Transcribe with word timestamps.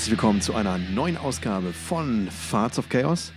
Herzlich 0.00 0.12
willkommen 0.12 0.40
zu 0.40 0.54
einer 0.54 0.78
neuen 0.78 1.18
Ausgabe 1.18 1.74
von 1.74 2.30
Farts 2.30 2.78
of 2.78 2.88
Chaos. 2.88 3.34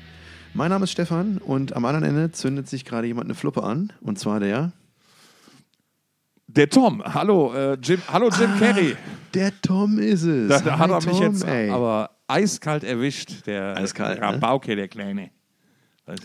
Mein 0.54 0.70
Name 0.70 0.86
ist 0.86 0.92
Stefan 0.92 1.38
und 1.40 1.76
am 1.76 1.84
anderen 1.84 2.06
Ende 2.06 2.32
zündet 2.32 2.70
sich 2.70 2.86
gerade 2.86 3.06
jemand 3.06 3.26
eine 3.26 3.36
Fluppe 3.36 3.64
an. 3.64 3.92
Und 4.00 4.18
zwar 4.18 4.40
der. 4.40 4.72
Der 6.48 6.70
Tom. 6.70 7.04
Hallo, 7.04 7.54
äh, 7.54 7.74
Jim, 7.84 8.02
hallo 8.08 8.30
Jim 8.30 8.50
Ah, 8.56 8.60
Carrey. 8.60 8.96
Der 9.34 9.52
Tom 9.62 10.00
ist 10.00 10.24
es. 10.24 10.48
Da, 10.48 10.60
da 10.62 10.80
hat 10.80 10.90
er 10.90 11.06
mich 11.06 11.20
jetzt 11.20 11.44
ey. 11.44 11.70
aber 11.70 12.12
eiskalt 12.30 12.86
erwischt, 12.86 13.46
der 13.46 13.76
Eiskalt, 13.76 14.22
ne? 14.22 14.28
Rabauke, 14.28 14.78
der 14.78 14.88
Kleine. 14.88 15.32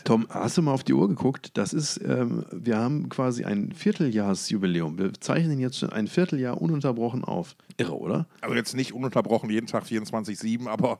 Tom, 0.04 0.26
hast 0.30 0.58
du 0.58 0.62
mal 0.62 0.72
auf 0.72 0.82
die 0.82 0.92
Uhr 0.92 1.08
geguckt? 1.08 1.56
Das 1.56 1.72
ist, 1.72 2.00
ähm, 2.04 2.44
wir 2.50 2.78
haben 2.78 3.08
quasi 3.08 3.44
ein 3.44 3.72
Vierteljahrsjubiläum. 3.72 4.98
Wir 4.98 5.12
zeichnen 5.14 5.60
jetzt 5.60 5.78
schon 5.78 5.90
ein 5.90 6.08
Vierteljahr 6.08 6.60
ununterbrochen 6.60 7.22
auf. 7.24 7.54
Irre, 7.76 7.96
oder? 7.96 8.26
Also 8.40 8.56
jetzt 8.56 8.74
nicht 8.74 8.92
ununterbrochen 8.92 9.50
jeden 9.50 9.68
Tag 9.68 9.84
24-7, 9.84 10.66
aber 10.66 10.98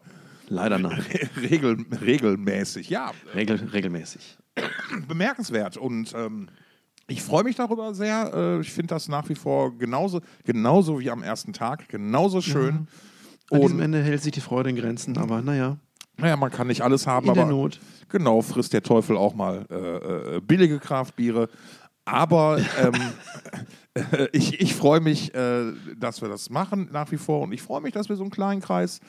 Leider 0.48 0.78
nein. 0.78 1.04
regel, 1.50 1.84
regelmäßig. 2.00 2.88
Ja, 2.88 3.12
Regel, 3.34 3.56
regelmäßig. 3.72 4.38
bemerkenswert. 5.06 5.76
Und 5.76 6.14
ähm, 6.16 6.48
ich 7.06 7.22
freue 7.22 7.44
mich 7.44 7.56
darüber 7.56 7.94
sehr. 7.94 8.32
Äh, 8.34 8.60
ich 8.60 8.72
finde 8.72 8.94
das 8.94 9.08
nach 9.08 9.28
wie 9.28 9.34
vor 9.34 9.76
genauso, 9.76 10.20
genauso 10.44 11.00
wie 11.00 11.10
am 11.10 11.22
ersten 11.22 11.52
Tag, 11.52 11.88
genauso 11.88 12.40
schön. 12.40 12.88
An 13.50 13.60
diesem 13.60 13.76
Und 13.76 13.82
Ende 13.82 14.02
hält 14.02 14.22
sich 14.22 14.32
die 14.32 14.40
Freude 14.40 14.70
in 14.70 14.76
Grenzen, 14.76 15.16
aber 15.16 15.40
naja, 15.42 15.78
naja, 16.18 16.36
man 16.36 16.50
kann 16.50 16.66
nicht 16.66 16.82
alles 16.82 17.06
haben, 17.06 17.28
in 17.28 17.34
der 17.34 17.44
aber 17.44 17.52
Not. 17.52 17.80
Genau, 18.08 18.42
frisst 18.42 18.72
der 18.72 18.82
Teufel 18.82 19.16
auch 19.16 19.34
mal 19.34 19.66
äh, 19.70 20.36
äh, 20.36 20.40
billige 20.40 20.78
Kraftbiere. 20.78 21.48
Aber 22.04 22.58
ähm, 22.82 22.94
äh, 23.94 24.28
ich, 24.32 24.60
ich 24.60 24.74
freue 24.74 25.00
mich, 25.00 25.34
äh, 25.34 25.72
dass 25.96 26.22
wir 26.22 26.28
das 26.28 26.50
machen 26.50 26.88
nach 26.92 27.10
wie 27.12 27.18
vor. 27.18 27.42
Und 27.42 27.52
ich 27.52 27.62
freue 27.62 27.80
mich, 27.80 27.92
dass 27.92 28.08
wir 28.08 28.16
so 28.16 28.22
einen 28.22 28.30
kleinen 28.30 28.60
Kreis 28.60 29.00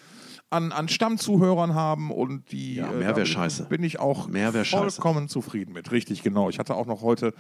an, 0.50 0.72
an 0.72 0.90
Stammzuhörern 0.90 1.74
haben. 1.76 2.12
Und 2.12 2.52
die 2.52 2.76
Ja, 2.76 2.92
äh, 2.92 2.96
mehr 2.96 3.16
wär 3.16 3.24
da 3.24 3.26
scheiße. 3.26 3.66
bin 3.66 3.84
ich 3.84 4.00
auch 4.00 4.28
Mehr 4.28 4.54
wär 4.54 4.66
scheiße. 4.66 5.02
vollkommen 5.02 5.30
zufrieden 5.30 5.74
mit. 5.74 5.92
Richtig, 5.92 6.24
genau. 6.24 6.50
Ich 6.50 6.60
hatte 6.60 6.76
auch 6.76 6.86
noch 6.88 7.02
heute 7.02 7.34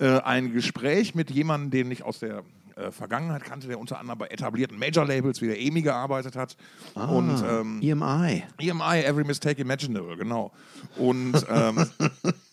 äh, 0.00 0.18
ein 0.20 0.52
Gespräch 0.52 1.14
mit 1.14 1.30
jemandem, 1.30 1.70
den 1.70 1.90
ich 1.90 2.02
aus 2.02 2.18
der 2.18 2.42
äh, 2.78 2.90
Vergangenheit 2.92 3.44
kannte, 3.44 3.66
der 3.66 3.78
unter 3.78 3.98
anderem 3.98 4.18
bei 4.18 4.26
etablierten 4.28 4.78
Major-Labels 4.78 5.40
wie 5.42 5.46
der 5.46 5.60
EMI 5.60 5.82
gearbeitet 5.82 6.36
hat. 6.36 6.56
und 6.94 7.42
ähm, 7.48 7.80
EMI. 7.82 8.44
EMI, 8.58 9.04
Every 9.04 9.24
Mistake 9.24 9.60
Imaginable, 9.60 10.16
genau. 10.16 10.52
Und 10.96 11.34
ähm, 11.48 11.86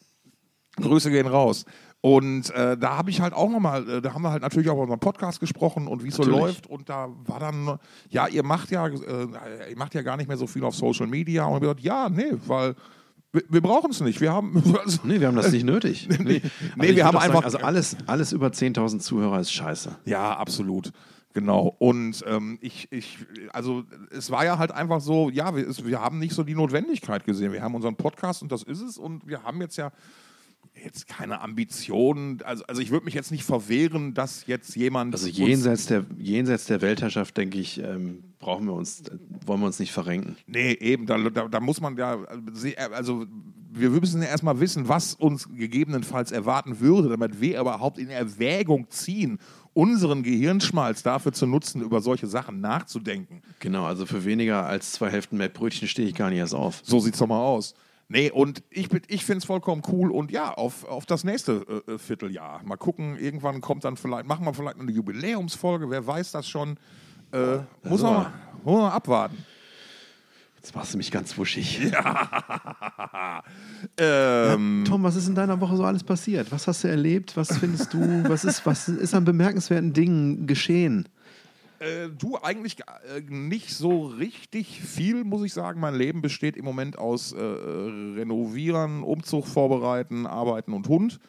Grüße 0.77 1.11
gehen 1.11 1.27
raus. 1.27 1.65
Und 2.01 2.51
äh, 2.51 2.77
da 2.77 2.97
habe 2.97 3.09
ich 3.09 3.19
halt 3.19 3.33
auch 3.33 3.49
nochmal, 3.49 3.89
äh, 3.89 4.01
da 4.01 4.13
haben 4.13 4.21
wir 4.21 4.31
halt 4.31 4.43
natürlich 4.43 4.69
auch 4.69 4.73
über 4.73 4.83
unseren 4.83 4.99
Podcast 4.99 5.39
gesprochen 5.39 5.87
und 5.87 6.03
wie 6.03 6.09
es 6.09 6.15
so 6.15 6.23
läuft. 6.23 6.67
Und 6.67 6.87
da 6.87 7.09
war 7.25 7.39
dann, 7.39 7.79
ja, 8.09 8.27
ihr 8.27 8.43
macht 8.43 8.69
ja, 8.69 8.85
äh, 8.87 9.71
ihr 9.71 9.77
macht 9.77 9.95
ja 9.95 10.03
gar 10.03 10.15
nicht 10.15 10.27
mehr 10.27 10.37
so 10.37 10.45
viel 10.45 10.63
auf 10.63 10.75
Social 10.75 11.07
Media. 11.07 11.45
Und 11.45 11.55
ich 11.55 11.61
gesagt, 11.61 11.79
ja, 11.79 12.07
nee, 12.09 12.33
weil 12.45 12.75
wir, 13.35 13.43
wir 13.49 13.61
brauchen 13.61 13.91
es 13.91 14.01
nicht. 14.01 14.21
Wir 14.21 14.31
haben, 14.33 14.61
also, 14.83 14.99
Nee, 15.03 15.19
wir 15.19 15.27
haben 15.27 15.35
das 15.35 15.51
nicht 15.51 15.65
nötig. 15.65 16.07
Nee, 16.19 16.41
nee, 16.77 16.87
ich 16.87 16.95
wir 16.95 17.05
haben 17.05 17.17
einfach- 17.17 17.43
also 17.43 17.59
alles, 17.59 17.95
alles 18.07 18.31
über 18.31 18.47
10.000 18.47 18.99
Zuhörer 18.99 19.39
ist 19.39 19.51
scheiße. 19.51 19.95
Ja, 20.05 20.35
absolut. 20.37 20.91
Genau. 21.33 21.75
Und 21.79 22.23
ähm, 22.27 22.57
ich, 22.61 22.87
ich, 22.91 23.17
also 23.51 23.83
es 24.09 24.31
war 24.31 24.45
ja 24.45 24.57
halt 24.57 24.71
einfach 24.71 25.01
so, 25.01 25.29
ja, 25.29 25.53
wir, 25.55 25.67
es, 25.67 25.85
wir 25.85 25.99
haben 25.99 26.17
nicht 26.17 26.33
so 26.33 26.43
die 26.43 26.55
Notwendigkeit 26.55 27.25
gesehen. 27.25 27.51
Wir 27.51 27.61
haben 27.61 27.75
unseren 27.75 27.97
Podcast 27.97 28.41
und 28.41 28.51
das 28.53 28.63
ist 28.63 28.81
es. 28.81 28.97
Und 28.97 29.27
wir 29.27 29.43
haben 29.43 29.59
jetzt 29.59 29.75
ja 29.75 29.91
jetzt 30.83 31.07
keine 31.07 31.41
Ambitionen. 31.41 32.41
Also, 32.43 32.63
also 32.65 32.81
ich 32.81 32.91
würde 32.91 33.05
mich 33.05 33.13
jetzt 33.13 33.31
nicht 33.31 33.43
verwehren, 33.43 34.13
dass 34.13 34.45
jetzt 34.47 34.75
jemand. 34.75 35.13
Also 35.13 35.27
jenseits 35.27 35.87
der, 35.87 36.05
jenseits 36.17 36.65
der 36.65 36.81
Weltherrschaft, 36.81 37.37
denke 37.37 37.57
ich, 37.57 37.79
ähm, 37.81 38.23
brauchen 38.39 38.65
wir 38.65 38.73
uns, 38.73 39.01
äh, 39.01 39.17
wollen 39.45 39.59
wir 39.61 39.67
uns 39.67 39.79
nicht 39.79 39.91
verrenken. 39.91 40.37
Nee, 40.47 40.73
eben, 40.73 41.05
da, 41.05 41.17
da, 41.17 41.47
da 41.47 41.59
muss 41.59 41.81
man 41.81 41.97
ja, 41.97 42.19
also 42.91 43.25
wir 43.71 43.89
müssen 43.89 44.21
ja 44.21 44.29
erstmal 44.29 44.59
wissen, 44.59 44.87
was 44.87 45.15
uns 45.15 45.49
gegebenenfalls 45.49 46.31
erwarten 46.31 46.79
würde, 46.79 47.09
damit 47.09 47.41
wir 47.41 47.59
überhaupt 47.59 47.97
in 47.97 48.09
Erwägung 48.09 48.89
ziehen, 48.89 49.39
unseren 49.73 50.23
Gehirnschmalz 50.23 51.03
dafür 51.03 51.33
zu 51.33 51.45
nutzen, 51.45 51.81
über 51.81 51.99
solche 51.99 52.27
Sachen 52.27 52.61
nachzudenken. 52.61 53.41
Genau, 53.59 53.85
also 53.85 54.05
für 54.05 54.23
weniger 54.23 54.65
als 54.65 54.93
zwei 54.93 55.09
Hälften 55.09 55.37
Mettbrötchen 55.37 55.87
stehe 55.89 56.07
ich 56.07 56.15
gar 56.15 56.29
nicht 56.29 56.39
erst 56.39 56.55
auf. 56.55 56.81
So 56.85 56.99
sieht's 56.99 57.19
doch 57.19 57.27
mal 57.27 57.41
aus. 57.41 57.75
Nee, 58.07 58.29
und 58.29 58.61
ich, 58.69 58.89
ich 59.07 59.25
finde 59.25 59.39
es 59.39 59.45
vollkommen 59.45 59.81
cool 59.91 60.11
und 60.11 60.29
ja, 60.31 60.51
auf, 60.53 60.85
auf 60.85 61.05
das 61.07 61.23
nächste 61.23 61.83
äh, 61.87 61.93
äh, 61.93 61.97
Vierteljahr. 61.97 62.61
Mal 62.63 62.75
gucken, 62.77 63.17
irgendwann 63.17 63.61
kommt 63.61 63.83
dann 63.83 63.97
vielleicht, 63.97 64.27
machen 64.27 64.45
wir 64.45 64.53
vielleicht 64.53 64.79
eine 64.79 64.91
Jubiläumsfolge, 64.91 65.89
wer 65.89 66.05
weiß 66.05 66.31
das 66.31 66.47
schon. 66.47 66.77
Äh, 67.31 67.57
muss, 67.83 68.03
war- 68.03 68.11
man, 68.13 68.21
mal- 68.23 68.33
muss 68.63 68.81
man 68.81 68.91
abwarten. 68.91 69.37
Jetzt 70.57 70.75
machst 70.75 70.93
du 70.93 70.97
mich 70.97 71.11
ganz 71.11 71.37
wuschig. 71.37 71.79
Ähm, 73.97 74.83
Tom, 74.87 75.03
was 75.03 75.15
ist 75.15 75.27
in 75.27 75.35
deiner 75.35 75.59
Woche 75.61 75.75
so 75.77 75.83
alles 75.83 76.03
passiert? 76.03 76.51
Was 76.51 76.67
hast 76.67 76.83
du 76.83 76.87
erlebt? 76.87 77.37
Was 77.37 77.57
findest 77.57 77.93
du? 77.93 78.23
Was 78.27 78.43
ist, 78.43 78.65
was 78.65 78.87
ist 78.89 79.13
an 79.13 79.25
bemerkenswerten 79.25 79.93
Dingen 79.93 80.47
geschehen? 80.47 81.07
Äh, 81.79 82.09
du 82.09 82.37
eigentlich 82.41 82.79
äh, 82.81 83.21
nicht 83.27 83.73
so 83.73 84.05
richtig 84.05 84.81
viel, 84.81 85.23
muss 85.23 85.43
ich 85.43 85.53
sagen. 85.53 85.79
Mein 85.79 85.95
Leben 85.95 86.21
besteht 86.21 86.57
im 86.57 86.65
Moment 86.65 86.97
aus 86.97 87.33
äh, 87.33 87.39
Renovieren, 87.39 89.03
Umzug 89.03 89.47
vorbereiten, 89.47 90.25
Arbeiten 90.25 90.73
und 90.73 90.87
Hund. 90.87 91.19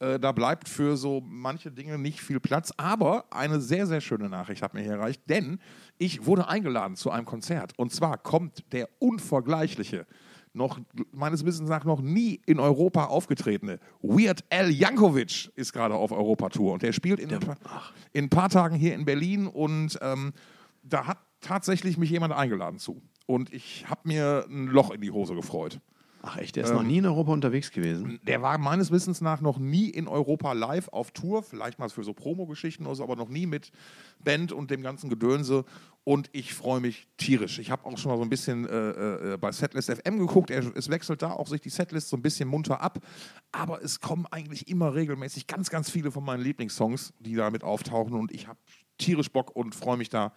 Äh, 0.00 0.18
da 0.18 0.32
bleibt 0.32 0.68
für 0.68 0.96
so 0.96 1.22
manche 1.24 1.70
Dinge 1.70 1.98
nicht 1.98 2.20
viel 2.20 2.40
Platz. 2.40 2.72
Aber 2.76 3.26
eine 3.30 3.60
sehr, 3.60 3.86
sehr 3.86 4.00
schöne 4.00 4.28
Nachricht 4.28 4.62
hat 4.62 4.74
mir 4.74 4.82
hier 4.82 4.92
erreicht, 4.92 5.22
denn 5.28 5.60
ich 5.98 6.26
wurde 6.26 6.48
eingeladen 6.48 6.96
zu 6.96 7.10
einem 7.10 7.26
Konzert. 7.26 7.72
Und 7.78 7.92
zwar 7.92 8.18
kommt 8.18 8.72
der 8.72 8.88
unvergleichliche, 8.98 10.06
noch 10.54 10.80
meines 11.12 11.44
Wissens 11.44 11.68
nach 11.68 11.84
noch 11.84 12.00
nie 12.00 12.40
in 12.46 12.60
Europa 12.60 13.06
aufgetretene 13.06 13.80
Weird 14.00 14.44
Al 14.50 14.70
Yankovic 14.70 15.50
ist 15.56 15.72
gerade 15.72 15.94
auf 15.94 16.12
Europatour. 16.12 16.74
Und 16.74 16.82
der 16.82 16.92
spielt 16.92 17.20
in, 17.20 17.32
ein 17.32 17.40
paar, 17.40 17.56
in 18.12 18.26
ein 18.26 18.30
paar 18.30 18.48
Tagen 18.48 18.76
hier 18.76 18.94
in 18.94 19.04
Berlin 19.04 19.46
und 19.46 19.98
ähm, 20.00 20.32
da 20.82 21.06
hat 21.06 21.18
tatsächlich 21.40 21.98
mich 21.98 22.10
jemand 22.10 22.32
eingeladen 22.32 22.78
zu. 22.78 23.02
Und 23.26 23.52
ich 23.52 23.88
habe 23.88 24.02
mir 24.04 24.46
ein 24.48 24.66
Loch 24.66 24.90
in 24.90 25.00
die 25.00 25.10
Hose 25.10 25.34
gefreut. 25.34 25.80
Ach 26.26 26.38
echt, 26.38 26.56
der 26.56 26.64
ist 26.64 26.72
noch 26.72 26.82
nie 26.82 26.98
in 26.98 27.06
Europa 27.06 27.32
unterwegs 27.32 27.70
gewesen. 27.70 28.18
Der 28.26 28.40
war 28.40 28.56
meines 28.56 28.90
Wissens 28.90 29.20
nach 29.20 29.42
noch 29.42 29.58
nie 29.58 29.90
in 29.90 30.08
Europa 30.08 30.54
live 30.54 30.88
auf 30.88 31.10
Tour, 31.10 31.42
vielleicht 31.42 31.78
mal 31.78 31.90
für 31.90 32.02
so 32.02 32.14
Promo-Geschichten 32.14 32.86
oder 32.86 32.94
so, 32.94 33.02
aber 33.02 33.14
noch 33.14 33.28
nie 33.28 33.44
mit 33.44 33.70
Band 34.20 34.50
und 34.50 34.70
dem 34.70 34.82
ganzen 34.82 35.10
Gedönse. 35.10 35.66
Und 36.02 36.30
ich 36.32 36.54
freue 36.54 36.80
mich 36.80 37.08
tierisch. 37.18 37.58
Ich 37.58 37.70
habe 37.70 37.84
auch 37.84 37.98
schon 37.98 38.10
mal 38.10 38.16
so 38.16 38.22
ein 38.22 38.30
bisschen 38.30 38.66
äh, 38.66 39.34
äh, 39.34 39.36
bei 39.36 39.52
Setlist 39.52 39.90
FM 39.90 40.18
geguckt. 40.18 40.50
Er, 40.50 40.64
es 40.74 40.88
wechselt 40.88 41.20
da 41.20 41.32
auch 41.32 41.46
sich 41.46 41.60
die 41.60 41.68
Setlist 41.68 42.08
so 42.08 42.16
ein 42.16 42.22
bisschen 42.22 42.48
munter 42.48 42.80
ab. 42.80 43.00
Aber 43.52 43.82
es 43.82 44.00
kommen 44.00 44.26
eigentlich 44.30 44.68
immer 44.68 44.94
regelmäßig 44.94 45.46
ganz, 45.46 45.68
ganz 45.68 45.90
viele 45.90 46.10
von 46.10 46.24
meinen 46.24 46.42
Lieblingssongs, 46.42 47.12
die 47.20 47.34
da 47.34 47.50
mit 47.50 47.64
auftauchen. 47.64 48.14
Und 48.14 48.32
ich 48.32 48.48
habe 48.48 48.58
tierisch 48.96 49.30
Bock 49.30 49.54
und 49.54 49.74
freue 49.74 49.98
mich 49.98 50.08
da 50.08 50.32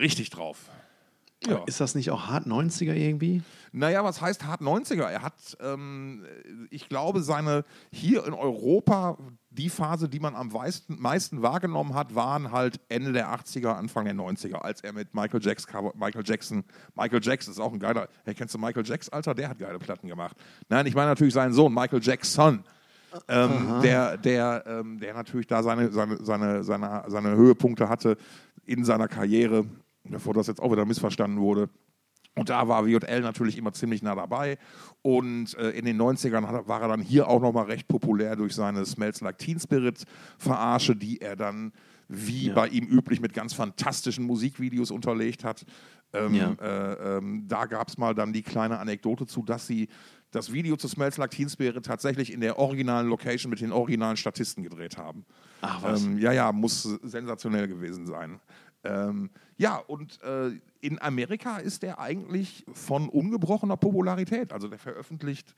richtig 0.00 0.30
drauf. 0.30 0.70
Ja. 1.46 1.62
Ist 1.66 1.80
das 1.80 1.94
nicht 1.94 2.10
auch 2.10 2.26
hart 2.26 2.46
90er 2.46 2.94
irgendwie? 2.94 3.42
Naja, 3.70 4.02
was 4.02 4.20
heißt 4.20 4.44
hart 4.44 4.60
90er? 4.60 5.04
Er 5.04 5.22
hat, 5.22 5.56
ähm, 5.60 6.24
ich 6.70 6.88
glaube, 6.88 7.22
seine 7.22 7.64
hier 7.92 8.26
in 8.26 8.34
Europa, 8.34 9.18
die 9.50 9.68
Phase, 9.68 10.08
die 10.08 10.18
man 10.18 10.34
am 10.34 10.48
meisten, 10.48 11.00
meisten 11.00 11.40
wahrgenommen 11.40 11.94
hat, 11.94 12.16
waren 12.16 12.50
halt 12.50 12.80
Ende 12.88 13.12
der 13.12 13.28
80er, 13.28 13.74
Anfang 13.74 14.06
der 14.06 14.14
90er, 14.14 14.56
als 14.56 14.80
er 14.80 14.92
mit 14.92 15.14
Michael 15.14 15.40
Jackson, 15.40 15.92
Michael 15.94 16.24
Jackson, 16.24 16.64
Michael 16.96 17.20
Jackson 17.22 17.52
ist 17.52 17.60
auch 17.60 17.72
ein 17.72 17.78
geiler, 17.78 18.08
hey, 18.24 18.34
kennst 18.34 18.54
du 18.54 18.58
Michael 18.58 18.84
Jackson, 18.84 19.12
Alter? 19.12 19.34
Der 19.34 19.50
hat 19.50 19.58
geile 19.60 19.78
Platten 19.78 20.08
gemacht. 20.08 20.36
Nein, 20.68 20.86
ich 20.86 20.94
meine 20.94 21.10
natürlich 21.10 21.34
seinen 21.34 21.52
Sohn, 21.52 21.72
Michael 21.72 22.02
Jackson. 22.02 22.64
Ähm, 23.26 23.80
der, 23.82 24.18
der, 24.18 24.64
ähm, 24.66 24.98
der 24.98 25.14
natürlich 25.14 25.46
da 25.46 25.62
seine, 25.62 25.90
seine, 25.92 26.22
seine, 26.22 26.62
seine, 26.62 27.04
seine 27.06 27.36
Höhepunkte 27.36 27.88
hatte 27.88 28.18
in 28.66 28.84
seiner 28.84 29.08
Karriere, 29.08 29.64
bevor 30.10 30.34
das 30.34 30.46
jetzt 30.46 30.60
auch 30.60 30.72
wieder 30.72 30.84
missverstanden 30.84 31.40
wurde. 31.40 31.68
Und 32.36 32.50
da 32.50 32.68
war 32.68 32.86
WL 32.86 33.20
natürlich 33.20 33.58
immer 33.58 33.72
ziemlich 33.72 34.00
nah 34.02 34.14
dabei. 34.14 34.58
Und 35.02 35.54
äh, 35.58 35.70
in 35.70 35.84
den 35.84 36.00
90ern 36.00 36.46
hat, 36.46 36.68
war 36.68 36.82
er 36.82 36.88
dann 36.88 37.00
hier 37.00 37.26
auch 37.28 37.40
nochmal 37.40 37.64
recht 37.66 37.88
populär 37.88 38.36
durch 38.36 38.54
seine 38.54 38.84
Smells 38.86 39.20
Like 39.20 39.38
Teen 39.38 39.58
Spirit 39.58 40.04
Verarsche, 40.38 40.94
die 40.94 41.20
er 41.20 41.34
dann, 41.34 41.72
wie 42.06 42.46
Ja. 42.46 42.54
bei 42.54 42.68
ihm 42.68 42.84
üblich, 42.86 43.20
mit 43.20 43.34
ganz 43.34 43.54
fantastischen 43.54 44.24
Musikvideos 44.24 44.92
unterlegt 44.92 45.42
hat. 45.42 45.64
Ähm, 46.12 46.34
Ja. 46.34 46.52
äh, 46.60 47.16
ähm, 47.18 47.44
da 47.48 47.66
gab 47.66 47.88
es 47.88 47.98
mal 47.98 48.14
dann 48.14 48.32
die 48.32 48.42
kleine 48.42 48.78
Anekdote 48.78 49.26
zu, 49.26 49.42
dass 49.42 49.66
sie 49.66 49.88
das 50.30 50.52
Video 50.52 50.76
zu 50.76 50.86
Smells 50.88 51.16
Like 51.16 51.30
Teen 51.32 51.48
Spirit 51.48 51.84
tatsächlich 51.84 52.32
in 52.32 52.40
der 52.40 52.58
originalen 52.58 53.08
Location 53.08 53.50
mit 53.50 53.60
den 53.62 53.72
originalen 53.72 54.16
Statisten 54.16 54.62
gedreht 54.62 54.96
haben. 54.96 55.24
Ach 55.62 55.82
was. 55.82 56.04
Ähm, 56.04 56.18
ja, 56.18 56.30
ja, 56.32 56.52
muss 56.52 56.82
sensationell 57.02 57.66
gewesen 57.66 58.06
sein. 58.06 58.38
Ähm, 58.84 59.30
ja, 59.56 59.76
und 59.76 60.22
äh, 60.22 60.52
in 60.80 61.00
Amerika 61.02 61.58
ist 61.58 61.82
der 61.82 61.98
eigentlich 61.98 62.64
von 62.72 63.08
ungebrochener 63.08 63.76
Popularität. 63.76 64.52
Also 64.52 64.68
der 64.68 64.78
veröffentlicht 64.78 65.54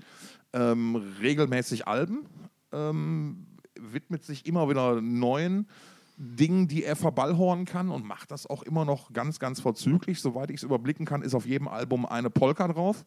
ähm, 0.53 0.97
regelmäßig 1.21 1.87
Alben, 1.87 2.27
ähm, 2.73 3.47
widmet 3.79 4.25
sich 4.25 4.47
immer 4.47 4.69
wieder 4.69 5.01
neuen 5.01 5.69
Dingen, 6.17 6.69
die 6.69 6.85
er 6.85 6.97
verballhornen 6.97 7.65
kann 7.65 7.91
und 7.91 8.05
macht 8.05 8.31
das 8.31 8.47
auch 8.47 8.63
immer 8.63 8.85
noch 8.85 9.13
ganz, 9.13 9.39
ganz 9.39 9.61
vorzüglich. 9.61 10.21
Soweit 10.21 10.51
ich 10.51 10.57
es 10.57 10.63
überblicken 10.63 11.07
kann, 11.07 11.23
ist 11.23 11.35
auf 11.35 11.47
jedem 11.47 11.67
Album 11.69 12.05
eine 12.05 12.29
Polka 12.29 12.69
drauf. 12.69 13.05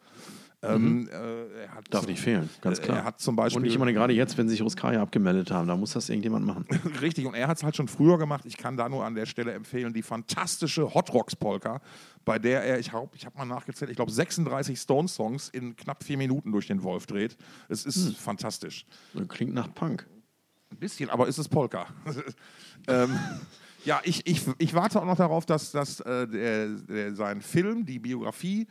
Ähm, 0.63 1.10
äh, 1.12 1.63
er 1.63 1.75
hat, 1.75 1.94
Darf 1.94 2.07
nicht 2.07 2.21
fehlen, 2.21 2.50
ganz 2.62 2.81
klar. 2.81 3.00
Er 3.00 3.04
hat 3.04 3.19
zum 3.19 3.36
Beispiel. 3.36 3.62
Und 3.62 3.68
ich 3.68 3.77
meine, 3.77 3.92
gerade 3.92 4.13
jetzt, 4.13 4.38
wenn 4.38 4.48
sich 4.48 4.62
Ruskaya 4.62 5.01
abgemeldet 5.01 5.51
haben, 5.51 5.68
da 5.68 5.75
muss 5.75 5.92
das 5.92 6.07
irgendjemand 6.07 6.45
machen. 6.45 6.65
Richtig, 7.01 7.25
und 7.25 7.33
er 7.33 7.50
hat 7.50 7.57
es 7.57 7.63
halt 7.63 7.75
schon 7.75 7.89
früher 7.89 8.18
gemacht. 8.18 8.45
Ich 8.45 8.56
kann 8.56 8.77
da 8.77 8.88
nur 8.88 9.04
an 9.04 9.13
der 9.13 9.25
Stelle 9.25 9.51
empfehlen, 9.51 9.94
die 9.94 10.01
fantastische 10.01 10.94
Hot 10.94 11.13
Rocks 11.13 11.36
Polka, 11.36 11.81
bei 12.24 12.39
der 12.39 12.63
er, 12.63 12.80
ich 12.80 12.94
habe 12.94 13.10
ich 13.13 13.25
hab 13.25 13.38
mal 13.38 13.45
nachgezählt, 13.45 13.92
ich 13.92 13.98
glaube 13.98 14.12
36 14.12 14.80
Stone-Songs 14.80 15.50
in 15.50 15.75
knapp 15.75 16.01
vier 16.01 16.18
Minuten 16.18 16.54
durch 16.54 16.68
den 16.68 16.81
Wolf 16.83 17.07
dreht. 17.07 17.36
Es 17.68 17.86
ist 17.86 18.15
fantastisch. 18.15 18.86
Klingt 19.27 19.54
nach 19.54 19.74
Punk. 19.74 20.07
Ein 20.71 20.77
bisschen, 20.77 21.10
aber 21.10 21.27
ist 21.27 21.39
es 21.39 21.50
Polka. 21.50 21.88
ähm, 22.88 23.19
ja, 23.83 24.00
ich, 24.06 24.25
ich, 24.25 24.44
ich 24.60 24.74
warte 24.74 25.01
auch 25.01 25.06
noch 25.06 25.18
darauf, 25.18 25.45
dass, 25.45 25.71
dass 25.71 26.00
äh, 26.00 26.25
der, 26.25 26.68
der, 26.69 27.15
sein 27.15 27.42
Film, 27.42 27.86
die 27.86 28.00
Biografie, 28.00 28.68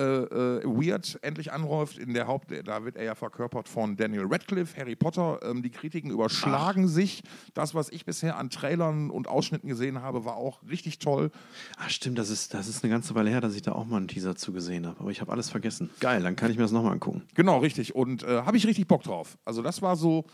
äh, 0.00 0.60
äh, 0.62 0.64
Weird 0.64 1.18
endlich 1.22 1.52
anläuft. 1.52 1.98
In 1.98 2.14
der 2.14 2.26
Haupt, 2.26 2.50
da 2.64 2.84
wird 2.84 2.96
er 2.96 3.04
ja 3.04 3.14
verkörpert 3.14 3.68
von 3.68 3.96
Daniel 3.96 4.24
Radcliffe, 4.26 4.80
Harry 4.80 4.96
Potter. 4.96 5.40
Ähm, 5.42 5.62
die 5.62 5.70
Kritiken 5.70 6.10
überschlagen 6.10 6.88
sich. 6.88 7.22
Das, 7.54 7.74
was 7.74 7.90
ich 7.90 8.06
bisher 8.06 8.38
an 8.38 8.48
Trailern 8.48 9.10
und 9.10 9.28
Ausschnitten 9.28 9.68
gesehen 9.68 10.00
habe, 10.00 10.24
war 10.24 10.36
auch 10.36 10.62
richtig 10.68 10.98
toll. 10.98 11.30
Ach 11.76 11.90
stimmt, 11.90 12.18
das 12.18 12.30
ist, 12.30 12.54
das 12.54 12.66
ist 12.66 12.82
eine 12.82 12.90
ganze 12.90 13.14
Weile 13.14 13.30
her, 13.30 13.40
dass 13.40 13.54
ich 13.54 13.62
da 13.62 13.72
auch 13.72 13.84
mal 13.84 13.98
einen 13.98 14.08
Teaser 14.08 14.36
zu 14.36 14.52
gesehen 14.52 14.86
habe. 14.86 14.98
Aber 15.00 15.10
ich 15.10 15.20
habe 15.20 15.30
alles 15.32 15.50
vergessen. 15.50 15.90
Geil, 16.00 16.22
dann 16.22 16.36
kann 16.36 16.50
ich 16.50 16.56
mir 16.56 16.62
das 16.64 16.72
nochmal 16.72 16.92
angucken. 16.92 17.22
Genau, 17.34 17.58
richtig. 17.58 17.94
Und 17.94 18.22
äh, 18.22 18.42
habe 18.42 18.56
ich 18.56 18.66
richtig 18.66 18.88
Bock 18.88 19.02
drauf. 19.02 19.36
Also 19.44 19.60
das 19.60 19.82
war 19.82 19.96
so 19.96 20.24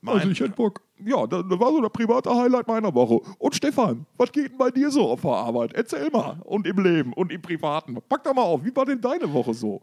mein, 0.00 0.16
Also 0.16 0.30
ich 0.30 0.40
hätte 0.40 0.52
Bock. 0.52 0.80
Ja, 1.04 1.26
das, 1.26 1.44
war 1.48 1.70
so 1.70 1.80
der 1.80 1.88
private 1.88 2.34
Highlight 2.34 2.68
meiner 2.68 2.94
Woche. 2.94 3.20
Und 3.38 3.54
Stefan, 3.54 4.06
was 4.16 4.32
geht 4.32 4.50
denn 4.50 4.58
bei 4.58 4.70
dir 4.70 4.90
so 4.90 5.08
auf 5.08 5.22
der 5.22 5.30
Arbeit? 5.30 5.72
Erzähl 5.72 6.10
mal. 6.10 6.40
Und 6.44 6.66
im 6.66 6.78
Leben 6.82 7.12
und 7.12 7.32
im 7.32 7.40
Privaten. 7.40 7.96
Pack 8.08 8.24
doch 8.24 8.34
mal 8.34 8.42
auf, 8.42 8.64
wie 8.64 8.74
war 8.74 8.84
denn 8.84 9.00
deine 9.00 9.32
Woche 9.32 9.54
so? 9.54 9.82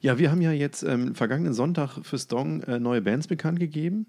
Ja, 0.00 0.18
wir 0.18 0.30
haben 0.30 0.40
ja 0.40 0.52
jetzt 0.52 0.82
ähm, 0.82 1.14
vergangenen 1.14 1.52
Sonntag 1.52 1.98
für 2.02 2.18
Stong 2.18 2.62
äh, 2.62 2.78
neue 2.78 3.02
Bands 3.02 3.26
bekannt 3.26 3.58
gegeben. 3.58 4.06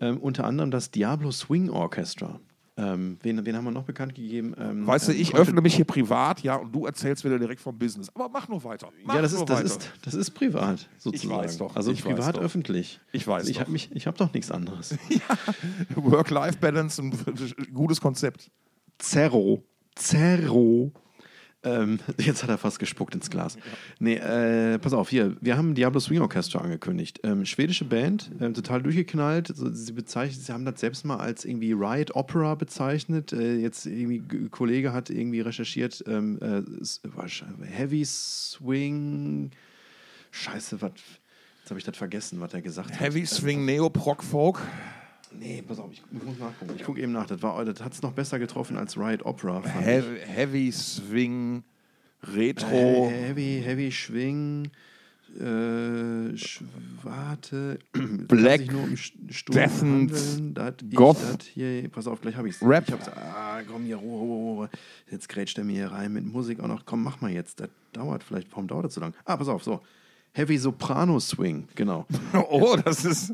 Ähm, 0.00 0.18
unter 0.18 0.44
anderem 0.44 0.70
das 0.70 0.90
Diablo 0.90 1.30
Swing 1.30 1.70
Orchestra. 1.70 2.40
Ähm, 2.76 3.18
wen, 3.22 3.44
wen 3.44 3.56
haben 3.56 3.64
wir 3.64 3.72
noch 3.72 3.84
bekannt 3.84 4.14
gegeben? 4.14 4.54
Ähm, 4.58 4.86
Weißt 4.86 5.08
du, 5.08 5.12
ähm, 5.12 5.20
ich 5.20 5.34
öffne 5.34 5.60
mich 5.60 5.74
hier 5.74 5.84
privat, 5.84 6.40
ja, 6.42 6.54
und 6.56 6.72
du 6.74 6.86
erzählst 6.86 7.24
wieder 7.24 7.38
direkt 7.38 7.60
vom 7.60 7.76
Business. 7.78 8.08
Aber 8.14 8.28
mach 8.28 8.48
nur 8.48 8.62
weiter. 8.64 8.88
Mach 9.04 9.16
Ja, 9.16 9.22
das 9.22 9.32
ist, 9.32 9.40
das, 9.44 9.50
weiter. 9.58 9.66
ist, 9.66 9.90
das 10.02 10.14
ist 10.14 10.30
privat, 10.30 10.88
sozusagen. 10.96 11.42
weiß 11.42 11.58
doch, 11.58 11.76
Also 11.76 11.90
ich 11.92 12.02
privat 12.02 12.36
doch. 12.36 12.40
öffentlich. 12.42 13.00
Ich 13.12 13.26
weiß 13.26 13.48
Ich 13.48 13.58
doch. 13.58 13.66
habe 13.66 13.76
ich 13.76 14.06
hab 14.06 14.16
doch 14.16 14.32
nichts 14.32 14.50
anderes. 14.50 14.96
Work-Life-Balance, 15.94 17.02
ein 17.02 17.12
gutes 17.74 18.00
Konzept. 18.00 18.50
Zerro. 18.98 19.62
Zerro. 19.96 20.92
Ähm, 21.62 21.98
jetzt 22.18 22.42
hat 22.42 22.50
er 22.50 22.58
fast 22.58 22.78
gespuckt 22.78 23.14
ins 23.14 23.30
Glas. 23.30 23.56
Nee, 23.98 24.16
äh, 24.16 24.78
pass 24.78 24.92
auf, 24.92 25.10
hier, 25.10 25.36
wir 25.40 25.56
haben 25.56 25.74
Diablo 25.74 26.00
Swing 26.00 26.20
Orchestra 26.20 26.60
angekündigt. 26.60 27.20
Ähm, 27.22 27.44
schwedische 27.44 27.84
Band, 27.84 28.30
ähm, 28.40 28.54
total 28.54 28.82
durchgeknallt. 28.82 29.48
So, 29.48 29.70
sie, 29.70 29.92
bezeichnet, 29.92 30.44
sie 30.44 30.52
haben 30.52 30.64
das 30.64 30.80
selbst 30.80 31.04
mal 31.04 31.18
als 31.18 31.44
irgendwie 31.44 31.72
Riot 31.72 32.14
Opera 32.14 32.54
bezeichnet. 32.54 33.32
Äh, 33.32 33.56
jetzt 33.56 33.86
irgendwie, 33.86 34.22
ein 34.36 34.50
Kollege 34.50 34.92
hat 34.92 35.10
irgendwie 35.10 35.40
recherchiert, 35.40 36.02
ähm, 36.06 36.38
äh, 36.40 36.62
Heavy 37.66 38.04
Swing. 38.04 39.50
Scheiße, 40.30 40.80
was. 40.80 40.92
Jetzt 41.60 41.70
habe 41.70 41.78
ich 41.78 41.84
das 41.84 41.96
vergessen, 41.96 42.40
was 42.40 42.54
er 42.54 42.62
gesagt 42.62 42.90
hat. 42.90 43.00
Heavy 43.00 43.26
Swing, 43.26 43.64
Neo, 43.64 43.90
Prog, 43.90 44.24
Folk. 44.24 44.60
Nee, 45.32 45.62
pass 45.66 45.78
auf, 45.78 45.90
ich 45.92 46.02
muss 46.10 46.38
nachgucken. 46.38 46.72
Ich 46.76 46.82
gucke 46.84 47.00
eben 47.00 47.12
nach. 47.12 47.26
Das, 47.26 47.40
war- 47.42 47.64
das 47.64 47.82
hat 47.82 47.92
es 47.92 48.02
noch 48.02 48.12
besser 48.12 48.38
getroffen 48.38 48.76
als 48.76 48.96
Riot 48.98 49.24
Opera. 49.24 49.62
Heavy, 49.64 50.18
Heavy 50.26 50.72
Swing, 50.72 51.62
Äh, 52.22 52.30
Retro. 52.30 53.08
Heavy, 53.10 53.62
Heavy 53.64 53.92
Schwing. 53.92 54.70
Äh, 55.38 56.36
sch, 56.36 56.62
warte. 57.04 57.78
Black, 57.92 58.62
um 58.74 58.94
St- 58.96 59.12
Sturm 59.32 59.54
Death 59.54 59.82
and 59.82 60.10
handeln. 60.10 60.54
Das 60.54 60.74
ich, 60.82 60.96
Goth. 60.96 61.42
hier, 61.54 61.88
pass 61.88 62.08
auf, 62.08 62.20
gleich 62.20 62.34
habe 62.34 62.48
ich 62.48 62.56
es. 62.56 62.62
Rap. 62.66 62.84
Ich 62.88 62.92
hab's, 62.92 63.08
ah, 63.08 63.60
komm 63.70 63.84
hier, 63.84 63.96
Ruhe, 63.96 64.18
Ruhe, 64.18 64.54
Ruhe. 64.56 64.70
Jetzt 65.08 65.28
grätscht 65.28 65.56
er 65.58 65.62
mir 65.64 65.74
hier 65.74 65.92
rein 65.92 66.12
mit 66.12 66.24
Musik 66.24 66.58
auch 66.58 66.66
noch. 66.66 66.84
Komm, 66.84 67.04
mach 67.04 67.20
mal 67.20 67.30
jetzt. 67.30 67.60
Das 67.60 67.68
dauert 67.92 68.24
vielleicht. 68.24 68.50
Warum 68.50 68.66
dauert 68.66 68.86
das 68.86 68.94
so 68.94 69.00
lang? 69.00 69.14
Ah, 69.24 69.36
pass 69.36 69.46
auf, 69.48 69.62
so. 69.62 69.80
Heavy 70.32 70.58
Soprano 70.58 71.20
Swing, 71.20 71.68
genau. 71.76 72.06
Oh, 72.50 72.76
das 72.84 73.04
ist. 73.04 73.32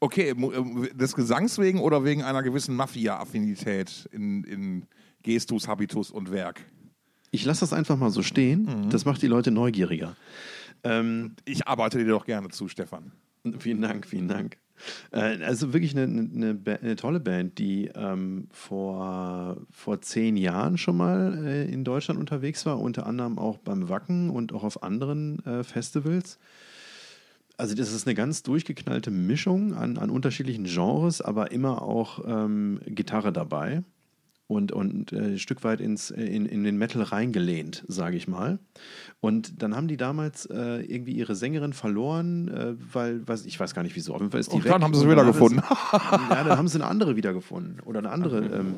Okay, 0.00 0.34
mu- 0.34 0.52
äh, 0.52 0.94
des 0.94 1.14
Gesangs 1.14 1.58
wegen 1.58 1.80
oder 1.80 2.04
wegen 2.04 2.22
einer 2.22 2.42
gewissen 2.42 2.76
Mafia-Affinität 2.76 4.08
in, 4.12 4.44
in 4.44 4.86
Gestus, 5.22 5.68
Habitus 5.68 6.10
und 6.10 6.30
Werk? 6.30 6.60
Ich 7.30 7.44
lasse 7.44 7.60
das 7.60 7.72
einfach 7.72 7.96
mal 7.96 8.10
so 8.10 8.22
stehen. 8.22 8.62
Mhm. 8.64 8.90
Das 8.90 9.04
macht 9.04 9.22
die 9.22 9.26
Leute 9.26 9.50
neugieriger. 9.50 10.16
Ähm, 10.84 11.34
Ich 11.44 11.66
arbeite 11.66 11.98
dir 11.98 12.08
doch 12.08 12.26
gerne 12.26 12.48
zu, 12.48 12.68
Stefan. 12.68 13.12
Vielen 13.58 13.80
Dank, 13.80 14.06
vielen 14.06 14.28
Dank. 14.28 14.58
Äh, 15.12 15.42
also 15.42 15.72
wirklich 15.72 15.96
eine, 15.96 16.02
eine, 16.04 16.60
eine 16.82 16.96
tolle 16.96 17.20
Band, 17.20 17.58
die 17.58 17.90
ähm, 17.94 18.48
vor, 18.52 19.56
vor 19.70 20.00
zehn 20.02 20.36
Jahren 20.36 20.76
schon 20.78 20.96
mal 20.98 21.44
äh, 21.46 21.64
in 21.72 21.84
Deutschland 21.84 22.20
unterwegs 22.20 22.66
war, 22.66 22.80
unter 22.80 23.06
anderem 23.06 23.38
auch 23.38 23.56
beim 23.58 23.88
Wacken 23.88 24.30
und 24.30 24.52
auch 24.52 24.64
auf 24.64 24.82
anderen 24.82 25.44
äh, 25.46 25.64
Festivals. 25.64 26.38
Also 27.56 27.74
das 27.74 27.92
ist 27.92 28.06
eine 28.06 28.14
ganz 28.14 28.42
durchgeknallte 28.42 29.10
Mischung 29.10 29.74
an, 29.74 29.96
an 29.96 30.10
unterschiedlichen 30.10 30.64
Genres, 30.64 31.20
aber 31.22 31.52
immer 31.52 31.82
auch 31.82 32.20
ähm, 32.26 32.80
Gitarre 32.86 33.32
dabei 33.32 33.82
und, 34.48 34.72
und 34.72 35.12
äh, 35.12 35.32
ein 35.32 35.38
Stück 35.38 35.64
weit 35.64 35.80
ins, 35.80 36.10
in, 36.10 36.46
in 36.46 36.62
den 36.64 36.76
Metal 36.76 37.02
reingelehnt, 37.02 37.84
sage 37.88 38.16
ich 38.16 38.28
mal. 38.28 38.58
Und 39.20 39.62
dann 39.62 39.74
haben 39.74 39.88
die 39.88 39.96
damals 39.96 40.46
äh, 40.46 40.82
irgendwie 40.82 41.12
ihre 41.12 41.34
Sängerin 41.34 41.72
verloren, 41.72 42.48
äh, 42.48 42.74
weil, 42.92 43.26
weiß, 43.26 43.46
ich 43.46 43.58
weiß 43.58 43.74
gar 43.74 43.82
nicht 43.82 43.96
wieso, 43.96 44.14
auf 44.14 44.20
jeden 44.20 44.30
Fall 44.30 44.40
ist 44.40 44.52
die 44.52 44.56
Und 44.56 44.64
weg. 44.64 44.72
dann 44.72 44.84
haben 44.84 44.94
sie 44.94 45.00
sie 45.00 45.06
Und 45.06 45.12
wieder 45.12 45.24
dann 45.24 45.32
gefunden. 45.32 45.58
Ist, 45.58 45.92
ja, 46.30 46.44
dann 46.44 46.58
haben 46.58 46.68
sie 46.68 46.76
eine 46.76 46.86
andere 46.86 47.16
wiedergefunden 47.16 47.80
oder 47.80 47.98
eine 47.98 48.10
andere 48.10 48.44
ähm, 48.44 48.74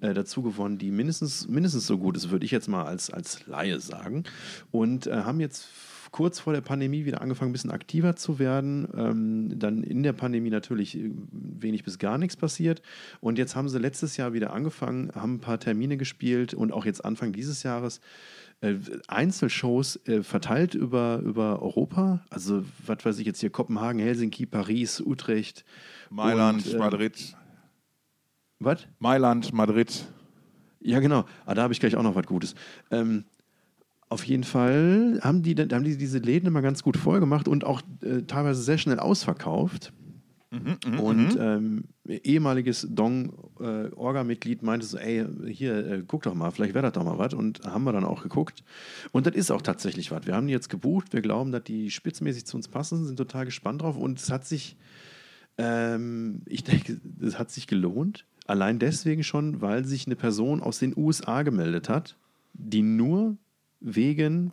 äh, 0.00 0.14
dazu 0.14 0.42
gewonnen, 0.42 0.78
die 0.78 0.90
mindestens, 0.90 1.48
mindestens 1.48 1.86
so 1.86 1.98
gut 1.98 2.16
ist, 2.16 2.30
würde 2.30 2.44
ich 2.44 2.52
jetzt 2.52 2.68
mal 2.68 2.84
als, 2.84 3.10
als 3.10 3.46
Laie 3.46 3.80
sagen. 3.80 4.24
Und 4.70 5.06
äh, 5.08 5.22
haben 5.22 5.40
jetzt 5.40 5.66
kurz 6.10 6.40
vor 6.40 6.52
der 6.52 6.60
Pandemie 6.60 7.04
wieder 7.04 7.20
angefangen, 7.20 7.50
ein 7.50 7.52
bisschen 7.52 7.70
aktiver 7.70 8.16
zu 8.16 8.38
werden. 8.38 8.88
Ähm, 8.96 9.58
dann 9.58 9.82
in 9.82 10.02
der 10.02 10.12
Pandemie 10.12 10.50
natürlich 10.50 10.98
äh, 10.98 11.10
wenig 11.32 11.84
bis 11.84 11.98
gar 11.98 12.18
nichts 12.18 12.36
passiert. 12.36 12.82
Und 13.20 13.38
jetzt 13.38 13.56
haben 13.56 13.68
sie 13.68 13.78
letztes 13.78 14.16
Jahr 14.16 14.32
wieder 14.32 14.52
angefangen, 14.52 15.12
haben 15.14 15.34
ein 15.34 15.40
paar 15.40 15.60
Termine 15.60 15.96
gespielt 15.96 16.54
und 16.54 16.72
auch 16.72 16.84
jetzt 16.84 17.04
Anfang 17.04 17.32
dieses 17.32 17.62
Jahres 17.62 18.00
äh, 18.60 18.74
Einzelshows 19.08 20.00
äh, 20.06 20.22
verteilt 20.22 20.74
über, 20.74 21.20
über 21.24 21.62
Europa. 21.62 22.20
Also, 22.30 22.64
was 22.86 23.04
weiß 23.04 23.18
ich 23.18 23.26
jetzt 23.26 23.40
hier, 23.40 23.50
Kopenhagen, 23.50 24.00
Helsinki, 24.00 24.46
Paris, 24.46 25.00
Utrecht. 25.00 25.64
Mailand, 26.10 26.66
und, 26.66 26.74
äh, 26.74 26.78
Madrid. 26.78 27.36
Was? 28.58 28.86
Mailand, 28.98 29.52
Madrid. 29.52 30.06
Ja, 30.80 31.00
genau. 31.00 31.24
Ah, 31.46 31.54
da 31.54 31.62
habe 31.62 31.72
ich 31.72 31.80
gleich 31.80 31.96
auch 31.96 32.02
noch 32.02 32.14
was 32.14 32.26
Gutes. 32.26 32.54
Ähm, 32.90 33.24
auf 34.10 34.24
jeden 34.24 34.44
Fall 34.44 35.20
haben 35.22 35.42
die, 35.42 35.54
haben 35.54 35.84
die 35.84 35.96
diese 35.96 36.18
Läden 36.18 36.48
immer 36.48 36.62
ganz 36.62 36.82
gut 36.82 36.96
voll 36.96 37.20
gemacht 37.20 37.46
und 37.46 37.64
auch 37.64 37.80
äh, 38.02 38.22
teilweise 38.22 38.60
sehr 38.60 38.76
schnell 38.76 38.98
ausverkauft. 38.98 39.92
und 41.00 41.38
ähm, 41.38 41.84
ehemaliges 42.08 42.88
Dong-Orga-Mitglied 42.90 44.64
meinte 44.64 44.84
so, 44.84 44.98
ey, 44.98 45.24
hier, 45.46 45.86
äh, 45.86 46.02
guck 46.04 46.24
doch 46.24 46.34
mal, 46.34 46.50
vielleicht 46.50 46.74
wäre 46.74 46.82
das 46.82 46.92
doch 46.92 47.04
mal 47.04 47.18
was. 47.18 47.34
Und 47.34 47.60
haben 47.64 47.84
wir 47.84 47.92
dann 47.92 48.04
auch 48.04 48.24
geguckt. 48.24 48.64
Und 49.12 49.26
das 49.26 49.36
ist 49.36 49.52
auch 49.52 49.62
tatsächlich 49.62 50.10
was. 50.10 50.26
Wir 50.26 50.34
haben 50.34 50.48
die 50.48 50.52
jetzt 50.52 50.68
gebucht, 50.68 51.12
wir 51.12 51.22
glauben, 51.22 51.52
dass 51.52 51.62
die 51.62 51.92
spitzmäßig 51.92 52.46
zu 52.46 52.56
uns 52.56 52.66
passen, 52.66 53.06
sind 53.06 53.14
total 53.16 53.44
gespannt 53.44 53.82
drauf. 53.82 53.96
Und 53.96 54.18
es 54.18 54.28
hat 54.28 54.44
sich, 54.44 54.76
ähm, 55.56 56.42
ich 56.46 56.64
denke, 56.64 57.00
es 57.22 57.38
hat 57.38 57.52
sich 57.52 57.68
gelohnt. 57.68 58.26
Allein 58.48 58.80
deswegen 58.80 59.22
schon, 59.22 59.60
weil 59.60 59.84
sich 59.84 60.06
eine 60.06 60.16
Person 60.16 60.60
aus 60.60 60.80
den 60.80 60.96
USA 60.96 61.44
gemeldet 61.44 61.88
hat, 61.88 62.16
die 62.54 62.82
nur 62.82 63.36
wegen 63.80 64.52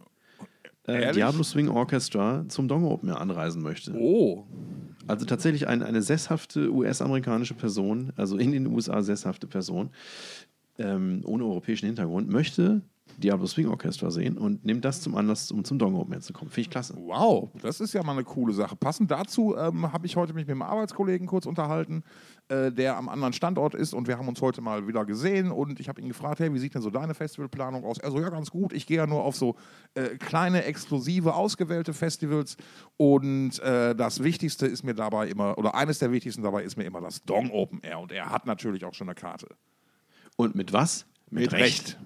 äh? 0.88 1.12
Diablo 1.12 1.44
Swing 1.44 1.70
Orchestra 1.70 2.46
zum 2.48 2.68
Dong 2.68 2.86
Open 2.86 3.10
Air 3.10 3.22
anreisen 3.22 3.62
möchte. 3.62 3.94
Oh. 3.94 4.46
Also 5.06 5.26
tatsächlich 5.26 5.68
ein, 5.68 5.84
eine 5.84 6.02
sesshafte 6.02 6.72
US-amerikanische 6.72 7.54
Person, 7.54 8.12
also 8.16 8.38
in 8.38 8.52
den 8.52 8.68
USA 8.68 9.02
sesshafte 9.02 9.48
Person, 9.48 9.90
ähm, 10.78 11.22
ohne 11.26 11.46
europäischen 11.46 11.86
Hintergrund, 11.86 12.30
möchte 12.30 12.82
Diablo 13.18 13.48
Swing 13.48 13.68
Orchestra 13.68 14.12
sehen 14.12 14.38
und 14.38 14.66
nehme 14.66 14.80
das 14.82 15.02
zum 15.02 15.16
Anlass, 15.16 15.52
um 15.52 15.64
zum 15.64 15.80
Dong 15.80 15.96
Open 15.96 16.22
zu 16.22 16.34
kommen. 16.34 16.52
Finde 16.52 16.62
ich 16.62 16.70
klasse. 16.70 16.96
Wow, 16.98 17.50
das 17.62 17.80
ist 17.80 17.94
ja 17.94 18.04
mal 18.04 18.14
eine 18.14 18.24
coole 18.24 18.54
Sache. 18.54 18.76
Passend 18.76 19.10
dazu 19.10 19.56
ähm, 19.58 19.92
habe 19.92 20.06
ich 20.06 20.16
heute 20.16 20.34
mich 20.34 20.46
mit 20.46 20.52
einem 20.52 20.62
Arbeitskollegen 20.62 21.28
kurz 21.28 21.46
unterhalten, 21.46 22.04
äh, 22.50 22.72
der 22.72 22.98
am 22.98 23.10
anderen 23.10 23.34
Standort 23.34 23.74
ist 23.74 23.94
und 23.94 24.08
wir 24.08 24.18
haben 24.18 24.28
uns 24.28 24.42
heute 24.42 24.62
mal 24.62 24.88
wieder 24.88 25.06
gesehen 25.06 25.52
und 25.52 25.80
ich 25.80 25.90
habe 25.90 26.02
ihn 26.02 26.08
gefragt, 26.08 26.40
hey, 26.40 26.54
wie 26.54 26.60
sieht 26.60 26.76
denn 26.76 26.82
so 26.82 26.90
deine 26.90 27.14
Festivalplanung 27.14 27.84
aus? 27.86 27.98
Er 27.98 28.12
so, 28.12 28.20
ja, 28.20 28.30
ganz 28.30 28.52
gut. 28.52 28.74
Ich 28.74 28.86
gehe 28.86 28.98
ja 28.98 29.08
nur 29.08 29.24
auf 29.24 29.36
so 29.36 29.56
äh, 29.96 30.10
kleine, 30.18 30.64
exklusive, 30.66 31.34
ausgewählte 31.34 31.94
Festivals 31.94 32.58
und 32.98 33.60
äh, 33.60 33.96
das 33.96 34.24
Wichtigste 34.24 34.68
ist 34.68 34.84
mir 34.84 34.94
dabei 34.94 35.28
immer, 35.28 35.58
oder 35.58 35.76
eines 35.76 36.00
der 36.00 36.12
wichtigsten 36.12 36.44
dabei 36.44 36.64
ist 36.64 36.78
mir 36.78 36.84
immer 36.84 37.02
das 37.02 37.24
Dong 37.24 37.52
Open 37.52 37.80
Air 37.82 38.00
und 38.00 38.12
er 38.12 38.30
hat 38.30 38.46
natürlich 38.46 38.86
auch 38.86 38.94
schon 38.94 39.08
eine 39.08 39.16
Karte. 39.16 39.48
Und 40.36 40.56
mit 40.56 40.72
was? 40.72 41.06
Mit, 41.30 41.52
Recht. 41.52 41.98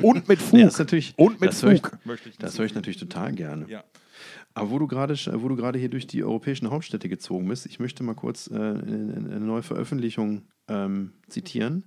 Und 0.00 0.28
mit 0.28 0.40
Fug. 0.40 0.54
Nee, 0.54 0.64
das 0.64 0.74
ist 0.74 0.78
natürlich, 0.78 1.14
und 1.16 1.40
mit 1.40 1.50
das 1.50 1.62
höre 1.62 1.72
ich, 1.72 1.80
Fug. 1.80 1.98
möchte 2.04 2.28
ich 2.28 2.38
das 2.38 2.58
höre 2.58 2.66
ich 2.66 2.74
natürlich 2.74 2.98
total 2.98 3.32
gerne. 3.32 3.68
Ja. 3.68 3.84
Aber 4.54 4.70
wo 4.70 4.78
du 4.78 4.86
gerade 4.86 5.14
wo 5.14 5.48
du 5.48 5.56
gerade 5.56 5.78
hier 5.78 5.88
durch 5.88 6.06
die 6.06 6.22
europäischen 6.22 6.70
Hauptstädte 6.70 7.08
gezogen 7.08 7.48
bist, 7.48 7.66
ich 7.66 7.80
möchte 7.80 8.02
mal 8.02 8.14
kurz 8.14 8.48
äh, 8.48 8.54
eine, 8.54 9.14
eine 9.16 9.40
neue 9.40 9.62
Veröffentlichung 9.62 10.42
ähm, 10.68 11.12
zitieren 11.28 11.84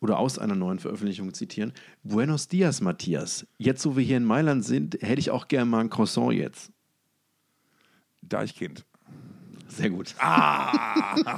oder 0.00 0.18
aus 0.18 0.38
einer 0.38 0.54
neuen 0.54 0.78
Veröffentlichung 0.78 1.32
zitieren. 1.32 1.72
Buenos 2.02 2.48
dias, 2.48 2.80
Matthias. 2.80 3.46
Jetzt, 3.58 3.86
wo 3.86 3.96
wir 3.96 4.04
hier 4.04 4.18
in 4.18 4.24
Mailand 4.24 4.64
sind, 4.64 4.98
hätte 5.00 5.20
ich 5.20 5.30
auch 5.30 5.48
gerne 5.48 5.70
mal 5.70 5.80
ein 5.80 5.90
Croissant 5.90 6.32
jetzt. 6.32 6.70
Deichkind. 8.22 8.84
Sehr 9.76 9.90
gut. 9.90 10.14
Ah! 10.18 11.36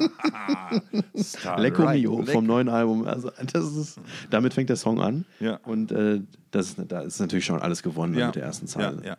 Lecco 1.59 1.83
right. 1.83 2.01
Mio 2.01 2.23
vom 2.25 2.47
neuen 2.47 2.69
Album. 2.69 3.05
Also 3.07 3.31
das 3.53 3.77
ist, 3.77 4.01
damit 4.31 4.55
fängt 4.55 4.69
der 4.69 4.77
Song 4.77 5.01
an. 5.01 5.25
Ja. 5.41 5.57
Und 5.65 5.91
äh, 5.93 6.21
das 6.51 6.71
ist, 6.71 6.79
da 6.89 7.01
ist 7.01 7.21
natürlich 7.21 7.45
schon 7.45 7.61
alles 7.61 7.83
gewonnen 7.83 8.17
Ja. 8.17 8.27
mit 8.27 8.37
der 8.37 8.45
ersten 8.45 8.67
Zeile. 8.67 9.01
Ja, 9.03 9.11
ja. 9.11 9.17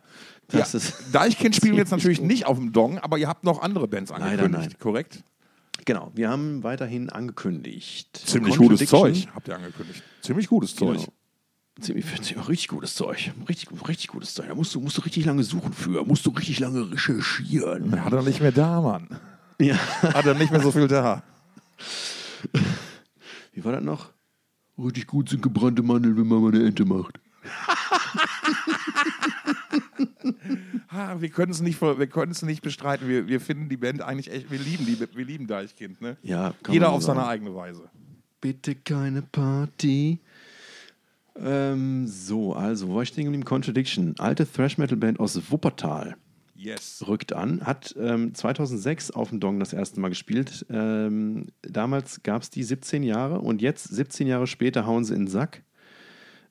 Das 0.48 0.72
ja, 0.72 0.78
ist 0.78 0.94
Deichkind 1.12 1.54
spielen 1.56 1.76
jetzt 1.76 1.90
ziemlich 1.90 2.04
natürlich 2.04 2.18
gut. 2.20 2.28
nicht 2.28 2.46
auf 2.46 2.56
dem 2.58 2.72
Dong, 2.72 2.98
aber 2.98 3.18
ihr 3.18 3.28
habt 3.28 3.44
noch 3.44 3.62
andere 3.62 3.86
Bands 3.88 4.10
angekündigt, 4.10 4.52
nein. 4.52 4.78
korrekt? 4.78 5.22
Genau, 5.84 6.10
wir 6.14 6.28
haben 6.28 6.62
weiterhin 6.62 7.10
angekündigt. 7.10 8.16
Ziemlich 8.26 8.56
gutes. 8.56 8.88
Zeug, 8.88 9.28
habt 9.34 9.48
ihr 9.48 9.56
angekündigt. 9.56 10.02
Ziemlich 10.20 10.48
gutes 10.48 10.76
Zeug. 10.76 10.98
Genau. 10.98 11.12
Ziemlich, 11.80 12.04
ziemlich 12.22 12.48
richtig 12.48 12.68
gutes 12.68 12.94
Zeug. 12.94 13.32
Richtig, 13.48 13.68
richtig 13.88 14.08
gutes 14.08 14.34
Zeug. 14.34 14.48
Da 14.48 14.54
musst 14.54 14.74
du, 14.74 14.80
musst 14.80 14.98
du 14.98 15.02
richtig 15.02 15.24
lange 15.24 15.42
suchen 15.42 15.72
für. 15.72 16.04
Musst 16.04 16.26
du 16.26 16.30
richtig 16.30 16.60
lange 16.60 16.90
recherchieren. 16.90 18.04
Hat 18.04 18.12
er 18.12 18.22
nicht 18.22 18.40
mehr 18.40 18.52
da, 18.52 18.80
Mann. 18.80 19.08
Ja. 19.60 19.76
Hat 20.02 20.26
er 20.26 20.34
nicht 20.34 20.50
mehr 20.50 20.60
so 20.60 20.72
viel 20.72 20.88
da. 20.88 21.22
Wie 23.52 23.64
war 23.64 23.72
das 23.72 23.82
noch? 23.82 24.10
Richtig 24.78 25.06
gut 25.06 25.28
sind 25.28 25.42
gebrannte 25.42 25.82
Mandeln, 25.82 26.16
wenn 26.16 26.26
man 26.26 26.42
mal 26.42 26.54
eine 26.54 26.66
Ente 26.66 26.84
macht. 26.84 27.20
Ah, 30.92 31.20
wir 31.20 31.28
können 31.28 31.52
es 31.52 31.60
nicht, 31.60 31.80
wir 31.80 32.26
nicht 32.42 32.62
bestreiten. 32.62 33.08
Wir, 33.08 33.28
wir 33.28 33.40
finden 33.40 33.68
die 33.68 33.76
Band 33.76 34.02
eigentlich 34.02 34.30
echt, 34.30 34.50
wir 34.50 34.58
lieben 34.58 34.86
die, 34.86 34.98
wir 34.98 35.24
lieben 35.24 35.46
Deichkind. 35.46 36.00
Ne? 36.00 36.16
Ja, 36.22 36.52
Jeder 36.68 36.90
auf 36.90 37.02
seine 37.02 37.26
eigene 37.26 37.54
Weise. 37.54 37.88
Bitte 38.40 38.74
keine 38.74 39.22
Party. 39.22 40.18
Ähm, 41.42 42.06
so, 42.06 42.52
also, 42.52 42.88
wo 42.88 42.96
war 42.96 43.02
ich 43.02 43.08
stehen 43.08 43.24
geblieben? 43.24 43.44
Contradiction. 43.44 44.14
Alte 44.18 44.50
Thrash-Metal-Band 44.50 45.20
aus 45.20 45.50
Wuppertal. 45.50 46.16
Yes. 46.60 47.02
rückt 47.08 47.32
an, 47.32 47.66
hat 47.66 47.94
ähm, 47.98 48.34
2006 48.34 49.12
auf 49.12 49.30
dem 49.30 49.40
Dong 49.40 49.58
das 49.60 49.72
erste 49.72 49.98
Mal 49.98 50.10
gespielt. 50.10 50.66
Ähm, 50.68 51.46
damals 51.62 52.22
gab 52.22 52.42
es 52.42 52.50
die 52.50 52.62
17 52.62 53.02
Jahre 53.02 53.40
und 53.40 53.62
jetzt, 53.62 53.84
17 53.84 54.26
Jahre 54.26 54.46
später, 54.46 54.84
hauen 54.84 55.04
sie 55.04 55.14
in 55.14 55.22
den 55.22 55.28
Sack. 55.28 55.62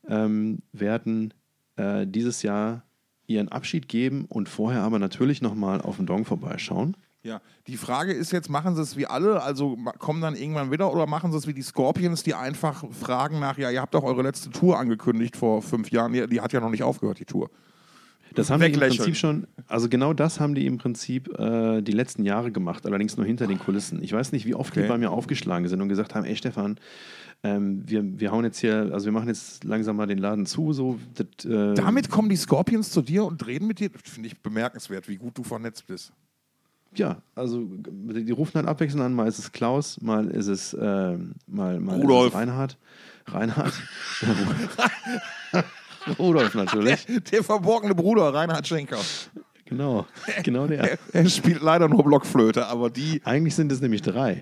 Ähm, 0.08 0.64
werden 0.74 1.36
äh, 1.76 2.08
dieses 2.08 2.42
Jahr 2.42 2.84
ihren 3.28 3.50
Abschied 3.50 3.88
geben 3.88 4.26
und 4.28 4.50
vorher 4.50 4.82
aber 4.82 4.98
natürlich 4.98 5.44
nochmal 5.44 5.80
auf 5.80 5.98
dem 5.98 6.08
Dong 6.08 6.26
vorbeischauen. 6.26 6.98
Ja, 7.22 7.42
die 7.68 7.76
Frage 7.76 8.14
ist 8.14 8.32
jetzt, 8.32 8.50
machen 8.50 8.76
sie 8.76 8.82
es 8.82 8.96
wie 8.96 9.06
alle, 9.06 9.44
also 9.44 9.78
kommen 9.98 10.22
dann 10.22 10.36
irgendwann 10.36 10.72
wieder 10.72 10.92
oder 10.94 11.06
machen 11.06 11.32
sie 11.32 11.38
es 11.38 11.48
wie 11.48 11.54
die 11.54 11.62
Scorpions, 11.62 12.24
die 12.24 12.34
einfach 12.34 12.86
fragen 12.92 13.40
nach, 13.40 13.58
ja, 13.58 13.70
ihr 13.70 13.82
habt 13.82 13.94
doch 13.94 14.04
eure 14.04 14.22
letzte 14.22 14.50
Tour 14.52 14.80
angekündigt 14.80 15.36
vor 15.36 15.62
fünf 15.62 15.92
Jahren, 15.92 16.14
die, 16.14 16.26
die 16.28 16.40
hat 16.40 16.54
ja 16.54 16.62
noch 16.62 16.70
nicht 16.70 16.84
aufgehört, 16.84 17.20
die 17.20 17.26
Tour. 17.26 17.50
Das 18.36 18.50
haben 18.50 18.62
die 18.62 18.68
im. 18.72 18.80
Prinzip 18.80 19.16
schon, 19.16 19.48
also 19.68 19.90
genau 19.90 20.14
das 20.14 20.40
haben 20.40 20.56
die 20.56 20.66
im 20.66 20.78
Prinzip 20.78 21.28
äh, 21.38 21.82
die 21.82 21.92
letzten 21.92 22.24
Jahre 22.24 22.52
gemacht, 22.52 22.86
allerdings 22.86 23.18
nur 23.18 23.26
hinter 23.26 23.48
den 23.48 23.60
Kulissen. 23.60 24.02
Ich 24.04 24.14
weiß 24.14 24.32
nicht, 24.32 24.46
wie 24.46 24.56
oft 24.56 24.76
die 24.76 24.80
Okay. 24.80 24.88
bei 24.88 24.98
mir 24.98 25.12
aufgeschlagen 25.12 25.68
sind 25.68 25.82
und 25.82 25.90
gesagt 25.90 26.16
haben, 26.16 26.26
ey 26.26 26.36
Stefan, 26.36 26.80
ähm, 27.44 27.84
wir, 27.86 28.04
wir 28.20 28.32
hauen 28.32 28.46
jetzt 28.46 28.60
hier, 28.60 28.92
also 28.94 29.06
wir 29.06 29.14
machen 29.14 29.28
jetzt 29.28 29.64
langsam 29.64 29.96
mal 29.96 30.06
den 30.06 30.20
Laden 30.20 30.46
zu, 30.46 30.74
so. 30.74 31.00
Das, 31.16 31.46
äh, 31.46 31.74
Damit 31.74 32.10
kommen 32.10 32.30
die 32.30 32.36
Scorpions 32.36 32.92
zu 32.92 33.02
dir 33.02 33.26
und 33.26 33.46
reden 33.48 33.68
mit 33.68 33.80
dir. 33.80 33.90
Finde 34.04 34.28
ich 34.28 34.40
bemerkenswert, 34.40 35.08
wie 35.10 35.18
gut 35.18 35.38
du 35.38 35.44
vernetzt 35.44 35.88
bist. 35.88 36.14
Ja, 36.96 37.22
also 37.36 37.64
die 37.66 38.26
die 38.26 38.32
rufen 38.32 38.56
halt 38.56 38.68
abwechselnd 38.68 39.04
an, 39.04 39.14
mal 39.14 39.28
ist 39.28 39.38
es 39.40 39.52
Klaus, 39.52 40.02
mal 40.02 40.28
ist 40.28 40.48
es, 40.48 40.76
ähm, 40.80 41.36
mal, 41.48 41.80
mal 41.80 41.96
Rudolf. 42.02 42.28
Ist 42.28 42.34
es 42.34 42.40
Reinhard. 42.40 42.78
Reinhard. 43.28 43.74
Rudolf 46.18 46.56
natürlich. 46.56 47.06
Der 47.32 47.44
verborgene 47.44 47.94
Bruder 47.96 48.34
Reinhard 48.34 48.68
Schenker. 48.68 48.98
Genau, 49.66 50.08
genau 50.44 50.66
der. 50.68 50.92
Er, 50.94 51.00
er 51.14 51.30
spielt 51.30 51.62
leider 51.62 51.88
nur 51.88 52.04
Blockflöte, 52.04 52.66
aber 52.68 52.90
die. 52.90 53.22
Eigentlich 53.24 53.54
sind 53.56 53.72
es 53.72 53.82
nämlich 53.82 54.02
drei, 54.02 54.42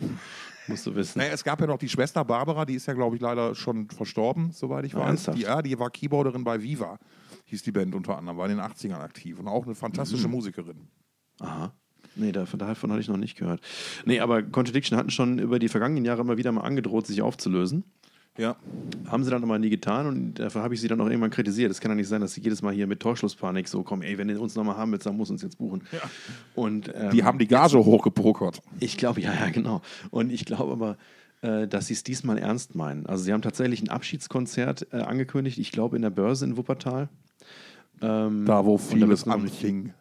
musst 0.68 0.86
du 0.86 0.96
wissen. 0.96 1.20
Naja, 1.20 1.34
es 1.34 1.44
gab 1.44 1.60
ja 1.60 1.68
noch 1.68 1.78
die 1.80 1.90
Schwester 1.90 2.24
Barbara, 2.24 2.64
die 2.66 2.76
ist 2.76 2.86
ja, 2.86 2.94
glaube 2.94 3.18
ich, 3.18 3.22
leider 3.22 3.54
schon 3.56 3.90
verstorben, 3.90 4.52
soweit 4.52 4.86
ich 4.86 4.96
Ah, 4.96 5.00
weiß. 5.00 5.08
ernsthaft? 5.08 5.38
Die, 5.38 5.42
ja, 5.44 5.62
die 5.62 5.78
war 5.78 5.90
Keyboarderin 5.90 6.46
bei 6.46 6.62
Viva, 6.64 6.98
hieß 7.46 7.62
die 7.64 7.72
Band 7.74 7.94
unter 7.94 8.18
anderem, 8.18 8.38
war 8.38 8.50
in 8.50 8.56
den 8.58 8.66
80ern 8.66 9.00
aktiv 9.02 9.38
und 9.40 9.50
auch 9.50 9.66
eine 9.66 9.76
fantastische 9.76 10.30
Musikerin. 10.30 10.88
Aha. 11.42 11.74
Nee, 12.18 12.32
davon, 12.32 12.60
davon 12.60 12.92
hatte 12.92 13.02
ich 13.02 13.08
noch 13.08 13.18
nicht 13.18 13.38
gehört. 13.38 13.62
Nee, 14.06 14.20
aber 14.20 14.44
Contradiction 14.44 14.98
hatten 14.98 15.10
schon 15.10 15.40
über 15.40 15.60
die 15.60 15.70
vergangenen 15.70 16.06
Jahre 16.06 16.22
immer 16.22 16.38
wieder 16.38 16.52
mal 16.52 16.62
angedroht, 16.62 17.08
sich 17.08 17.22
aufzulösen. 17.22 17.84
Ja. 18.38 18.56
Haben 19.08 19.24
sie 19.24 19.32
dann 19.32 19.44
aber 19.44 19.58
nie 19.58 19.70
getan 19.70 20.06
und 20.06 20.36
dafür 20.36 20.62
habe 20.62 20.76
ich 20.76 20.82
sie 20.82 20.88
dann 20.88 21.02
auch 21.02 21.08
irgendwann 21.08 21.32
kritisiert. 21.32 21.72
Es 21.72 21.82
kann 21.82 21.90
ja 21.90 21.96
nicht 21.96 22.08
sein, 22.08 22.22
dass 22.22 22.34
sie 22.34 22.42
jedes 22.42 22.62
Mal 22.62 22.72
hier 22.74 22.86
mit 22.86 23.00
Torschlusspanik 23.00 23.68
so 23.68 23.82
kommen, 23.82 24.04
ey, 24.04 24.18
wenn 24.20 24.30
ihr 24.30 24.40
uns 24.40 24.56
nochmal 24.56 24.78
haben 24.78 24.92
willst, 24.92 25.08
dann 25.08 25.18
muss 25.18 25.32
uns 25.32 25.42
jetzt 25.42 25.58
buchen. 25.58 25.84
Und, 26.54 26.92
ähm, 26.96 27.10
Die 27.10 27.24
haben 27.24 27.40
die 27.40 27.48
Gage 27.48 27.80
hochgepokert. 27.80 28.62
Ich 28.80 28.98
glaube, 28.98 29.22
ja, 29.22 29.34
ja, 29.34 29.50
genau. 29.50 29.82
Und 30.12 30.32
ich 30.32 30.46
glaube 30.46 30.72
aber, 30.72 30.98
äh, 31.42 31.68
dass 31.68 31.88
sie 31.88 31.94
es 31.94 32.04
diesmal 32.04 32.38
ernst 32.38 32.76
meinen. 32.76 33.08
Also 33.08 33.24
sie 33.24 33.34
haben 33.34 33.42
tatsächlich 33.42 33.82
ein 33.82 33.90
Abschiedskonzert 33.90 34.88
äh, 34.92 34.98
angekündigt, 34.98 35.58
ich 35.58 35.72
glaube 35.72 35.96
in 35.96 36.04
der 36.04 36.12
Börse 36.12 36.46
in 36.46 36.58
Wuppertal. 36.58 37.10
Ähm, 38.02 38.46
Da, 38.46 38.66
wo 38.66 38.78
vieles 38.78 39.28
anfing. 39.28 39.94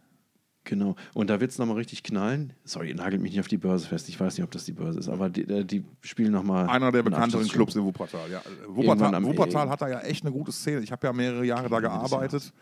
Genau. 0.68 0.96
Und 1.14 1.30
da 1.30 1.40
wird 1.40 1.52
es 1.52 1.58
nochmal 1.58 1.76
richtig 1.76 2.02
knallen. 2.02 2.52
Sorry, 2.64 2.92
nagelt 2.92 3.22
mich 3.22 3.30
nicht 3.30 3.40
auf 3.40 3.46
die 3.48 3.56
Börse 3.56 3.86
fest. 3.86 4.08
Ich 4.08 4.18
weiß 4.18 4.36
nicht, 4.36 4.44
ob 4.44 4.50
das 4.50 4.64
die 4.64 4.72
Börse 4.72 4.98
ist, 4.98 5.08
aber 5.08 5.30
die, 5.30 5.42
äh, 5.42 5.64
die 5.64 5.84
spielen 6.02 6.32
nochmal. 6.32 6.66
Einer 6.68 6.90
der 6.90 7.04
bekannteren. 7.04 7.46
Clubs 7.46 7.76
in 7.76 7.84
Wuppertal. 7.84 8.28
Ja. 8.30 8.42
Wuppertal, 8.66 9.14
am- 9.14 9.24
Wuppertal 9.24 9.70
hat 9.70 9.80
da 9.80 9.88
ja 9.88 10.00
echt 10.00 10.24
eine 10.24 10.32
gute 10.32 10.50
Szene. 10.50 10.80
Ich 10.80 10.90
habe 10.90 11.06
ja 11.06 11.12
mehrere 11.12 11.44
Jahre 11.44 11.68
da 11.68 11.78
gearbeitet. 11.80 12.52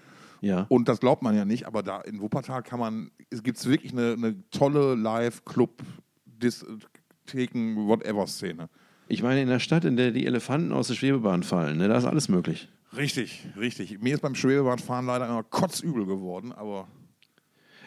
Ja. 0.42 0.66
Und 0.68 0.88
das 0.88 1.00
glaubt 1.00 1.22
man 1.22 1.34
ja 1.34 1.46
nicht, 1.46 1.66
aber 1.66 1.82
da 1.82 2.02
in 2.02 2.20
Wuppertal 2.20 2.62
kann 2.62 2.78
man, 2.78 3.10
es 3.30 3.42
gibt 3.42 3.64
wirklich 3.64 3.92
eine, 3.92 4.12
eine 4.12 4.36
tolle 4.50 4.94
Live-Club, 4.94 5.82
Diskotheken, 6.26 7.76
Whatever-Szene. 7.88 8.68
Ich 9.08 9.22
meine, 9.22 9.42
in 9.42 9.48
der 9.48 9.58
Stadt, 9.60 9.84
in 9.84 9.96
der 9.96 10.10
die 10.10 10.26
Elefanten 10.26 10.72
aus 10.72 10.88
der 10.88 10.94
Schwebebahn 10.94 11.42
fallen, 11.42 11.78
ne, 11.78 11.88
da 11.88 11.96
ist 11.96 12.04
alles 12.04 12.28
möglich. 12.28 12.68
Richtig, 12.96 13.46
richtig. 13.58 14.00
Mir 14.00 14.14
ist 14.14 14.20
beim 14.20 14.34
Schwebebahnfahren 14.34 15.06
leider 15.06 15.26
immer 15.28 15.42
kotzübel 15.42 16.06
geworden, 16.06 16.52
aber 16.52 16.86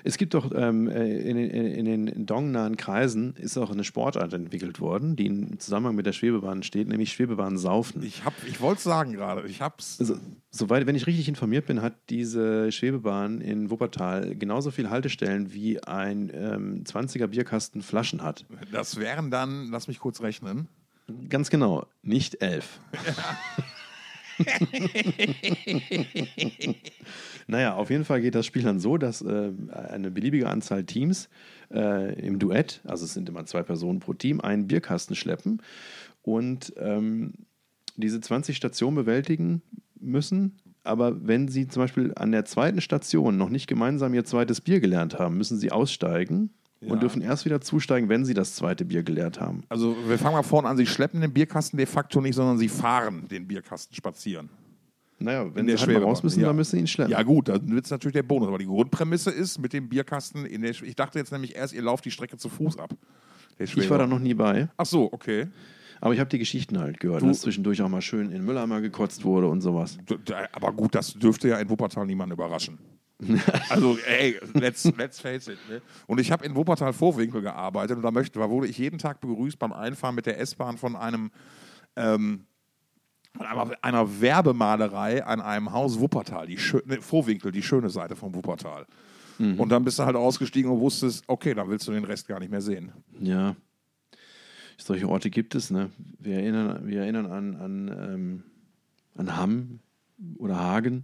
Es 0.07 0.17
gibt 0.17 0.33
doch 0.33 0.51
ähm, 0.55 0.87
äh, 0.87 1.19
in, 1.19 1.35
den- 1.35 1.49
in, 1.49 1.85
in 1.85 2.05
den 2.05 2.25
dongnahen 2.25 2.77
Kreisen 2.77 3.35
ist 3.35 3.57
auch 3.57 3.71
eine 3.71 3.83
Sportart 3.83 4.31
entwickelt 4.31 4.79
worden, 4.79 5.17
die 5.17 5.25
im 5.25 5.59
Zusammenhang 5.59 5.95
mit 5.95 6.05
der 6.05 6.13
Schwebebahn 6.13 6.63
steht, 6.63 6.87
nämlich 6.87 7.11
Schwebebahn 7.11 7.57
saufen. 7.57 8.01
ich, 8.03 8.23
hab- 8.23 8.33
ich 8.47 8.61
wollte 8.61 8.77
es 8.77 8.83
sagen 8.85 9.11
gerade. 9.11 9.45
Ich 9.49 9.61
hab's. 9.61 9.97
Also, 9.99 10.15
soweit, 10.49 10.87
wenn 10.87 10.95
ich 10.95 11.07
richtig 11.07 11.27
informiert 11.27 11.65
bin, 11.65 11.81
hat 11.81 11.93
diese 12.09 12.71
Schwebebahn 12.71 13.41
in 13.41 13.69
Wuppertal 13.69 14.33
genauso 14.35 14.71
viele 14.71 14.89
Haltestellen 14.89 15.53
wie 15.53 15.83
ein 15.83 16.31
ähm, 16.33 16.83
20er 16.85 17.27
Bierkasten 17.27 17.81
Flaschen 17.81 18.23
hat. 18.23 18.45
Das 18.71 18.95
wären 18.97 19.29
dann, 19.29 19.67
lass 19.71 19.89
mich 19.89 19.99
kurz 19.99 20.21
rechnen. 20.21 20.69
Ganz 21.27 21.49
genau, 21.49 21.85
nicht 22.01 22.41
elf. 22.41 22.79
naja, 27.47 27.75
auf 27.75 27.89
jeden 27.89 28.05
Fall 28.05 28.21
geht 28.21 28.35
das 28.35 28.45
Spiel 28.45 28.63
dann 28.63 28.79
so, 28.79 28.97
dass 28.97 29.21
äh, 29.21 29.51
eine 29.89 30.11
beliebige 30.11 30.49
Anzahl 30.49 30.83
Teams 30.83 31.29
äh, 31.71 32.19
im 32.19 32.39
Duett, 32.39 32.81
also 32.85 33.05
es 33.05 33.13
sind 33.13 33.27
immer 33.29 33.45
zwei 33.45 33.63
Personen 33.63 33.99
pro 33.99 34.13
Team, 34.13 34.41
einen 34.41 34.67
Bierkasten 34.67 35.15
schleppen 35.15 35.61
und 36.23 36.73
ähm, 36.77 37.33
diese 37.95 38.19
20 38.21 38.55
Stationen 38.55 38.95
bewältigen 38.95 39.61
müssen. 39.99 40.57
Aber 40.83 41.25
wenn 41.27 41.47
sie 41.47 41.67
zum 41.67 41.83
Beispiel 41.83 42.13
an 42.15 42.31
der 42.31 42.45
zweiten 42.45 42.79
Station 42.81 43.37
noch 43.37 43.49
nicht 43.49 43.67
gemeinsam 43.67 44.13
ihr 44.13 44.23
zweites 44.23 44.61
Bier 44.61 44.79
gelernt 44.79 45.17
haben, 45.19 45.37
müssen 45.37 45.57
sie 45.57 45.71
aussteigen 45.71 46.51
Ja. 46.79 46.91
und 46.93 47.01
dürfen 47.01 47.21
erst 47.21 47.43
wieder 47.45 47.59
zusteigen, 47.59 48.07
wenn 48.07 48.23
sie 48.23 48.33
das 48.33 48.55
zweite 48.55 48.85
Bier 48.85 49.03
gelernt 49.03 49.41
haben. 49.41 49.63
Also 49.69 49.95
wir 50.07 50.17
fangen 50.17 50.35
mal 50.35 50.43
vorne 50.43 50.67
an. 50.69 50.77
Sie 50.77 50.85
schleppen 50.85 51.19
den 51.21 51.33
Bierkasten 51.33 51.77
de 51.77 51.85
facto 51.87 52.21
nicht, 52.21 52.35
sondern 52.35 52.57
sie 52.57 52.69
fahren 52.69 53.27
den 53.29 53.47
Bierkasten 53.47 53.95
spazieren. 53.95 54.49
Naja, 55.19 55.53
wenn 55.55 55.65
der 55.65 55.77
sie 55.77 55.85
halt 55.87 56.03
raus 56.03 56.21
müssen, 56.21 56.41
ja. 56.41 56.47
dann 56.47 56.55
müssen 56.55 56.71
sie 56.75 56.79
ihn 56.79 56.87
schleppen. 56.87 57.11
Ja, 57.11 57.23
gut, 57.23 57.49
dann 57.49 57.67
wird 57.71 57.85
es 57.85 57.91
natürlich 57.91 58.13
der 58.13 58.23
Bonus. 58.23 58.47
Aber 58.49 58.59
die 58.59 58.65
Grundprämisse 58.67 59.31
ist 59.31 59.57
mit 59.59 59.73
dem 59.73 59.89
Bierkasten 59.89 60.45
in 60.45 60.61
der. 60.61 60.75
Sch- 60.75 60.83
Ich 60.83 60.95
dachte 60.95 61.17
jetzt 61.17 61.31
nämlich 61.31 61.55
erst, 61.55 61.73
ihr 61.73 61.81
lauft 61.81 62.05
die 62.05 62.11
Strecke 62.11 62.37
zu 62.37 62.49
Fuß 62.49 62.77
ab. 62.77 62.93
Ich 63.59 63.89
war 63.89 63.97
da 63.97 64.05
noch 64.05 64.19
nie 64.19 64.35
bei, 64.35 64.69
Ach 64.77 64.85
so, 64.85 65.11
okay. 65.11 65.47
aber 65.99 66.13
ich 66.13 66.19
habe 66.19 66.29
die 66.29 66.37
Geschichten 66.37 66.77
halt 66.77 66.99
gehört, 66.99 67.23
Du- 67.23 67.27
dass 67.27 67.41
zwischendurch 67.41 67.81
auch 67.81 67.89
mal 67.89 68.01
schön 68.01 68.31
in 68.31 68.45
Mülleimer 68.45 68.79
gekotzt 68.81 69.23
wurde 69.23 69.47
und 69.47 69.61
sowas. 69.61 69.97
Aber 70.51 70.71
gut, 70.73 70.93
das 70.93 71.13
dürfte 71.15 71.47
ja 71.47 71.57
in 71.57 71.67
Wuppertal 71.69 72.05
niemanden 72.05 72.33
überraschen. 72.33 72.77
also, 73.69 73.97
ey, 74.05 74.39
let's, 74.53 74.83
let's 74.95 75.19
face 75.19 75.47
it. 75.47 75.57
Ne? 75.67 75.81
Und 76.05 76.19
ich 76.19 76.31
habe 76.31 76.45
in 76.45 76.55
Wuppertal 76.55 76.93
Vorwinkel 76.93 77.41
gearbeitet 77.41 77.97
und 77.97 78.03
da, 78.03 78.11
möchte, 78.11 78.37
da 78.37 78.47
wurde 78.47 78.67
ich 78.67 78.77
jeden 78.77 78.99
Tag 78.99 79.21
begrüßt 79.21 79.57
beim 79.57 79.73
Einfahren 79.73 80.13
mit 80.13 80.27
der 80.27 80.39
S-Bahn 80.39 80.77
von 80.77 80.95
einem 80.95 81.31
ähm, 81.95 82.45
von 83.37 83.45
einer, 83.45 83.71
einer 83.83 84.21
Werbemalerei 84.21 85.23
an 85.23 85.39
einem 85.41 85.71
Haus 85.71 85.99
Wuppertal, 85.99 86.47
die 86.47 86.57
schö- 86.57 86.85
ne, 86.87 87.01
Vorwinkel, 87.01 87.51
die 87.51 87.61
schöne 87.63 87.89
Seite 87.89 88.15
von 88.15 88.33
Wuppertal. 88.33 88.85
Und 89.39 89.69
dann 89.69 89.83
bist 89.83 89.99
du 89.99 90.03
halt 90.03 90.15
ausgestiegen 90.15 90.71
und 90.71 90.79
wusstest, 90.79 91.23
okay, 91.27 91.53
dann 91.53 91.69
willst 91.69 91.87
du 91.87 91.91
den 91.91 92.05
Rest 92.05 92.27
gar 92.27 92.39
nicht 92.39 92.49
mehr 92.49 92.61
sehen. 92.61 92.91
Ja. 93.19 93.55
Solche 94.79 95.07
Orte 95.07 95.29
gibt 95.29 95.53
es, 95.53 95.69
ne? 95.69 95.91
Wir 96.17 96.37
erinnern, 96.37 96.87
wir 96.87 97.01
erinnern 97.01 97.27
an, 97.27 97.55
an, 97.55 97.87
ähm, 97.87 98.43
an 99.15 99.37
Hamm 99.37 99.79
oder 100.37 100.57
Hagen. 100.57 101.03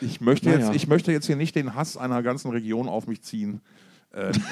Ich 0.00 0.20
möchte, 0.20 0.48
Naja. 0.48 0.66
jetzt, 0.66 0.74
ich 0.74 0.88
möchte 0.88 1.12
jetzt 1.12 1.26
hier 1.26 1.36
nicht 1.36 1.54
den 1.54 1.76
Hass 1.76 1.96
einer 1.96 2.24
ganzen 2.24 2.50
Region 2.50 2.88
auf 2.88 3.06
mich 3.06 3.22
ziehen. 3.22 3.60
Äh, 4.12 4.32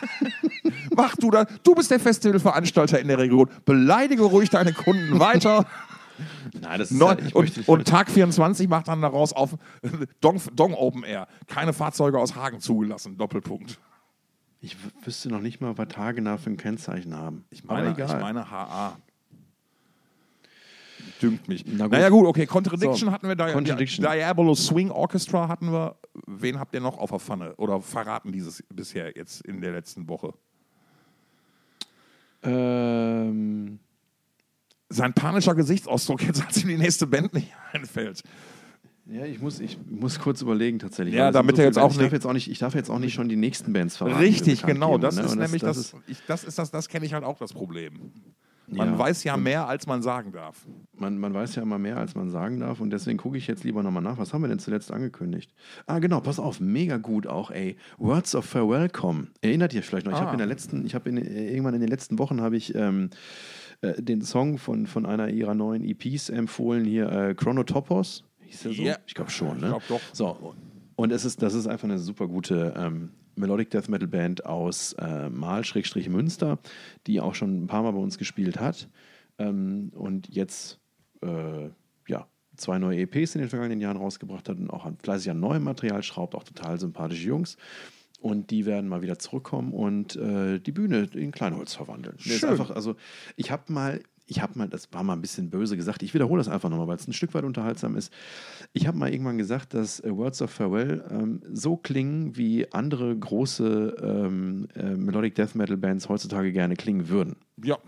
Mach 0.96 1.16
du 1.16 1.30
da, 1.30 1.44
du 1.62 1.74
bist 1.74 1.90
der 1.90 2.00
Festivalveranstalter 2.00 2.98
in 2.98 3.08
der 3.08 3.18
Region. 3.18 3.48
Beleidige 3.64 4.22
ruhig 4.22 4.50
deine 4.50 4.72
Kunden 4.72 5.18
weiter. 5.20 5.66
Nein, 6.60 6.78
das 6.78 6.90
ist 6.90 6.98
Neu- 6.98 7.08
halt, 7.08 7.34
und, 7.34 7.68
und 7.68 7.86
Tag 7.86 8.10
24 8.10 8.68
macht 8.68 8.88
dann 8.88 9.02
daraus 9.02 9.32
auf 9.32 9.56
Dong, 10.20 10.40
Dong 10.54 10.74
Open 10.74 11.04
Air. 11.04 11.28
Keine 11.46 11.72
Fahrzeuge 11.72 12.18
aus 12.18 12.34
Hagen 12.34 12.60
zugelassen. 12.60 13.18
Doppelpunkt. 13.18 13.78
ich 14.60 14.76
wüsste 15.04 15.28
noch 15.28 15.40
nicht 15.40 15.60
mal, 15.60 15.76
was 15.76 15.96
Hagener 15.96 16.38
für 16.38 16.50
ein 16.50 16.56
Kennzeichen 16.56 17.14
haben. 17.14 17.44
Ich 17.50 17.64
meine, 17.64 17.90
ich 17.90 17.98
meine 17.98 18.50
HA. 18.50 18.96
Dünkt 21.20 21.48
mich. 21.48 21.64
Na 21.66 21.84
gut. 21.84 21.92
naja, 21.92 22.08
gut, 22.08 22.26
okay. 22.26 22.46
Contradiction 22.46 23.08
So, 23.08 23.12
hatten 23.12 23.28
wir. 23.28 23.36
Di 23.36 23.52
Contradiction. 23.52 24.04
Di 24.04 24.10
Diabolo 24.16 24.54
Swing 24.54 24.90
Orchestra 24.90 25.48
hatten 25.48 25.72
wir. 25.72 25.96
Wen 26.26 26.58
habt 26.58 26.74
ihr 26.74 26.80
noch 26.80 26.98
auf 26.98 27.10
der 27.10 27.20
Pfanne? 27.20 27.54
Oder 27.56 27.80
verraten 27.80 28.32
dieses 28.32 28.62
bisher 28.68 29.16
jetzt 29.16 29.42
in 29.42 29.60
der 29.60 29.72
letzten 29.72 30.08
Woche? 30.08 30.34
Ähm, 32.42 33.78
Sein 34.88 35.12
panischer 35.14 35.54
Gesichtsausdruck 35.54 36.22
jetzt, 36.22 36.44
als 36.46 36.62
ihm 36.62 36.68
die 36.68 36.76
nächste 36.78 37.06
Band 37.06 37.34
nicht 37.34 37.52
einfällt. 37.72 38.22
ja, 39.06 39.24
ich 39.24 39.40
muss, 39.40 39.60
ich 39.60 39.78
muss 39.88 40.18
kurz 40.18 40.42
überlegen 40.42 40.78
tatsächlich. 40.78 41.14
Ja, 41.14 41.26
sind 41.26 41.34
damit 41.36 41.56
so 41.56 41.62
er 41.62 41.66
jetzt 41.68 41.78
auch 41.78 41.90
ich 41.90 41.96
darf 41.96 42.02
nicht- 42.04 42.12
jetzt 42.12 42.26
auch 42.26 42.32
nicht, 42.32 42.50
ich 42.50 42.58
darf 42.58 42.74
jetzt 42.74 42.90
auch 42.90 42.98
nicht 42.98 43.14
schon 43.14 43.28
die 43.28 43.36
nächsten 43.36 43.72
Bands 43.72 43.96
verraten. 43.96 44.18
Richtig, 44.18 44.62
genau. 44.62 44.92
geben, 44.92 45.02
Das 45.02 45.16
ne? 45.16 45.22
ist 45.22 45.34
nämlich 45.36 45.62
das. 45.62 45.76
ist- 45.76 45.96
ich, 46.06 46.18
das 46.26 46.44
ist 46.44 46.58
das, 46.58 46.70
das 46.70 46.88
kenne 46.88 47.06
ich 47.06 47.12
halt 47.14 47.24
auch 47.24 47.38
das 47.38 47.52
Problem. 47.52 48.12
Man 48.68 48.92
Ja. 48.92 48.98
weiß 48.98 49.22
ja 49.24 49.36
mehr, 49.36 49.68
als 49.68 49.86
man 49.86 50.02
sagen 50.02 50.32
darf. 50.32 50.66
Man, 50.98 51.18
man 51.18 51.32
weiß 51.34 51.54
ja 51.54 51.62
immer 51.62 51.78
mehr, 51.78 51.96
als 51.98 52.14
man 52.14 52.30
sagen 52.30 52.60
darf 52.60 52.80
und 52.80 52.90
deswegen 52.90 53.18
gucke 53.18 53.36
ich 53.38 53.46
jetzt 53.46 53.62
lieber 53.64 53.82
nochmal 53.82 54.02
nach. 54.02 54.18
Was 54.18 54.32
haben 54.34 54.42
wir 54.42 54.48
denn 54.48 54.58
zuletzt 54.58 54.90
angekündigt? 54.92 55.52
Ah, 55.86 55.98
genau, 56.00 56.20
pass 56.20 56.38
auf, 56.40 56.58
mega 56.60 56.96
gut 56.96 57.26
auch, 57.26 57.50
ey. 57.50 57.76
Words 57.98 58.34
of 58.34 58.44
Farewell 58.44 58.88
kommen. 58.88 59.30
Erinnert 59.40 59.72
ihr 59.72 59.80
euch 59.80 59.86
vielleicht 59.86 60.06
noch? 60.06 60.12
Ich 60.12 60.18
Ah. 60.18 60.22
habe 60.22 60.32
in 60.32 60.38
der 60.38 60.46
letzten, 60.48 60.84
ich 60.84 60.94
habe 60.94 61.10
äh, 61.10 61.50
irgendwann 61.50 61.74
in 61.74 61.80
den 61.80 61.90
letzten 61.90 62.18
Wochen 62.18 62.40
habe 62.40 62.56
ich 62.56 62.74
ähm, 62.74 63.10
äh, 63.82 64.00
den 64.02 64.22
Song 64.22 64.58
von, 64.58 64.86
von 64.86 65.06
einer 65.06 65.28
ihrer 65.28 65.54
neuen 65.54 65.84
EPs 65.84 66.28
empfohlen, 66.30 66.84
hier 66.84 67.10
äh, 67.12 67.34
Chronotopos. 67.34 68.24
Hieß 68.40 68.62
der 68.62 68.72
so? 68.72 68.82
Ja. 68.82 68.96
Ich 69.06 69.14
glaube 69.14 69.30
schon, 69.30 69.58
ne? 69.60 69.66
Ich 69.66 69.86
glaub 69.86 69.88
doch. 69.88 70.00
So, 70.12 70.54
und 70.96 71.12
es 71.12 71.24
ist, 71.24 71.42
das 71.42 71.54
ist 71.54 71.66
einfach 71.66 71.84
eine 71.84 71.98
super 71.98 72.26
gute 72.26 72.74
ähm, 72.76 73.10
Melodic 73.36 73.70
Death 73.70 73.88
Metal 73.88 74.08
Band 74.08 74.44
aus 74.44 74.94
äh, 74.94 75.28
Mal-Münster, 75.28 76.58
die 77.06 77.20
auch 77.20 77.34
schon 77.34 77.64
ein 77.64 77.66
paar 77.66 77.82
Mal 77.82 77.92
bei 77.92 77.98
uns 77.98 78.18
gespielt 78.18 78.58
hat 78.58 78.88
ähm, 79.38 79.90
und 79.94 80.28
jetzt 80.28 80.78
äh, 81.22 81.70
ja, 82.08 82.26
zwei 82.56 82.78
neue 82.78 83.00
EPs 83.00 83.34
in 83.34 83.42
den 83.42 83.50
vergangenen 83.50 83.80
Jahren 83.80 83.96
rausgebracht 83.96 84.48
hat 84.48 84.58
und 84.58 84.70
auch 84.70 84.84
an, 84.84 84.96
fleißig 84.96 85.30
an 85.30 85.40
neuem 85.40 85.64
Material 85.64 86.02
schraubt, 86.02 86.34
auch 86.34 86.44
total 86.44 86.78
sympathische 86.78 87.26
Jungs. 87.26 87.56
Und 88.20 88.50
die 88.50 88.64
werden 88.64 88.88
mal 88.88 89.02
wieder 89.02 89.18
zurückkommen 89.18 89.72
und 89.72 90.16
äh, 90.16 90.58
die 90.58 90.72
Bühne 90.72 91.08
in 91.14 91.32
Kleinholz 91.32 91.74
verwandeln. 91.74 92.18
Schön. 92.18 92.48
einfach, 92.48 92.70
also 92.70 92.96
ich 93.36 93.50
habe 93.50 93.70
mal, 93.72 94.00
ich 94.26 94.42
habe 94.42 94.58
mal, 94.58 94.68
das 94.68 94.92
war 94.92 95.02
mal 95.04 95.12
ein 95.12 95.20
bisschen 95.20 95.50
böse 95.50 95.76
gesagt, 95.76 96.02
ich 96.02 96.12
wiederhole 96.12 96.40
das 96.40 96.48
einfach 96.48 96.68
nochmal, 96.68 96.88
weil 96.88 96.96
es 96.96 97.06
ein 97.06 97.12
Stück 97.12 97.32
weit 97.34 97.44
unterhaltsam 97.44 97.96
ist. 97.96 98.12
Ich 98.72 98.86
habe 98.86 98.98
mal 98.98 99.10
irgendwann 99.10 99.38
gesagt, 99.38 99.74
dass 99.74 100.00
äh, 100.00 100.14
Words 100.14 100.42
of 100.42 100.50
Farewell 100.50 101.04
ähm, 101.10 101.40
so 101.52 101.76
klingen, 101.76 102.36
wie 102.36 102.70
andere 102.72 103.16
große 103.16 103.96
ähm, 104.02 104.68
äh, 104.74 104.94
Melodic 104.94 105.34
Death 105.36 105.54
Metal 105.54 105.76
Bands 105.76 106.08
heutzutage 106.08 106.52
gerne 106.52 106.74
klingen 106.76 107.08
würden. 107.08 107.36
Ja. 107.62 107.78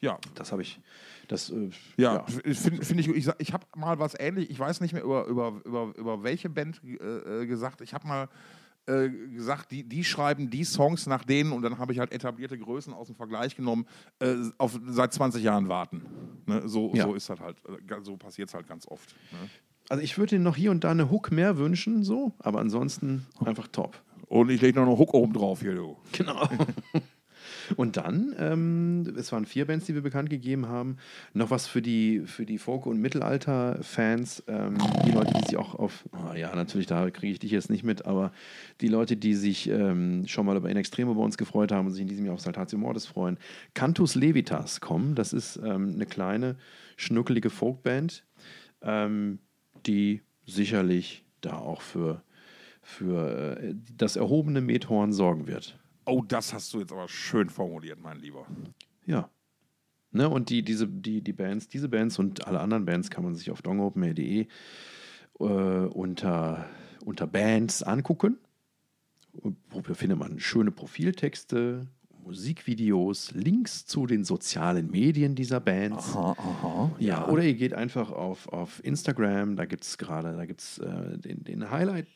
Ja, 0.00 0.18
Das 0.36 0.52
habe 0.52 0.62
ich, 0.62 0.80
das, 1.26 1.50
äh, 1.50 1.70
Ja, 1.96 2.24
finde 2.24 2.84
find 2.84 3.00
ich, 3.00 3.08
ich, 3.08 3.28
ich 3.38 3.52
habe 3.52 3.66
mal 3.76 3.98
was 3.98 4.14
ähnlich, 4.18 4.48
ich 4.48 4.58
weiß 4.58 4.80
nicht 4.80 4.92
mehr 4.94 5.02
über, 5.02 5.26
über, 5.26 5.60
über, 5.64 5.92
über 5.96 6.22
welche 6.22 6.48
Band 6.48 6.80
äh, 6.84 7.42
äh, 7.42 7.46
gesagt, 7.46 7.80
ich 7.80 7.94
habe 7.94 8.06
mal 8.06 8.28
äh, 8.88 9.08
gesagt, 9.34 9.70
die, 9.70 9.84
die 9.84 10.02
schreiben 10.02 10.50
die 10.50 10.64
Songs 10.64 11.06
nach 11.06 11.24
denen 11.24 11.52
und 11.52 11.62
dann 11.62 11.78
habe 11.78 11.92
ich 11.92 11.98
halt 11.98 12.10
etablierte 12.12 12.58
Größen 12.58 12.92
aus 12.92 13.06
dem 13.08 13.16
Vergleich 13.16 13.54
genommen, 13.54 13.86
äh, 14.20 14.34
auf 14.58 14.78
seit 14.88 15.12
20 15.12 15.42
Jahren 15.42 15.68
warten. 15.68 16.02
Ne? 16.46 16.62
So, 16.68 16.92
Ja. 16.94 17.04
so 17.04 17.14
ist 17.14 17.28
das 17.28 17.38
halt, 17.40 17.56
äh, 17.66 17.94
so 18.02 18.16
passiert 18.16 18.48
es 18.48 18.54
halt 18.54 18.66
ganz 18.66 18.86
oft. 18.88 19.14
Ne? 19.32 19.48
Also 19.90 20.02
ich 20.02 20.18
würde 20.18 20.38
noch 20.38 20.56
hier 20.56 20.70
und 20.70 20.84
da 20.84 20.90
eine 20.90 21.10
Hook 21.10 21.30
mehr 21.32 21.56
wünschen, 21.58 22.02
so, 22.04 22.32
aber 22.40 22.60
ansonsten 22.60 23.26
einfach 23.44 23.68
top. 23.68 24.02
Und 24.26 24.50
ich 24.50 24.60
lege 24.60 24.78
noch 24.80 24.86
einen 24.86 24.98
Hook 24.98 25.14
oben 25.14 25.32
drauf 25.32 25.60
hier, 25.60 25.74
du. 25.74 25.96
Genau. 26.12 26.48
Und 27.76 27.96
dann, 27.96 28.34
ähm, 28.38 29.14
es 29.16 29.32
waren 29.32 29.44
vier 29.44 29.66
Bands, 29.66 29.86
die 29.86 29.94
wir 29.94 30.02
bekannt 30.02 30.30
gegeben 30.30 30.68
haben. 30.68 30.96
Noch 31.34 31.50
was 31.50 31.66
für 31.66 31.82
die, 31.82 32.22
für 32.26 32.46
die 32.46 32.58
Folk- 32.58 32.86
und 32.86 33.00
Mittelalter-Fans. 33.00 34.44
Ähm, 34.46 34.78
die 35.06 35.10
Leute, 35.10 35.32
die 35.34 35.46
sich 35.46 35.56
auch 35.56 35.74
auf, 35.74 36.08
ah 36.12 36.34
ja, 36.34 36.54
natürlich, 36.54 36.86
da 36.86 37.10
kriege 37.10 37.32
ich 37.32 37.38
dich 37.38 37.50
jetzt 37.50 37.70
nicht 37.70 37.84
mit, 37.84 38.06
aber 38.06 38.32
die 38.80 38.88
Leute, 38.88 39.16
die 39.16 39.34
sich 39.34 39.68
ähm, 39.68 40.26
schon 40.26 40.46
mal 40.46 40.56
über 40.56 40.70
In 40.70 40.76
Extremo 40.76 41.14
bei 41.14 41.22
uns 41.22 41.36
gefreut 41.36 41.72
haben 41.72 41.86
und 41.86 41.92
sich 41.92 42.02
in 42.02 42.08
diesem 42.08 42.24
Jahr 42.24 42.34
auf 42.34 42.40
Saltatio 42.40 42.78
Mortis 42.78 43.06
freuen. 43.06 43.38
Cantus 43.74 44.14
Levitas 44.14 44.80
kommen. 44.80 45.14
Das 45.14 45.32
ist 45.32 45.56
ähm, 45.56 45.92
eine 45.94 46.06
kleine, 46.06 46.56
schnuckelige 46.96 47.50
Folkband, 47.50 48.24
ähm, 48.82 49.38
die 49.86 50.22
sicherlich 50.46 51.24
da 51.40 51.54
auch 51.58 51.82
für, 51.82 52.22
für 52.82 53.58
äh, 53.60 53.74
das 53.96 54.16
erhobene 54.16 54.60
Methorn 54.60 55.12
sorgen 55.12 55.46
wird. 55.46 55.78
Oh, 56.08 56.22
das 56.26 56.54
hast 56.54 56.72
du 56.72 56.80
jetzt 56.80 56.92
aber 56.92 57.06
schön 57.08 57.50
formuliert, 57.50 58.00
mein 58.00 58.18
Lieber. 58.18 58.46
Ja. 59.04 59.28
Ne, 60.10 60.28
und 60.28 60.48
die, 60.48 60.62
diese, 60.62 60.88
die, 60.88 61.20
die 61.20 61.34
Bands, 61.34 61.68
diese 61.68 61.88
Bands 61.88 62.18
und 62.18 62.46
alle 62.46 62.60
anderen 62.60 62.86
Bands 62.86 63.10
kann 63.10 63.24
man 63.24 63.34
sich 63.34 63.50
auf 63.50 63.60
dongopenmail.de 63.60 64.46
äh, 65.38 65.44
unter, 65.44 66.66
unter 67.04 67.26
Bands 67.26 67.82
angucken. 67.82 68.38
Wo 69.32 69.82
findet 69.94 70.18
man 70.18 70.40
schöne 70.40 70.70
Profiltexte, 70.70 71.86
Musikvideos, 72.24 73.32
Links 73.32 73.86
zu 73.86 74.06
den 74.06 74.24
sozialen 74.24 74.90
Medien 74.90 75.34
dieser 75.34 75.60
Bands. 75.60 76.16
aha. 76.16 76.90
Ja, 76.98 77.28
oder 77.28 77.42
ihr 77.42 77.54
geht 77.54 77.74
einfach 77.74 78.10
auf, 78.10 78.48
auf 78.48 78.82
Instagram, 78.84 79.56
da 79.56 79.66
gibt 79.66 79.84
es 79.84 79.98
gerade, 79.98 80.36
da 80.36 80.46
gibt 80.46 80.60
es 80.60 80.78
äh, 80.78 81.18
den, 81.18 81.44
den 81.44 81.70
Highlight, 81.70 82.06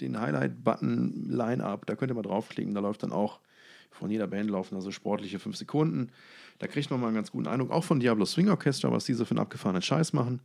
den 0.00 0.20
Highlight-Button 0.20 1.28
Line-Up, 1.28 1.86
da 1.86 1.94
könnt 1.96 2.10
ihr 2.10 2.14
mal 2.14 2.22
draufklicken, 2.22 2.74
da 2.74 2.80
läuft 2.80 3.02
dann 3.02 3.12
auch, 3.12 3.40
von 3.90 4.10
jeder 4.10 4.26
Band 4.26 4.50
laufen 4.50 4.76
also 4.76 4.90
sportliche 4.90 5.38
fünf 5.38 5.56
Sekunden. 5.56 6.10
Da 6.58 6.66
kriegt 6.66 6.90
man 6.90 7.00
mal 7.00 7.06
einen 7.06 7.16
ganz 7.16 7.32
guten 7.32 7.48
Eindruck, 7.48 7.70
auch 7.70 7.84
von 7.84 8.00
Diablo 8.00 8.24
Swing 8.24 8.48
Orchestra, 8.48 8.92
was 8.92 9.04
diese 9.04 9.24
für 9.24 9.32
einen 9.32 9.40
abgefahrenen 9.40 9.82
Scheiß 9.82 10.12
machen. 10.12 10.40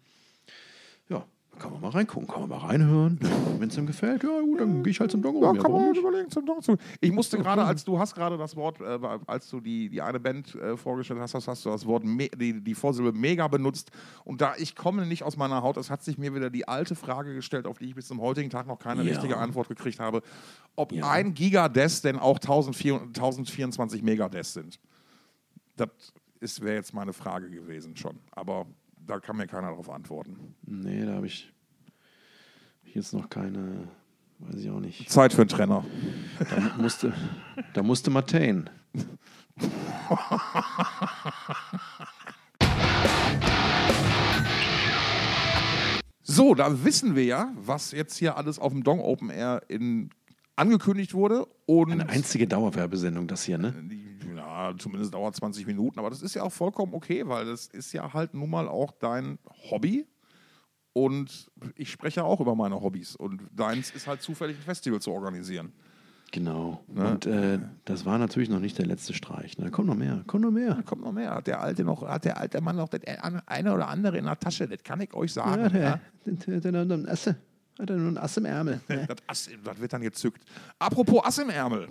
Ja, 1.09 1.25
kann 1.59 1.71
man 1.71 1.81
mal 1.81 1.89
reingucken, 1.89 2.27
kann 2.27 2.41
man 2.41 2.49
mal 2.49 2.57
reinhören. 2.67 3.19
Wenn 3.59 3.69
es 3.69 3.77
ihm 3.77 3.85
gefällt, 3.85 4.23
ja 4.23 4.39
gut, 4.41 4.59
dann 4.59 4.83
gehe 4.83 4.91
ich 4.91 4.99
halt 4.99 5.11
zum 5.11 5.21
Dong. 5.21 5.41
Ja, 5.41 5.53
kann 5.53 5.71
man 5.71 5.89
nicht? 5.91 5.99
überlegen 5.99 6.29
zum 6.29 6.45
Dong 6.45 6.61
zu. 6.61 6.77
Ich 6.99 7.11
musste 7.11 7.37
gerade, 7.37 7.63
als 7.63 7.83
du 7.83 7.97
hast 7.99 8.15
gerade 8.15 8.37
das 8.37 8.55
Wort, 8.55 8.81
äh, 8.81 8.99
als 9.27 9.49
du 9.49 9.59
die, 9.59 9.89
die 9.89 10.01
eine 10.01 10.19
Band 10.19 10.55
äh, 10.55 10.75
vorgestellt 10.75 11.19
hast, 11.19 11.33
hast, 11.35 11.65
du 11.65 11.69
das 11.69 11.85
Wort, 11.85 12.03
die, 12.03 12.61
die 12.61 12.73
Vorsilbe 12.75 13.11
mega 13.17 13.47
benutzt. 13.47 13.91
Und 14.25 14.41
da 14.41 14.53
ich 14.57 14.75
komme 14.75 15.05
nicht 15.05 15.23
aus 15.23 15.37
meiner 15.37 15.61
Haut, 15.61 15.77
es 15.77 15.89
hat 15.89 16.03
sich 16.03 16.17
mir 16.17 16.33
wieder 16.33 16.49
die 16.49 16.67
alte 16.67 16.95
Frage 16.95 17.33
gestellt, 17.35 17.67
auf 17.67 17.77
die 17.77 17.85
ich 17.85 17.95
bis 17.95 18.07
zum 18.07 18.19
heutigen 18.19 18.49
Tag 18.49 18.67
noch 18.67 18.79
keine 18.79 19.03
Ja. 19.03 19.09
richtige 19.11 19.37
Antwort 19.37 19.67
gekriegt 19.69 19.99
habe, 19.99 20.21
ob 20.75 20.91
Ja. 20.91 21.09
ein 21.09 21.33
Gigadeath 21.33 22.03
denn 22.03 22.17
auch 22.17 22.39
1004 22.39 23.01
1024 23.13 24.01
Megadeath 24.01 24.45
sind. 24.45 24.79
Das 25.77 26.61
wäre 26.61 26.75
jetzt 26.75 26.93
meine 26.93 27.13
Frage 27.13 27.49
gewesen 27.49 27.95
schon. 27.95 28.19
Aber 28.31 28.65
da 29.05 29.19
kann 29.19 29.37
mir 29.37 29.47
keiner 29.47 29.69
darauf 29.69 29.89
antworten. 29.89 30.55
Nee, 30.63 31.05
da 31.05 31.13
habe 31.13 31.27
ich 31.27 31.51
jetzt 32.85 33.13
noch 33.13 33.29
keine, 33.29 33.87
weiß 34.39 34.55
ich 34.55 34.69
auch 34.69 34.79
nicht. 34.79 35.09
Zeit 35.09 35.33
für 35.33 35.41
einen 35.41 35.49
Trenner. 35.49 35.85
Da 36.49 36.81
musste, 36.81 37.13
da 37.73 37.83
musste 37.83 38.09
Martain. 38.11 38.69
So, 46.25 46.55
da 46.55 46.83
wissen 46.83 47.15
wir 47.15 47.25
ja, 47.25 47.53
was 47.55 47.91
jetzt 47.91 48.17
hier 48.17 48.37
alles 48.37 48.57
auf 48.57 48.71
dem 48.71 48.83
Dong 48.83 48.99
Open 49.01 49.29
Air 49.29 49.61
in, 49.67 50.09
angekündigt 50.55 51.13
wurde. 51.13 51.45
Und 51.65 51.91
Eine 51.91 52.09
einzige 52.09 52.47
Dauerwerbesendung, 52.47 53.27
das 53.27 53.43
hier, 53.43 53.57
ne? 53.57 53.73
Ja, 54.63 54.77
zumindest 54.77 55.13
dauert 55.13 55.35
20 55.35 55.67
Minuten, 55.67 55.99
aber 55.99 56.09
das 56.09 56.21
ist 56.21 56.33
ja 56.33 56.43
auch 56.43 56.51
vollkommen 56.51 56.93
okay, 56.93 57.27
weil 57.27 57.45
das 57.45 57.67
ist 57.67 57.93
ja 57.93 58.13
halt 58.13 58.33
nun 58.33 58.49
mal 58.49 58.67
auch 58.67 58.91
dein 58.91 59.39
Hobby. 59.69 60.07
Und 60.93 61.51
ich 61.75 61.89
spreche 61.89 62.23
auch 62.23 62.39
über 62.39 62.55
meine 62.55 62.79
Hobbys. 62.79 63.15
Und 63.15 63.41
deins 63.51 63.89
ist 63.91 64.05
halt 64.05 64.21
zufällig 64.21 64.57
ein 64.57 64.63
Festival 64.63 65.01
zu 65.01 65.11
organisieren. 65.11 65.73
Genau. 66.31 66.83
Ne? 66.87 67.11
Und 67.11 67.25
äh, 67.25 67.59
das 67.85 68.05
war 68.05 68.17
natürlich 68.17 68.49
noch 68.49 68.59
nicht 68.59 68.77
der 68.77 68.85
letzte 68.85 69.13
Streich. 69.13 69.57
Ne? 69.57 69.69
Kommt 69.71 69.87
noch 69.87 69.95
mehr, 69.95 70.23
kommt 70.25 70.43
noch 70.43 70.51
mehr. 70.51 70.75
Da 70.75 70.81
kommt 70.81 71.03
noch 71.03 71.11
mehr. 71.11 71.33
Hat 71.33 71.47
der 71.47 71.61
alte 71.61 71.83
noch, 71.83 72.07
hat 72.07 72.25
der 72.25 72.37
alte 72.37 72.61
Mann 72.61 72.75
noch 72.75 72.89
das 72.89 73.01
eine 73.45 73.73
oder 73.73 73.87
andere 73.87 74.17
in 74.17 74.25
der 74.25 74.39
Tasche, 74.39 74.67
das 74.67 74.83
kann 74.83 75.01
ich 75.01 75.13
euch 75.13 75.33
sagen. 75.33 75.63
Ja, 75.63 75.69
der, 75.69 75.81
ja. 75.81 75.99
der, 76.25 76.85
der 76.85 77.11
Asse. 77.11 77.37
Hat 77.79 77.89
er 77.89 77.97
nur 77.97 78.11
ein 78.11 78.17
Ass 78.17 78.37
im 78.37 78.45
Ärmel. 78.45 78.81
Ne? 78.89 79.05
Das, 79.07 79.17
Ass, 79.27 79.49
das 79.63 79.79
wird 79.79 79.93
dann 79.93 80.01
gezückt. 80.01 80.43
Apropos 80.79 81.23
Ass 81.23 81.37
im 81.37 81.49
Ärmel. 81.49 81.87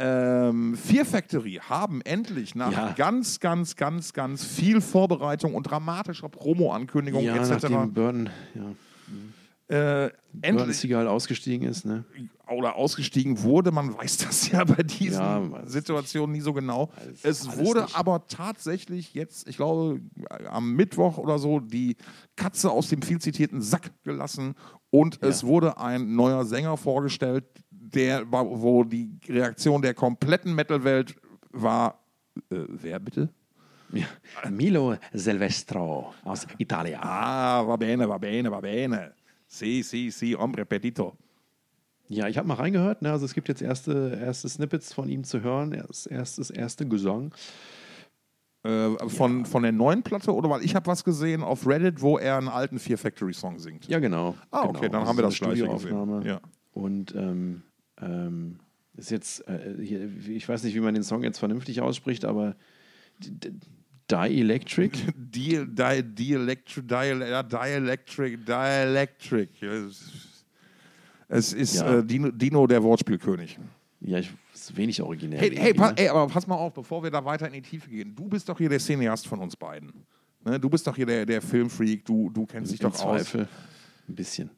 Ähm, 0.00 0.76
Fear 0.76 1.04
Factory 1.04 1.60
haben 1.68 2.00
endlich 2.02 2.54
nach 2.54 2.70
Ja. 2.72 2.92
ganz, 2.96 3.40
ganz, 3.40 3.74
ganz, 3.74 4.12
ganz 4.12 4.44
viel 4.44 4.80
Vorbereitung 4.80 5.54
und 5.54 5.64
dramatischer 5.64 6.28
Promo-Ankündigung 6.28 7.24
Ja, 7.24 7.34
etc. 7.36 7.50
nachdem 7.64 7.92
Burton, 7.92 8.30
ja, 8.54 8.62
Äh, 9.70 10.10
Burton 10.32 10.58
endlich 10.60 10.76
Seagal 10.78 11.08
ausgestiegen 11.08 11.66
ist. 11.68 11.84
Ne? 11.84 12.04
oder 12.50 12.76
ausgestiegen 12.76 13.42
wurde. 13.42 13.70
Man 13.72 13.92
weiß 13.94 14.16
das 14.18 14.50
ja 14.50 14.64
bei 14.64 14.82
diesen 14.82 15.20
Ja, 15.20 15.42
Situationen 15.66 16.32
nie 16.32 16.40
so 16.40 16.54
genau. 16.54 16.90
Alles- 16.96 17.22
es 17.22 17.46
alles 17.46 17.58
wurde 17.66 17.82
nicht. 17.82 17.94
aber 17.94 18.26
tatsächlich 18.26 19.12
jetzt, 19.12 19.46
ich 19.46 19.56
glaube, 19.58 20.00
am 20.48 20.72
Mittwoch 20.74 21.18
oder 21.18 21.38
so, 21.38 21.60
die 21.60 21.96
Katze 22.36 22.70
aus 22.70 22.88
dem 22.88 23.02
viel 23.02 23.20
zitierten 23.20 23.60
Sack 23.60 23.90
gelassen 24.02 24.54
und 24.88 25.22
es 25.22 25.44
wurde 25.44 25.76
ein 25.78 26.14
neuer 26.16 26.46
Sänger 26.46 26.78
vorgestellt, 26.78 27.44
der, 27.94 28.24
wo 28.30 28.84
die 28.84 29.10
Reaktion 29.28 29.82
der 29.82 29.94
kompletten 29.94 30.54
Metal-Welt 30.54 31.16
war, 31.50 32.00
äh, 32.50 32.64
wer 32.68 32.98
bitte? 32.98 33.28
Ja. 33.92 34.06
Milo 34.50 34.96
Silvestro 35.12 36.12
aus 36.24 36.46
Italien. 36.58 37.00
Ah, 37.00 37.66
va 37.66 37.76
bene, 37.76 38.06
va 38.06 38.18
bene, 38.18 38.50
va 38.50 38.60
bene. 38.60 39.14
Si, 39.46 39.82
si, 39.82 40.10
si, 40.10 40.34
hombre 40.34 40.66
petito. 40.66 41.16
Ja, 42.08 42.28
ich 42.28 42.36
habe 42.36 42.48
mal 42.48 42.54
reingehört. 42.54 43.02
Ne? 43.02 43.10
Also 43.10 43.24
es 43.24 43.34
gibt 43.34 43.48
jetzt 43.48 43.62
erste, 43.62 44.18
erste 44.20 44.48
Snippets 44.48 44.92
von 44.92 45.08
ihm 45.08 45.24
zu 45.24 45.40
hören. 45.40 45.72
Erst, 45.72 46.06
erstes, 46.06 46.50
erste 46.50 46.86
Gesang. 46.86 47.34
Äh, 48.62 49.08
von, 49.08 49.46
von 49.46 49.62
der 49.62 49.72
neuen 49.72 50.02
Platte 50.02 50.34
oder 50.34 50.50
weil 50.50 50.64
ich 50.64 50.74
habe 50.74 50.86
was 50.86 51.04
gesehen 51.04 51.42
auf 51.42 51.66
Reddit, 51.66 52.02
wo 52.02 52.18
er 52.18 52.38
einen 52.38 52.48
alten 52.48 52.78
Fear 52.78 52.98
Factory 52.98 53.32
Song 53.32 53.58
singt. 53.58 53.86
Ja, 53.88 53.98
genau. 54.00 54.34
Ah, 54.50 54.66
genau. 54.66 54.78
okay, 54.78 54.88
dann 54.88 55.06
haben 55.06 55.16
wir 55.16 55.22
das 55.22 55.38
gleiche 55.38 55.62
gesehen. 55.62 55.78
Studioaufnahme. 55.78 56.26
Ja. 56.26 56.40
Und 56.72 57.14
ähm, 57.14 57.62
ähm, 58.00 58.58
ist 58.96 59.10
jetzt, 59.10 59.46
äh, 59.48 59.76
hier, 59.80 60.10
ich 60.28 60.48
weiß 60.48 60.64
nicht, 60.64 60.74
wie 60.74 60.80
man 60.80 60.94
den 60.94 61.02
Song 61.04 61.22
jetzt 61.22 61.38
vernünftig 61.38 61.80
ausspricht, 61.80 62.24
aber 62.24 62.56
Dielectric. 64.10 64.92
Die, 65.16 65.64
die, 65.66 66.02
die 66.02 66.32
Electric, 66.32 66.86
die, 66.86 66.94
Dielectric, 66.94 68.36
Dielectric. 68.44 69.48
Es 71.28 71.52
ist 71.52 71.76
Ja. 71.76 71.98
äh, 71.98 72.04
Dino, 72.04 72.30
Dino, 72.30 72.66
der 72.66 72.82
Wortspielkönig. 72.82 73.58
Ja, 74.00 74.18
ich, 74.18 74.30
ist 74.54 74.76
wenig 74.76 75.02
originell. 75.02 75.38
Hey, 75.40 75.50
hey, 75.50 75.56
irgendwie, 75.68 75.72
pa 75.74 75.90
ne? 75.90 75.98
ey, 75.98 76.08
aber 76.08 76.26
pass 76.28 76.46
mal 76.46 76.54
auf, 76.54 76.72
bevor 76.72 77.02
wir 77.02 77.10
da 77.10 77.24
weiter 77.24 77.46
in 77.46 77.52
die 77.52 77.62
Tiefe 77.62 77.90
gehen. 77.90 78.14
Du 78.14 78.28
bist 78.28 78.48
doch 78.48 78.56
hier 78.56 78.68
der 78.68 78.78
Cineast 78.78 79.26
von 79.26 79.40
uns 79.40 79.56
beiden. 79.56 79.92
Ne? 80.44 80.58
Du 80.58 80.70
bist 80.70 80.86
doch 80.86 80.96
hier 80.96 81.06
der, 81.06 81.26
der 81.26 81.42
Filmfreak, 81.42 82.04
du, 82.04 82.30
du 82.30 82.46
kennst 82.46 82.72
dich 82.72 82.80
doch 82.80 82.92
aus. 82.94 83.00
Zweifel 83.00 83.48
ein 84.08 84.14
bisschen. 84.14 84.50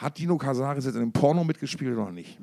Hat 0.00 0.18
Dino 0.18 0.36
Casares 0.38 0.84
jetzt 0.84 0.94
in 0.94 1.02
einem 1.02 1.12
Porno 1.12 1.44
mitgespielt 1.44 1.96
oder 1.96 2.10
nicht? 2.10 2.38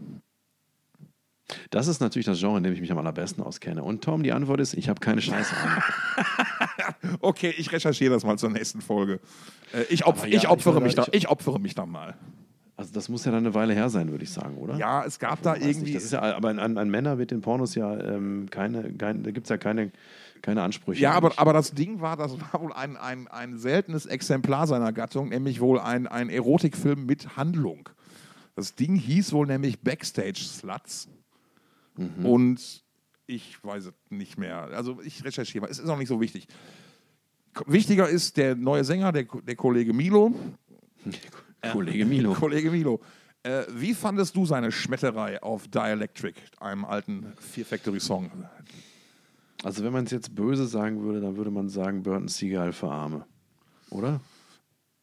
Das 1.70 1.88
ist 1.88 2.02
natürlich 2.02 2.26
das 2.26 2.40
Genre, 2.40 2.58
in 2.58 2.64
dem 2.64 2.74
ich 2.74 2.82
mich 2.82 2.92
am 2.92 2.98
allerbesten 2.98 3.42
auskenne. 3.42 3.82
Und 3.82 4.04
Tom, 4.04 4.22
die 4.22 4.34
Antwort 4.34 4.60
ist, 4.60 4.74
ich 4.74 4.90
habe 4.90 5.00
keine 5.00 5.22
Scheiße 5.22 5.56
Ahnung. 5.56 5.84
Okay, 7.22 7.54
ich 7.58 7.72
recherchiere 7.72 8.14
das 8.14 8.24
mal 8.24 8.38
zur 8.38 8.50
nächsten 8.50 8.82
Folge. 8.82 9.20
Äh, 9.74 9.84
ich, 9.90 10.06
opf 10.06 10.26
ja, 10.26 10.38
ich, 10.38 10.48
opfere 10.48 10.78
ich 10.78 10.84
mich 10.84 10.96
da, 10.96 11.04
ich- 11.04 11.14
ich 11.14 11.30
opfere 11.30 11.60
mich 11.60 11.76
da 11.76 11.86
mal. 11.86 12.16
Also 12.76 12.94
das 12.94 13.10
muss 13.10 13.26
ja 13.26 13.32
dann 13.32 13.46
eine 13.46 13.54
Weile 13.56 13.74
her 13.74 13.90
sein, 13.90 14.10
würde 14.12 14.24
ich 14.24 14.32
sagen, 14.32 14.58
oder? 14.58 14.76
Ja, 14.78 15.04
es 15.04 15.18
gab 15.20 15.42
da 15.42 15.52
Weiß 15.54 15.60
nicht, 15.60 15.76
irgendwie. 15.78 15.94
Das 15.94 16.04
ist 16.04 16.14
ja, 16.14 16.22
aber 16.36 16.50
an, 16.50 16.78
an 16.78 16.90
Männer 16.90 17.18
wird 17.18 17.32
in 17.32 17.42
Pornos 17.42 17.76
ja 17.76 17.98
ähm, 18.00 18.48
keine, 18.52 18.94
kein, 18.94 19.24
da 19.24 19.32
gibt 19.32 19.46
es 19.48 19.50
ja 19.50 19.58
keine, 19.58 19.92
keine 20.42 20.62
Ansprüche. 20.64 21.02
Ja, 21.02 21.14
aber, 21.14 21.34
aber 21.38 21.54
das 21.54 21.72
Ding 21.72 22.02
war, 22.02 22.18
das 22.18 22.40
war 22.40 22.62
wohl 22.62 22.74
ein, 22.74 22.98
ein, 22.98 23.28
ein 23.28 23.58
seltenes 23.58 24.06
Exemplar 24.06 24.68
seiner 24.68 24.94
Gattung, 24.94 25.30
nämlich 25.30 25.60
wohl 25.60 25.80
ein, 25.80 26.08
ein 26.08 26.30
Erotikfilm 26.30 27.06
mit 27.06 27.38
Handlung. 27.38 27.90
Das 28.56 28.76
Ding 28.76 28.96
hieß 28.96 29.34
wohl 29.34 29.48
nämlich 29.48 29.82
Backstage 29.82 30.40
Sluts. 30.40 31.08
Mhm. 31.96 32.26
Und 32.26 32.84
ich 33.28 33.64
weiß 33.64 33.86
es 33.86 33.94
nicht 34.10 34.38
mehr. 34.38 34.70
Also 34.74 35.00
ich 35.04 35.24
recherchiere 35.24 35.64
mal. 35.64 35.72
Es 35.72 35.80
ist 35.80 35.90
auch 35.90 35.98
nicht 35.98 36.08
so 36.08 36.20
wichtig. 36.22 36.48
Wichtiger 37.66 38.08
ist 38.08 38.38
der 38.38 38.56
neue 38.56 38.84
Sänger, 38.84 39.12
der, 39.12 39.26
der 39.26 39.56
Kollege 39.56 39.94
Milo. 39.94 40.34
Kollege 41.72 42.06
Milo. 42.06 42.34
Kollege 42.40 42.72
Milo. 42.72 43.02
Äh, 43.44 43.64
wie 43.70 43.94
fandest 43.94 44.36
du 44.36 44.46
seine 44.46 44.72
Schmetterei 44.72 45.42
auf 45.42 45.68
Dielectric, 45.68 46.36
einem 46.60 46.86
alten 46.86 47.34
Fear 47.40 47.66
Factory 47.66 48.00
Song? 48.00 48.32
Also 49.68 49.84
wenn 49.84 49.92
man 49.92 50.06
es 50.06 50.12
jetzt 50.12 50.34
böse 50.34 50.66
sagen 50.66 51.04
würde, 51.04 51.20
dann 51.20 51.36
würde 51.36 51.52
man 51.52 51.68
sagen, 51.68 52.02
Burton 52.02 52.30
Seagal 52.30 52.72
für 52.72 52.90
Arme. 52.90 53.26
Oder? 53.90 54.22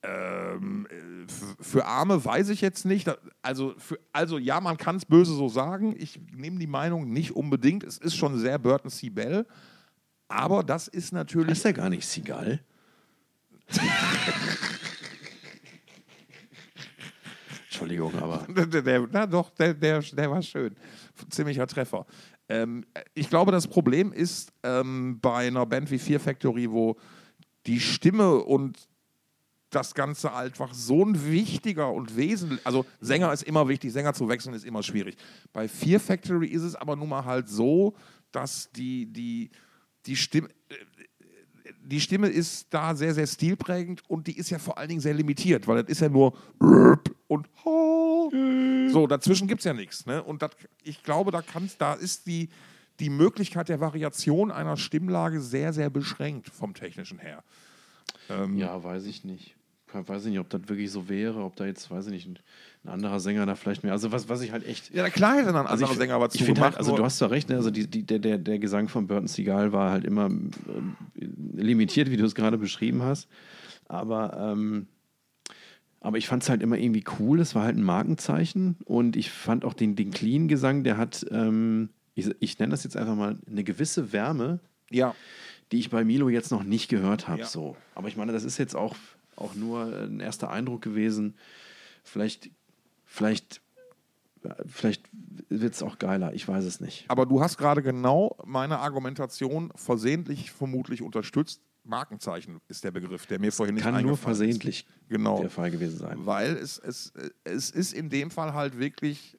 Ähm, 0.02 0.86
äh, 0.90 1.62
für 1.62 1.84
Arme 1.84 2.24
weiß 2.24 2.48
ich 2.48 2.62
jetzt 2.62 2.86
nicht. 2.86 3.14
Also, 3.42 3.74
für, 3.76 4.00
also 4.10 4.38
ja, 4.38 4.62
man 4.62 4.78
kann 4.78 4.96
es 4.96 5.04
böse 5.04 5.34
so 5.34 5.50
sagen. 5.50 5.94
Ich 5.98 6.18
nehme 6.34 6.58
die 6.58 6.66
Meinung 6.66 7.12
nicht 7.12 7.36
unbedingt. 7.36 7.84
Es 7.84 7.98
ist 7.98 8.16
schon 8.16 8.38
sehr 8.38 8.58
Burton. 8.58 8.90
Bell. 9.12 9.46
Aber 10.28 10.62
das 10.62 10.88
ist 10.88 11.12
natürlich. 11.12 11.52
Ist 11.52 11.64
ja 11.66 11.72
gar 11.72 11.90
nicht 11.90 12.06
Seagal. 12.06 12.60
Entschuldigung, 17.74 18.14
aber 18.14 18.46
Der, 18.82 19.08
na 19.10 19.26
doch, 19.26 19.50
der, 19.50 19.74
der, 19.74 20.00
der 20.00 20.30
war 20.30 20.40
schön. 20.42 20.76
Ziemlicher 21.28 21.66
Treffer. 21.66 22.06
Ähm, 22.48 22.84
ich 23.14 23.28
glaube, 23.28 23.50
das 23.50 23.66
Problem 23.66 24.12
ist 24.12 24.52
ähm, 24.62 25.18
bei 25.20 25.48
einer 25.48 25.66
Band 25.66 25.90
wie 25.90 25.98
Fear 25.98 26.20
Factory, 26.20 26.70
wo 26.70 26.96
die 27.66 27.80
Stimme 27.80 28.36
und 28.36 28.88
das 29.70 29.92
Ganze 29.94 30.32
einfach 30.32 30.72
so 30.72 31.04
ein 31.04 31.26
wichtiger 31.26 31.90
und 31.90 32.16
wesentlich, 32.16 32.64
also 32.64 32.86
Sänger 33.00 33.32
ist 33.32 33.42
immer 33.42 33.66
wichtig, 33.66 33.92
Sänger 33.92 34.14
zu 34.14 34.28
wechseln 34.28 34.54
ist 34.54 34.64
immer 34.64 34.84
schwierig. 34.84 35.16
Bei 35.52 35.66
Fear 35.66 35.98
Factory 35.98 36.46
ist 36.46 36.62
es 36.62 36.76
aber 36.76 36.94
nun 36.94 37.08
mal 37.08 37.24
halt 37.24 37.48
so, 37.48 37.96
dass 38.30 38.70
die, 38.70 39.12
die, 39.12 39.50
die 40.06 40.14
Stimme, 40.14 40.48
die 41.84 42.00
Stimme 42.00 42.28
ist 42.28 42.66
da 42.70 42.94
sehr, 42.94 43.14
sehr 43.14 43.26
stilprägend 43.26 44.02
und 44.08 44.26
die 44.26 44.36
ist 44.36 44.50
ja 44.50 44.58
vor 44.58 44.78
allen 44.78 44.88
Dingen 44.88 45.00
sehr 45.00 45.14
limitiert, 45.14 45.66
weil 45.68 45.82
das 45.82 45.90
ist 45.90 46.00
ja 46.00 46.08
nur 46.08 46.36
und 47.28 47.48
so, 48.90 49.06
dazwischen 49.06 49.48
gibt 49.48 49.60
es 49.60 49.64
ja 49.64 49.74
nichts. 49.74 50.06
Ne? 50.06 50.22
Und 50.22 50.42
das, 50.42 50.52
ich 50.82 51.02
glaube, 51.02 51.30
da, 51.30 51.42
kann's, 51.42 51.76
da 51.76 51.94
ist 51.94 52.26
die, 52.26 52.48
die 53.00 53.10
Möglichkeit 53.10 53.68
der 53.68 53.80
Variation 53.80 54.50
einer 54.50 54.76
Stimmlage 54.76 55.40
sehr, 55.40 55.72
sehr 55.72 55.90
beschränkt 55.90 56.48
vom 56.48 56.74
technischen 56.74 57.18
her. 57.18 57.42
Ähm, 58.30 58.56
ja, 58.56 58.82
weiß 58.82 59.04
ich 59.06 59.24
nicht. 59.24 59.56
Weiß 59.94 60.24
ich 60.24 60.30
nicht, 60.30 60.40
ob 60.40 60.48
das 60.50 60.62
wirklich 60.66 60.90
so 60.90 61.08
wäre, 61.08 61.42
ob 61.42 61.56
da 61.56 61.66
jetzt, 61.66 61.90
weiß 61.90 62.06
ich 62.06 62.12
nicht, 62.12 62.26
ein, 62.26 62.38
ein 62.84 62.90
anderer 62.90 63.20
Sänger 63.20 63.46
da 63.46 63.54
vielleicht 63.54 63.82
mehr. 63.82 63.92
Also 63.92 64.12
was, 64.12 64.28
was 64.28 64.42
ich 64.42 64.52
halt 64.52 64.66
echt. 64.66 64.92
Ja, 64.94 65.08
klar 65.08 65.36
hätte 65.36 65.46
dann 65.46 65.56
ein 65.56 65.66
Also 65.66 65.84
anderer 65.84 65.92
ich, 65.92 65.98
Sänger 65.98 66.14
aber 66.14 66.28
ich 66.32 66.44
finde 66.44 66.60
halt, 66.60 66.76
also 66.76 66.96
du 66.96 67.04
hast 67.04 67.18
zwar 67.18 67.30
recht, 67.30 67.48
ne? 67.48 67.56
also 67.56 67.70
die, 67.70 67.86
die, 67.86 68.02
der, 68.02 68.18
der, 68.18 68.38
der 68.38 68.58
Gesang 68.58 68.88
von 68.88 69.06
Burton 69.06 69.28
Seagal 69.28 69.72
war 69.72 69.90
halt 69.90 70.04
immer 70.04 70.26
ähm, 70.26 70.52
limitiert, 71.54 72.10
wie 72.10 72.16
du 72.16 72.24
es 72.24 72.34
gerade 72.34 72.58
beschrieben 72.58 73.02
hast. 73.02 73.28
Aber, 73.86 74.36
ähm, 74.38 74.86
aber 76.00 76.18
ich 76.18 76.26
fand 76.26 76.42
es 76.42 76.48
halt 76.48 76.62
immer 76.62 76.76
irgendwie 76.76 77.04
cool. 77.18 77.40
Es 77.40 77.54
war 77.54 77.64
halt 77.64 77.76
ein 77.76 77.82
Markenzeichen 77.82 78.76
und 78.84 79.16
ich 79.16 79.30
fand 79.30 79.64
auch 79.64 79.74
den, 79.74 79.96
den 79.96 80.10
Clean-Gesang, 80.10 80.84
der 80.84 80.96
hat, 80.96 81.24
ähm, 81.30 81.90
ich, 82.14 82.30
ich 82.40 82.58
nenne 82.58 82.72
das 82.72 82.84
jetzt 82.84 82.96
einfach 82.96 83.14
mal, 83.14 83.38
eine 83.48 83.64
gewisse 83.64 84.12
Wärme, 84.12 84.60
ja, 84.90 85.14
die 85.72 85.78
ich 85.78 85.90
bei 85.90 86.04
Milo 86.04 86.28
jetzt 86.28 86.50
noch 86.50 86.62
nicht 86.62 86.88
gehört 86.88 87.26
habe. 87.26 87.40
Ja. 87.40 87.46
So. 87.46 87.76
Aber 87.94 88.08
ich 88.08 88.16
meine, 88.16 88.32
das 88.32 88.44
ist 88.44 88.58
jetzt 88.58 88.76
auch, 88.76 88.94
auch 89.36 89.54
nur 89.54 89.84
ein 89.84 90.20
erster 90.20 90.50
Eindruck 90.50 90.82
gewesen. 90.82 91.36
Vielleicht, 92.02 92.50
vielleicht, 93.04 93.60
vielleicht 94.66 95.08
wird 95.48 95.74
es 95.74 95.82
auch 95.82 95.98
geiler. 95.98 96.34
Ich 96.34 96.46
weiß 96.46 96.64
es 96.64 96.80
nicht. 96.80 97.04
aber 97.08 97.26
du 97.26 97.40
hast 97.40 97.56
gerade 97.58 97.82
genau 97.82 98.36
meine 98.44 98.78
Argumentation 98.78 99.72
versehentlich 99.74 100.50
vermutlich 100.50 101.02
unterstützt. 101.02 101.60
Markenzeichen 101.86 102.60
ist 102.68 102.82
der 102.82 102.90
Begriff, 102.92 103.26
der 103.26 103.38
mir 103.38 103.52
vorhin 103.52 103.74
nicht 103.74 103.84
Kann 103.84 104.02
nur 104.02 104.16
versehentlich. 104.16 104.86
Genau. 105.08 105.40
der 105.40 105.50
Fall 105.50 105.70
gewesen 105.70 105.98
sein. 105.98 106.24
Weil 106.24 106.56
es, 106.56 106.78
es, 106.78 107.12
es 107.44 107.70
ist 107.70 107.92
in 107.92 108.08
dem 108.08 108.30
Fall 108.30 108.54
halt 108.54 108.78
wirklich 108.78 109.38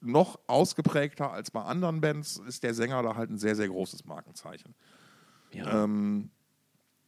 noch 0.00 0.38
ausgeprägter 0.46 1.32
als 1.32 1.50
bei 1.50 1.62
anderen 1.62 2.00
Bands, 2.00 2.38
ist 2.46 2.62
der 2.62 2.74
Sänger 2.74 3.02
da 3.02 3.16
halt 3.16 3.30
ein 3.30 3.38
sehr, 3.38 3.56
sehr 3.56 3.68
großes 3.68 4.04
Markenzeichen. 4.04 4.74
Ja. 5.52 5.84
Ähm, 5.84 6.30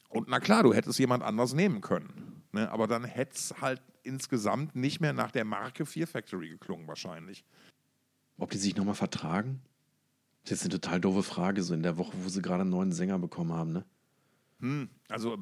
und 0.09 0.29
na 0.29 0.41
klar, 0.41 0.63
du 0.63 0.73
hättest 0.73 0.99
jemand 0.99 1.23
anders 1.23 1.55
nehmen 1.55 1.81
können. 1.81 2.43
Ne? 2.53 2.71
Aber 2.71 2.87
dann 2.87 3.05
hätte 3.05 3.35
es 3.35 3.55
halt 3.61 3.83
insgesamt 4.03 4.75
nicht 4.75 5.01
mehr 5.01 5.13
nach 5.13 5.31
der 5.31 5.45
Marke 5.45 5.85
Fear 5.85 6.07
Factory 6.07 6.49
geklungen, 6.49 6.89
wahrscheinlich. 6.89 7.45
Ob 8.39 8.51
die 8.51 8.59
sich 8.59 8.77
nochmal 8.77 8.95
vertragen? 8.95 9.61
Das 10.43 10.53
ist 10.53 10.65
jetzt 10.65 10.73
eine 10.73 10.81
total 10.81 11.01
doofe 11.01 11.23
Frage, 11.23 11.63
so 11.63 11.75
in 11.75 11.83
der 11.83 11.99
Woche, 11.99 12.13
wo 12.23 12.29
sie 12.29 12.41
gerade 12.41 12.63
einen 12.63 12.71
neuen 12.71 12.93
Sänger 12.93 13.19
bekommen 13.19 13.53
haben, 13.53 13.73
ne? 13.73 13.85
Hm, 14.61 14.89
also. 15.09 15.37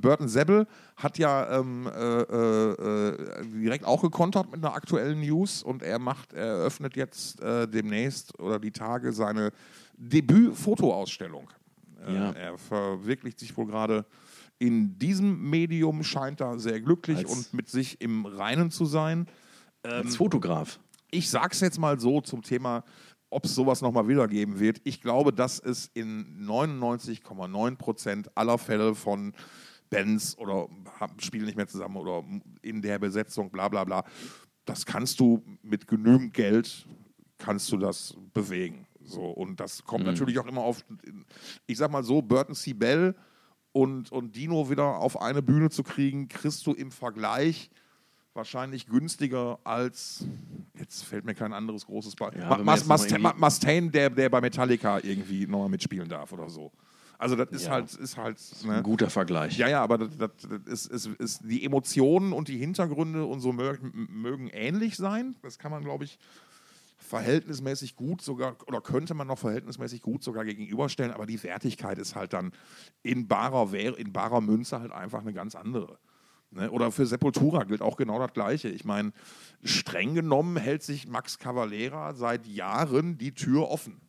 Burton, 0.00 0.28
Sebbel 0.28 0.66
hat 0.96 1.18
ja 1.18 1.60
ähm, 1.60 1.86
äh, 1.86 2.22
äh, 2.22 3.46
direkt 3.46 3.84
auch 3.84 4.02
gekontert 4.02 4.50
mit 4.50 4.64
einer 4.64 4.74
aktuellen 4.74 5.20
News 5.20 5.62
und 5.62 5.84
er 5.84 6.00
macht, 6.00 6.32
er 6.32 6.46
eröffnet 6.46 6.96
jetzt 6.96 7.40
äh, 7.40 7.68
demnächst 7.68 8.36
oder 8.40 8.58
die 8.58 8.72
Tage 8.72 9.12
seine 9.12 9.52
Debüt-Fotoausstellung. 10.00 11.48
Äh, 12.06 12.14
Ja. 12.14 12.32
Er 12.32 12.58
verwirklicht 12.58 13.38
sich 13.38 13.56
wohl 13.56 13.66
gerade 13.66 14.06
in 14.58 14.98
diesem 14.98 15.48
Medium, 15.48 16.02
scheint 16.02 16.40
da 16.40 16.58
sehr 16.58 16.80
glücklich 16.80 17.18
Als- 17.18 17.30
und 17.30 17.54
mit 17.54 17.68
sich 17.68 18.00
im 18.00 18.26
Reinen 18.26 18.70
zu 18.70 18.84
sein. 18.84 19.26
Als 19.82 20.16
Fotograf. 20.16 20.78
Ich 21.10 21.30
sag's 21.30 21.60
jetzt 21.60 21.78
mal 21.78 21.98
so 21.98 22.20
zum 22.20 22.42
Thema, 22.42 22.84
ob 23.30 23.44
es 23.44 23.54
sowas 23.54 23.80
nochmal 23.80 24.08
wiedergeben 24.08 24.58
wird. 24.58 24.80
Ich 24.84 25.00
glaube, 25.00 25.32
dass 25.32 25.58
es 25.58 25.90
in 25.94 26.44
99,9 26.46 27.76
Prozent 27.76 28.36
aller 28.36 28.58
Fälle 28.58 28.94
von 28.94 29.32
Bands 29.88 30.36
oder 30.38 30.68
spielen 31.18 31.46
nicht 31.46 31.56
mehr 31.56 31.66
zusammen 31.66 31.96
oder 31.96 32.24
in 32.62 32.82
der 32.82 32.98
Besetzung, 32.98 33.50
bla 33.50 33.68
bla 33.68 33.84
bla, 33.84 34.04
das 34.64 34.84
kannst 34.86 35.18
du 35.20 35.42
mit 35.62 35.86
genügend 35.86 36.34
Geld, 36.34 36.86
kannst 37.38 37.72
du 37.72 37.76
das 37.76 38.16
bewegen. 38.32 38.86
So, 39.10 39.22
und 39.22 39.60
das 39.60 39.84
kommt 39.84 40.04
natürlich 40.04 40.38
auch 40.38 40.46
immer 40.46 40.62
auf, 40.62 40.84
ich 41.66 41.76
sag 41.78 41.90
mal 41.90 42.02
so, 42.04 42.22
Burton 42.22 42.54
C. 42.54 42.72
Bell 42.72 43.14
und, 43.72 44.10
und 44.12 44.34
Dino 44.36 44.70
wieder 44.70 44.96
auf 44.96 45.20
eine 45.20 45.42
Bühne 45.42 45.70
zu 45.70 45.82
kriegen, 45.82 46.28
kriegst 46.28 46.66
du 46.66 46.72
im 46.72 46.90
Vergleich 46.90 47.70
wahrscheinlich 48.34 48.86
günstiger 48.86 49.58
als, 49.64 50.24
jetzt 50.78 51.04
fällt 51.04 51.24
mir 51.24 51.34
kein 51.34 51.52
anderes 51.52 51.84
großes 51.86 52.14
Beispiel, 52.14 52.42
Ja, 52.42 52.48
Ma- 52.48 52.58
wenn 52.58 52.64
man 52.64 52.74
Mus- 52.74 52.80
jetzt 52.80 52.88
noch 52.88 52.96
Musta- 52.98 53.16
irgendwie- 53.16 53.22
Ma- 53.40 53.46
Mustaine, 53.46 53.90
der, 53.90 54.10
der 54.10 54.28
bei 54.28 54.40
Metallica 54.40 54.98
irgendwie 55.02 55.46
nochmal 55.46 55.68
mitspielen 55.68 56.08
darf 56.08 56.32
oder 56.32 56.48
so. 56.48 56.70
Also 57.18 57.36
das 57.36 57.50
ist 57.50 57.64
Ja. 57.66 57.72
halt, 57.72 57.92
ist 57.92 58.16
halt, 58.16 58.38
Ein 58.62 58.68
ne? 58.68 58.82
guter 58.82 59.10
Vergleich. 59.10 59.58
Ja, 59.58 59.68
ja, 59.68 59.82
aber 59.82 59.98
das, 59.98 60.16
das, 60.16 60.30
das 60.64 60.86
ist, 60.86 61.06
ist, 61.06 61.06
ist 61.20 61.40
die 61.44 61.64
Emotionen 61.64 62.32
und 62.32 62.48
die 62.48 62.56
Hintergründe 62.56 63.26
und 63.26 63.40
so 63.40 63.52
mögen, 63.52 64.08
mögen 64.10 64.48
ähnlich 64.48 64.96
sein. 64.96 65.34
Das 65.42 65.58
kann 65.58 65.70
man, 65.70 65.82
glaube 65.84 66.04
ich, 66.04 66.18
verhältnismäßig 67.10 67.96
gut 67.96 68.22
sogar, 68.22 68.56
oder 68.68 68.80
könnte 68.80 69.14
man 69.14 69.26
noch 69.26 69.38
verhältnismäßig 69.38 70.00
gut 70.00 70.22
sogar 70.22 70.44
gegenüberstellen, 70.44 71.12
aber 71.12 71.26
die 71.26 71.42
Wertigkeit 71.42 71.98
ist 71.98 72.14
halt 72.14 72.32
dann 72.32 72.52
in 73.02 73.26
barer, 73.26 73.74
in 73.74 74.12
barer 74.12 74.40
Münze 74.40 74.80
halt 74.80 74.92
einfach 74.92 75.20
eine 75.20 75.32
ganz 75.32 75.56
andere. 75.56 75.98
Ne? 76.52 76.70
Oder 76.70 76.92
für 76.92 77.06
Sepultura 77.06 77.64
gilt 77.64 77.82
auch 77.82 77.96
genau 77.96 78.20
das 78.20 78.32
Gleiche. 78.32 78.68
Ich 78.68 78.84
meine, 78.84 79.12
streng 79.64 80.14
genommen 80.14 80.56
hält 80.56 80.84
sich 80.84 81.08
Max 81.08 81.38
Cavalera 81.38 82.14
seit 82.14 82.46
Jahren 82.46 83.18
die 83.18 83.34
Tür 83.34 83.68
offen. 83.68 84.00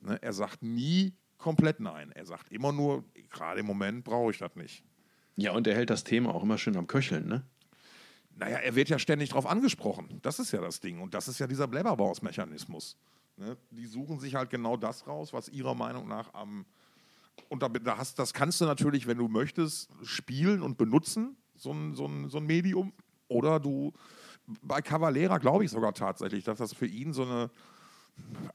Ne? 0.00 0.20
Er 0.20 0.32
sagt 0.32 0.64
nie 0.64 1.14
komplett 1.36 1.78
nein. 1.78 2.10
Er 2.12 2.26
sagt 2.26 2.50
immer 2.50 2.72
nur, 2.72 3.04
gerade 3.30 3.60
im 3.60 3.66
Moment 3.66 4.02
brauche 4.02 4.32
ich 4.32 4.38
das 4.38 4.56
nicht. 4.56 4.84
Ja, 5.36 5.52
und 5.52 5.68
er 5.68 5.76
hält 5.76 5.90
das 5.90 6.02
Thema 6.02 6.34
auch 6.34 6.42
immer 6.42 6.58
schön 6.58 6.76
am 6.76 6.88
Köcheln, 6.88 7.28
ne? 7.28 7.44
Naja, 8.38 8.58
er 8.58 8.74
wird 8.76 8.88
ja 8.88 8.98
ständig 8.98 9.30
darauf 9.30 9.46
angesprochen. 9.46 10.20
Das 10.22 10.38
ist 10.38 10.52
ja 10.52 10.60
das 10.60 10.78
Ding. 10.78 11.00
Und 11.00 11.12
das 11.12 11.26
ist 11.26 11.40
ja 11.40 11.48
dieser 11.48 11.66
Blabberbaus-Mechanismus. 11.66 12.96
Ne? 13.36 13.56
Die 13.72 13.86
suchen 13.86 14.20
sich 14.20 14.36
halt 14.36 14.48
genau 14.50 14.76
das 14.76 15.06
raus, 15.08 15.32
was 15.32 15.48
ihrer 15.48 15.74
Meinung 15.74 16.06
nach 16.06 16.32
am. 16.34 16.64
Und 17.48 17.62
da, 17.62 17.68
da 17.68 17.98
hast, 17.98 18.18
das 18.18 18.32
kannst 18.32 18.60
du 18.60 18.64
natürlich, 18.64 19.06
wenn 19.06 19.18
du 19.18 19.28
möchtest, 19.28 19.90
spielen 20.02 20.62
und 20.62 20.78
benutzen, 20.78 21.36
so 21.56 21.72
ein, 21.72 21.94
so 21.94 22.06
ein, 22.06 22.28
so 22.28 22.38
ein 22.38 22.46
Medium. 22.46 22.92
Oder 23.26 23.58
du. 23.58 23.92
Bei 24.62 24.80
Cavalera 24.80 25.38
glaube 25.38 25.64
ich 25.64 25.70
sogar 25.70 25.92
tatsächlich, 25.92 26.44
dass 26.44 26.58
das 26.58 26.72
für 26.72 26.86
ihn 26.86 27.12
so 27.12 27.24
eine. 27.24 27.50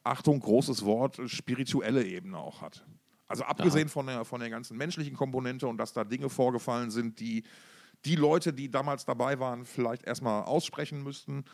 Achtung, 0.04 0.42
großes 0.42 0.84
Wort, 0.84 1.22
spirituelle 1.28 2.04
Ebene 2.04 2.38
auch 2.38 2.62
hat. 2.62 2.86
Also 3.30 3.46
abgesehen 3.46 3.88
von 3.88 4.08
der, 4.08 4.26
von 4.26 4.42
der 4.42 4.50
ganzen 4.50 4.76
menschlichen 4.76 5.16
Komponente 5.16 5.68
und 5.68 5.78
dass 5.78 5.94
da 5.94 6.04
Dinge 6.04 6.30
vorgefallen 6.30 6.92
sind, 6.92 7.22
die 7.22 7.44
die 8.06 8.16
Leute, 8.16 8.54
die 8.54 8.70
damals 8.70 9.06
dabei 9.06 9.40
waren, 9.40 9.66
vielleicht 9.66 10.04
erstmal 10.04 10.44
aussprechen 10.44 11.04
müssten, 11.04 11.46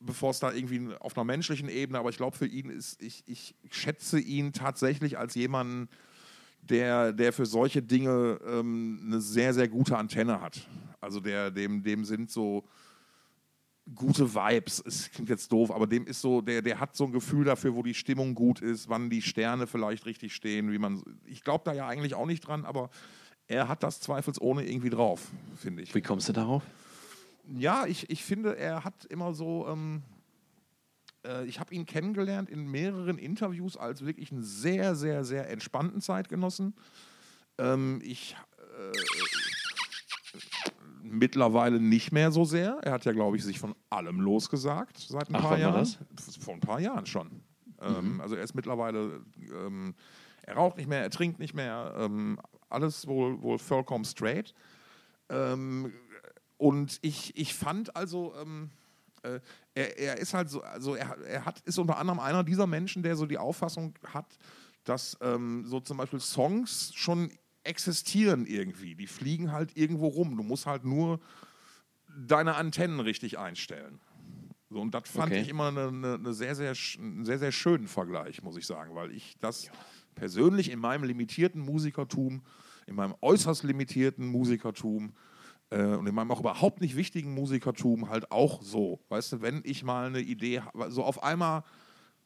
bevor 0.00 0.30
es 0.30 0.40
da 0.40 0.52
irgendwie 0.52 0.94
auf 1.00 1.16
einer 1.16 1.24
menschlichen 1.24 1.68
Ebene, 1.68 1.98
aber 1.98 2.10
ich 2.10 2.16
glaube 2.16 2.36
für 2.36 2.46
ihn 2.46 2.70
ist, 2.70 3.00
ich, 3.02 3.24
ich 3.26 3.54
schätze 3.70 4.18
ihn 4.18 4.52
tatsächlich 4.52 5.18
als 5.18 5.34
jemanden, 5.34 5.88
der, 6.62 7.12
der 7.12 7.32
für 7.32 7.46
solche 7.46 7.82
Dinge 7.82 8.38
ähm, 8.46 9.00
eine 9.04 9.20
sehr, 9.20 9.52
sehr 9.52 9.68
gute 9.68 9.96
Antenne 9.98 10.40
hat. 10.40 10.68
Also 11.00 11.18
der, 11.18 11.50
dem, 11.50 11.82
dem 11.82 12.04
sind 12.04 12.30
so 12.30 12.68
gute 13.96 14.32
Vibes, 14.32 14.82
es 14.86 15.10
klingt 15.10 15.28
jetzt 15.28 15.50
doof, 15.50 15.72
aber 15.72 15.88
dem 15.88 16.06
ist 16.06 16.20
so, 16.20 16.40
der, 16.40 16.62
der 16.62 16.78
hat 16.78 16.94
so 16.94 17.04
ein 17.04 17.12
Gefühl 17.12 17.44
dafür, 17.44 17.74
wo 17.74 17.82
die 17.82 17.94
Stimmung 17.94 18.34
gut 18.34 18.60
ist, 18.60 18.88
wann 18.88 19.10
die 19.10 19.22
Sterne 19.22 19.66
vielleicht 19.66 20.06
richtig 20.06 20.34
stehen, 20.34 20.70
wie 20.70 20.78
man. 20.78 21.02
Ich 21.24 21.42
glaube 21.42 21.64
da 21.64 21.72
ja 21.72 21.88
eigentlich 21.88 22.14
auch 22.14 22.26
nicht 22.26 22.46
dran, 22.46 22.64
aber 22.64 22.90
er 23.48 23.68
hat 23.68 23.82
das 23.82 24.00
zweifelsohne 24.00 24.64
irgendwie 24.64 24.90
drauf, 24.90 25.30
finde 25.56 25.82
ich. 25.82 25.94
Wie 25.94 26.00
kommst 26.00 26.28
du 26.28 26.32
darauf? 26.32 26.62
Ja, 27.54 27.86
ich, 27.86 28.08
ich 28.10 28.24
finde, 28.24 28.56
er 28.56 28.84
hat 28.84 29.04
immer 29.06 29.34
so. 29.34 29.66
Ähm, 29.68 30.02
äh, 31.26 31.44
ich 31.46 31.60
habe 31.60 31.74
ihn 31.74 31.86
kennengelernt 31.86 32.48
in 32.48 32.70
mehreren 32.70 33.18
Interviews 33.18 33.76
als 33.76 34.04
wirklich 34.04 34.32
einen 34.32 34.42
sehr, 34.42 34.94
sehr, 34.94 35.24
sehr 35.24 35.50
entspannten 35.50 36.00
Zeitgenossen. 36.00 36.74
Ähm, 37.58 38.00
ich. 38.02 38.36
Äh, 38.58 38.98
mittlerweile 41.02 41.80
nicht 41.80 42.12
mehr 42.12 42.30
so 42.30 42.44
sehr. 42.44 42.78
Er 42.82 42.92
hat 42.92 43.04
ja, 43.04 43.12
glaube 43.12 43.36
ich, 43.36 43.44
sich 43.44 43.58
von 43.58 43.74
allem 43.90 44.20
losgesagt 44.20 44.98
seit 44.98 45.28
ein 45.28 45.36
Ach, 45.36 45.42
paar 45.42 45.58
Jahren. 45.58 45.86
Vor 46.40 46.54
ein 46.54 46.60
paar 46.60 46.80
Jahren 46.80 47.06
schon. 47.06 47.42
Ähm, 47.82 48.20
also 48.20 48.34
er 48.34 48.42
ist 48.42 48.54
mittlerweile, 48.54 49.20
ähm, 49.52 49.94
er 50.42 50.54
raucht 50.54 50.76
nicht 50.76 50.88
mehr, 50.88 51.02
er 51.02 51.10
trinkt 51.10 51.38
nicht 51.38 51.54
mehr, 51.54 51.94
ähm, 51.98 52.38
alles 52.72 53.06
wohl, 53.06 53.40
wohl 53.42 53.58
vollkommen 53.58 54.04
straight. 54.04 54.54
Ähm, 55.28 55.92
und 56.56 56.98
ich, 57.02 57.36
ich 57.36 57.54
fand 57.54 57.96
also, 57.96 58.34
ähm, 58.40 58.70
äh, 59.22 59.40
er, 59.74 59.98
er 59.98 60.16
ist 60.18 60.34
halt 60.34 60.50
so, 60.50 60.62
also 60.62 60.94
er, 60.94 61.18
er 61.20 61.44
hat, 61.44 61.60
ist 61.60 61.78
unter 61.78 61.98
anderem 61.98 62.20
einer 62.20 62.44
dieser 62.44 62.66
Menschen, 62.66 63.02
der 63.02 63.16
so 63.16 63.26
die 63.26 63.38
Auffassung 63.38 63.94
hat, 64.12 64.38
dass 64.84 65.16
ähm, 65.20 65.64
so 65.66 65.80
zum 65.80 65.96
Beispiel 65.96 66.20
Songs 66.20 66.92
schon 66.94 67.30
existieren 67.64 68.46
irgendwie. 68.46 68.94
Die 68.94 69.06
fliegen 69.06 69.52
halt 69.52 69.76
irgendwo 69.76 70.08
rum. 70.08 70.36
Du 70.36 70.42
musst 70.42 70.66
halt 70.66 70.84
nur 70.84 71.20
deine 72.26 72.56
Antennen 72.56 73.00
richtig 73.00 73.38
einstellen. 73.38 74.00
So, 74.70 74.80
und 74.80 74.94
das 74.94 75.08
fand 75.08 75.32
Okay. 75.32 75.42
ich 75.42 75.48
immer 75.48 75.68
eine, 75.68 75.88
eine, 75.88 76.14
eine 76.14 76.32
sehr, 76.32 76.54
sehr, 76.54 76.74
einen 76.98 77.24
sehr, 77.24 77.38
sehr 77.38 77.52
schönen 77.52 77.88
Vergleich, 77.88 78.42
muss 78.42 78.56
ich 78.56 78.66
sagen, 78.66 78.94
weil 78.94 79.12
ich 79.12 79.36
das 79.40 79.70
persönlich 80.14 80.70
in 80.70 80.78
meinem 80.78 81.04
limitierten 81.04 81.60
Musikertum, 81.60 82.42
in 82.86 82.94
meinem 82.94 83.14
äußerst 83.20 83.62
limitierten 83.64 84.26
Musikertum 84.26 85.12
äh, 85.70 85.82
und 85.82 86.06
in 86.06 86.14
meinem 86.14 86.30
auch 86.30 86.40
überhaupt 86.40 86.80
nicht 86.80 86.96
wichtigen 86.96 87.34
Musikertum 87.34 88.08
halt 88.08 88.30
auch 88.30 88.62
so. 88.62 89.00
Weißt 89.08 89.32
du, 89.32 89.42
wenn 89.42 89.62
ich 89.64 89.82
mal 89.82 90.06
eine 90.06 90.20
Idee 90.20 90.60
habe, 90.60 90.90
so 90.90 91.04
auf 91.04 91.22
einmal 91.22 91.64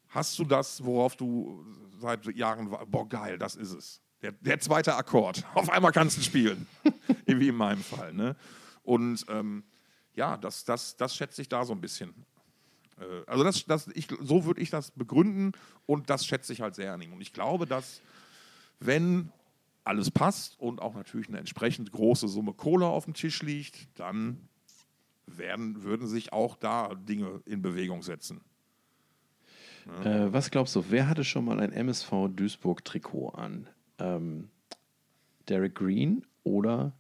hast 0.09 0.39
du 0.39 0.45
das, 0.45 0.85
worauf 0.85 1.17
du 1.17 1.65
seit 1.99 2.25
Jahren 2.35 2.71
war, 2.71 2.85
boah, 2.87 3.09
geil, 3.09 3.39
das 3.39 3.57
ist 3.57 3.73
es. 3.73 4.01
Der, 4.23 4.33
der 4.33 4.59
zweite 4.61 4.95
Akkord. 4.97 5.45
Auf 5.55 5.69
einmal 5.69 5.93
kannst 5.93 6.17
du 6.17 6.23
spielen. 6.23 6.67
Wie 7.27 7.49
in 7.49 7.55
meinem 7.55 7.83
Fall. 7.83 8.15
Ne? 8.15 8.35
Und 8.83 9.25
ähm, 9.29 9.63
ja, 10.15 10.37
das, 10.37 10.65
das, 10.65 10.97
das 10.97 11.15
schätze 11.15 11.43
ich 11.43 11.49
da 11.49 11.65
so 11.65 11.75
ein 11.75 11.81
bisschen. 11.81 12.15
Äh, 12.99 13.05
also 13.27 13.45
das, 13.45 13.65
das, 13.67 13.89
ich, 13.89 14.09
so 14.21 14.45
würde 14.45 14.61
ich 14.61 14.71
das 14.71 14.91
begründen 14.91 15.53
und 15.85 16.09
das 16.09 16.25
schätze 16.25 16.53
ich 16.53 16.63
halt 16.63 16.75
sehr 16.75 16.95
an 16.95 17.03
ihm. 17.03 17.13
Und 17.13 17.21
ich 17.21 17.33
glaube, 17.33 17.67
dass 17.67 18.01
wenn 18.81 19.31
alles 19.87 20.11
passt 20.11 20.59
und 20.61 20.81
auch 20.81 20.95
natürlich 20.95 21.29
eine 21.29 21.39
entsprechend 21.39 21.93
große 21.93 22.29
Summe 22.29 22.53
Kohle 22.53 22.87
auf 22.87 23.05
dem 23.05 23.15
Tisch 23.15 23.43
liegt, 23.43 23.89
dann 23.99 24.49
werden, 25.27 25.83
würden 25.83 26.07
sich 26.07 26.33
auch 26.33 26.57
da 26.57 26.95
Dinge 26.95 27.41
in 27.45 27.63
Bewegung 27.63 28.03
setzen. 28.03 28.41
Äh, 30.05 30.33
was 30.33 30.51
glaubst 30.51 30.75
du, 30.75 30.85
wer 30.89 31.09
hatte 31.09 31.25
schon 31.25 31.45
mal 31.45 31.61
ein 31.61 31.73
MSV 31.73 32.29
Duisburg-Trikot 32.35 33.31
an? 33.31 33.69
Ähm, 33.99 34.49
Derek 35.49 35.75
Green 35.77 36.25
oder 36.43 36.93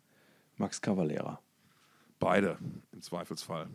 Max 0.57 0.81
Cavalera? 0.81 1.41
Beide 2.19 2.59
im 2.93 3.03
Zweifelsfall. 3.03 3.69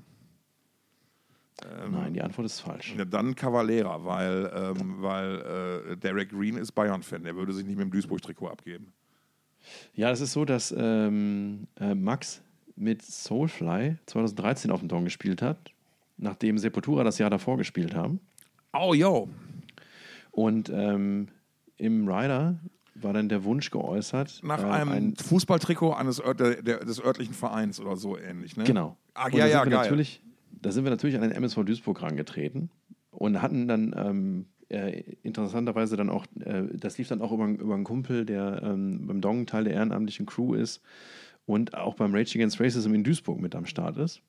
Ähm, 1.63 1.91
Nein, 1.91 2.13
die 2.13 2.21
Antwort 2.21 2.45
ist 2.45 2.61
falsch. 2.61 2.95
Ja, 2.97 3.05
dann 3.05 3.35
Cavalera, 3.35 4.03
weil, 4.03 4.51
ähm, 4.55 5.01
weil 5.01 5.91
äh, 5.91 5.97
Derek 5.97 6.29
Green 6.29 6.57
ist 6.57 6.71
Bayern-Fan. 6.71 7.23
Der 7.23 7.35
würde 7.35 7.53
sich 7.53 7.65
nicht 7.65 7.77
mit 7.77 7.85
dem 7.85 7.91
Duisburg-Trikot 7.91 8.47
abgeben. 8.47 8.93
Ja, 9.93 10.11
es 10.11 10.21
ist 10.21 10.33
so, 10.33 10.45
dass 10.45 10.73
ähm, 10.77 11.67
äh, 11.79 11.93
Max 11.95 12.41
mit 12.75 13.01
Soulfly 13.01 13.97
2013 14.07 14.71
auf 14.71 14.79
dem 14.79 14.89
Don 14.89 15.03
gespielt 15.03 15.41
hat, 15.41 15.57
nachdem 16.17 16.57
Sepultura 16.57 17.03
das 17.03 17.17
Jahr 17.17 17.29
davor 17.29 17.57
gespielt 17.57 17.95
haben. 17.95 18.19
Oh, 18.73 18.93
yo. 18.93 19.29
Und 20.31 20.69
ähm, 20.73 21.27
im 21.77 22.07
Rider 22.07 22.59
war 22.95 23.13
dann 23.13 23.29
der 23.29 23.43
Wunsch 23.43 23.69
geäußert. 23.71 24.41
Nach 24.43 24.63
äh, 24.63 24.67
einem 24.67 24.91
ein- 24.91 25.15
Fußballtrikot 25.15 25.93
eines 25.93 26.19
Ört 26.19 26.39
der, 26.39 26.61
der, 26.61 26.79
des 26.79 27.03
örtlichen 27.03 27.33
Vereins 27.33 27.79
oder 27.79 27.95
so 27.97 28.17
ähnlich. 28.17 28.55
Ne? 28.57 28.63
Genau. 28.63 28.97
Ah, 29.13 29.27
ja, 29.29 29.37
da 29.39 29.47
ja, 29.47 29.61
sind 29.63 29.71
wir 29.71 29.77
geil. 29.77 29.83
Natürlich, 29.85 30.21
da 30.61 30.71
sind 30.71 30.83
wir 30.83 30.91
natürlich 30.91 31.15
an 31.15 31.21
den 31.21 31.31
MSV 31.31 31.63
Duisburg 31.65 32.01
rangetreten 32.01 32.69
und 33.11 33.41
hatten 33.41 33.67
dann 33.67 33.93
ähm, 33.97 34.45
äh, 34.71 35.03
interessanterweise 35.23 35.97
dann 35.97 36.09
auch, 36.09 36.25
äh, 36.39 36.63
das 36.73 36.97
lief 36.97 37.07
dann 37.07 37.21
auch 37.21 37.31
über, 37.31 37.47
über 37.47 37.75
einen 37.75 37.83
Kumpel, 37.83 38.25
der 38.25 38.61
ähm, 38.63 39.07
beim 39.07 39.21
Dong 39.21 39.45
Teil 39.45 39.65
der 39.65 39.73
ehrenamtlichen 39.73 40.25
Crew 40.25 40.53
ist 40.53 40.81
und 41.45 41.73
auch 41.75 41.95
beim 41.95 42.13
Rage 42.13 42.37
Against 42.37 42.59
Racism 42.59 42.93
in 42.93 43.03
Duisburg 43.03 43.39
mit 43.39 43.55
am 43.55 43.65
Start 43.65 43.97
ist. 43.97 44.21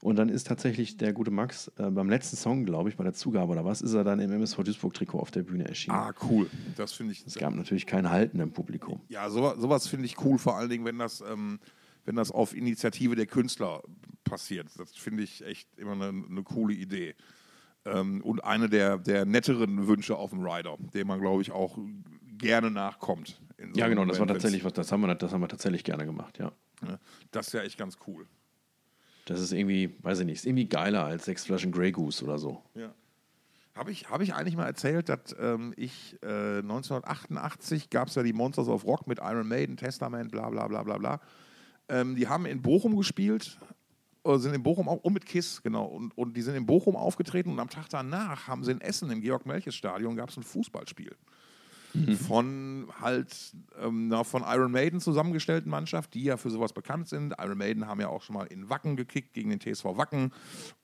Und 0.00 0.16
dann 0.16 0.28
ist 0.28 0.46
tatsächlich 0.46 0.96
der 0.96 1.12
gute 1.12 1.30
Max 1.30 1.68
äh, 1.76 1.90
beim 1.90 2.08
letzten 2.08 2.36
Song, 2.36 2.64
glaube 2.64 2.88
ich, 2.88 2.96
bei 2.96 3.04
der 3.04 3.14
Zugabe 3.14 3.52
oder 3.52 3.64
was, 3.64 3.82
ist 3.82 3.94
er 3.94 4.04
dann 4.04 4.20
im 4.20 4.30
MSV 4.30 4.62
Duisburg-Trikot 4.62 5.18
auf 5.18 5.30
der 5.30 5.42
Bühne 5.42 5.66
erschienen. 5.66 5.96
Ah, 5.96 6.14
cool. 6.30 6.48
Das 6.76 6.92
finde 6.92 7.12
ich. 7.12 7.26
Es 7.26 7.34
gab 7.34 7.54
natürlich 7.54 7.84
kein 7.84 8.08
Halten 8.08 8.38
im 8.38 8.52
Publikum. 8.52 9.00
Ja, 9.08 9.28
sowas, 9.28 9.56
sowas 9.58 9.88
finde 9.88 10.06
ich 10.06 10.24
cool, 10.24 10.38
vor 10.38 10.56
allen 10.56 10.70
Dingen, 10.70 10.84
wenn 10.84 10.98
das, 10.98 11.20
ähm, 11.20 11.58
wenn 12.04 12.14
das 12.14 12.30
auf 12.30 12.54
Initiative 12.54 13.16
der 13.16 13.26
Künstler 13.26 13.82
passiert. 14.22 14.68
Das 14.78 14.94
finde 14.94 15.24
ich 15.24 15.44
echt 15.44 15.76
immer 15.76 15.92
eine, 15.92 16.08
eine 16.08 16.42
coole 16.44 16.74
Idee. 16.74 17.16
Ähm, 17.94 18.22
und 18.22 18.44
eine 18.44 18.68
der, 18.68 18.98
der 18.98 19.24
netteren 19.24 19.86
Wünsche 19.86 20.16
auf 20.16 20.30
dem 20.30 20.44
Rider, 20.44 20.76
dem 20.94 21.06
man, 21.06 21.20
glaube 21.20 21.42
ich, 21.42 21.52
auch 21.52 21.78
gerne 22.38 22.70
nachkommt. 22.70 23.40
so 23.58 23.80
Ja, 23.80 23.88
genau, 23.88 24.04
das 24.04 24.18
war 24.18 24.26
Moment, 24.26 24.40
tatsächlich 24.40 24.64
was, 24.64 24.72
das 24.72 24.92
haben 24.92 25.00
wir, 25.02 25.14
das 25.14 25.32
haben 25.32 25.40
wir 25.40 25.48
tatsächlich 25.48 25.84
gerne 25.84 26.06
gemacht, 26.06 26.38
ja. 26.38 26.52
ne? 26.82 26.98
Das 27.30 27.48
ist 27.48 27.52
ja 27.52 27.62
echt 27.62 27.78
ganz 27.78 27.98
cool. 28.06 28.26
Das 29.26 29.40
ist 29.40 29.52
irgendwie, 29.52 29.94
weiß 30.02 30.20
ich 30.20 30.26
nicht, 30.26 30.36
ist 30.36 30.46
irgendwie 30.46 30.66
geiler 30.66 31.04
als 31.04 31.26
sechs 31.26 31.44
Flaschen 31.44 31.70
Grey 31.70 31.92
Goose 31.92 32.24
oder 32.24 32.38
so. 32.38 32.62
Ja. 32.74 32.94
Habe 33.74 33.92
ich, 33.92 34.10
hab 34.10 34.20
ich 34.22 34.34
eigentlich 34.34 34.56
mal 34.56 34.66
erzählt, 34.66 35.08
dass 35.08 35.36
ähm, 35.38 35.72
ich 35.76 36.16
äh, 36.22 36.58
1988 36.58 37.90
gab 37.90 38.08
es 38.08 38.14
ja 38.14 38.22
die 38.22 38.32
Monsters 38.32 38.68
of 38.68 38.84
Rock 38.84 39.06
mit 39.06 39.18
Iron 39.18 39.46
Maiden, 39.46 39.76
Testament, 39.76 40.32
bla 40.32 40.48
bla 40.48 40.66
bla 40.66 40.82
bla 40.82 40.98
bla. 40.98 41.20
Ähm, 41.88 42.16
die 42.16 42.26
haben 42.26 42.46
in 42.46 42.60
Bochum 42.62 42.96
gespielt, 42.96 43.58
sind 44.36 44.54
in 44.54 44.62
Bochum 44.62 44.88
auch, 44.88 44.98
und 45.02 45.14
mit 45.14 45.24
Kiss, 45.26 45.62
genau. 45.62 45.86
Und, 45.86 46.16
und 46.16 46.36
die 46.36 46.42
sind 46.42 46.54
in 46.54 46.66
Bochum 46.66 46.96
aufgetreten 46.96 47.50
und 47.50 47.60
am 47.60 47.70
Tag 47.70 47.88
danach 47.88 48.46
haben 48.46 48.62
sie 48.64 48.72
in 48.72 48.80
Essen 48.80 49.10
im 49.10 49.20
Georg-Melches-Stadion 49.22 50.16
gab 50.16 50.28
es 50.28 50.36
ein 50.36 50.42
Fußballspiel. 50.42 51.16
Von 52.26 52.88
halt 53.00 53.34
ähm, 53.82 54.12
von 54.24 54.44
Iron 54.46 54.70
Maiden 54.70 55.00
zusammengestellten 55.00 55.70
Mannschaft, 55.70 56.12
die 56.12 56.22
ja 56.22 56.36
für 56.36 56.50
sowas 56.50 56.74
bekannt 56.74 57.08
sind. 57.08 57.34
Iron 57.40 57.56
Maiden 57.56 57.86
haben 57.86 57.98
ja 58.00 58.08
auch 58.08 58.22
schon 58.22 58.34
mal 58.34 58.44
in 58.44 58.68
Wacken 58.68 58.94
gekickt 58.94 59.32
gegen 59.32 59.48
den 59.48 59.58
TSV 59.58 59.84
Wacken. 59.96 60.32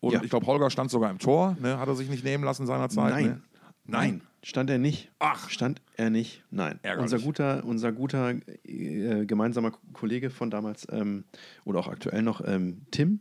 Und 0.00 0.14
Ja. 0.14 0.22
ich 0.22 0.30
glaube, 0.30 0.46
Holger 0.46 0.70
stand 0.70 0.90
sogar 0.90 1.10
im 1.10 1.18
Tor, 1.18 1.56
ne? 1.60 1.78
hat 1.78 1.88
er 1.88 1.94
sich 1.94 2.08
nicht 2.08 2.24
nehmen 2.24 2.42
lassen 2.42 2.66
seinerzeit. 2.66 3.10
Nein. 3.12 3.24
Ne? 3.26 3.42
Nein. 3.86 4.20
Stand 4.42 4.70
er 4.70 4.78
nicht? 4.78 5.10
Ach. 5.18 5.48
Stand 5.50 5.82
er 5.96 6.10
nicht? 6.10 6.42
Nein. 6.50 6.78
Ärgerlich. 6.82 7.12
Unser 7.12 7.24
guter, 7.24 7.64
unser 7.64 7.92
guter 7.92 8.34
äh, 8.64 9.26
gemeinsamer 9.26 9.72
Kollege 9.92 10.30
von 10.30 10.50
damals 10.50 10.86
ähm, 10.90 11.24
oder 11.64 11.80
auch 11.80 11.88
aktuell 11.88 12.22
noch, 12.22 12.42
ähm, 12.46 12.82
Tim, 12.90 13.20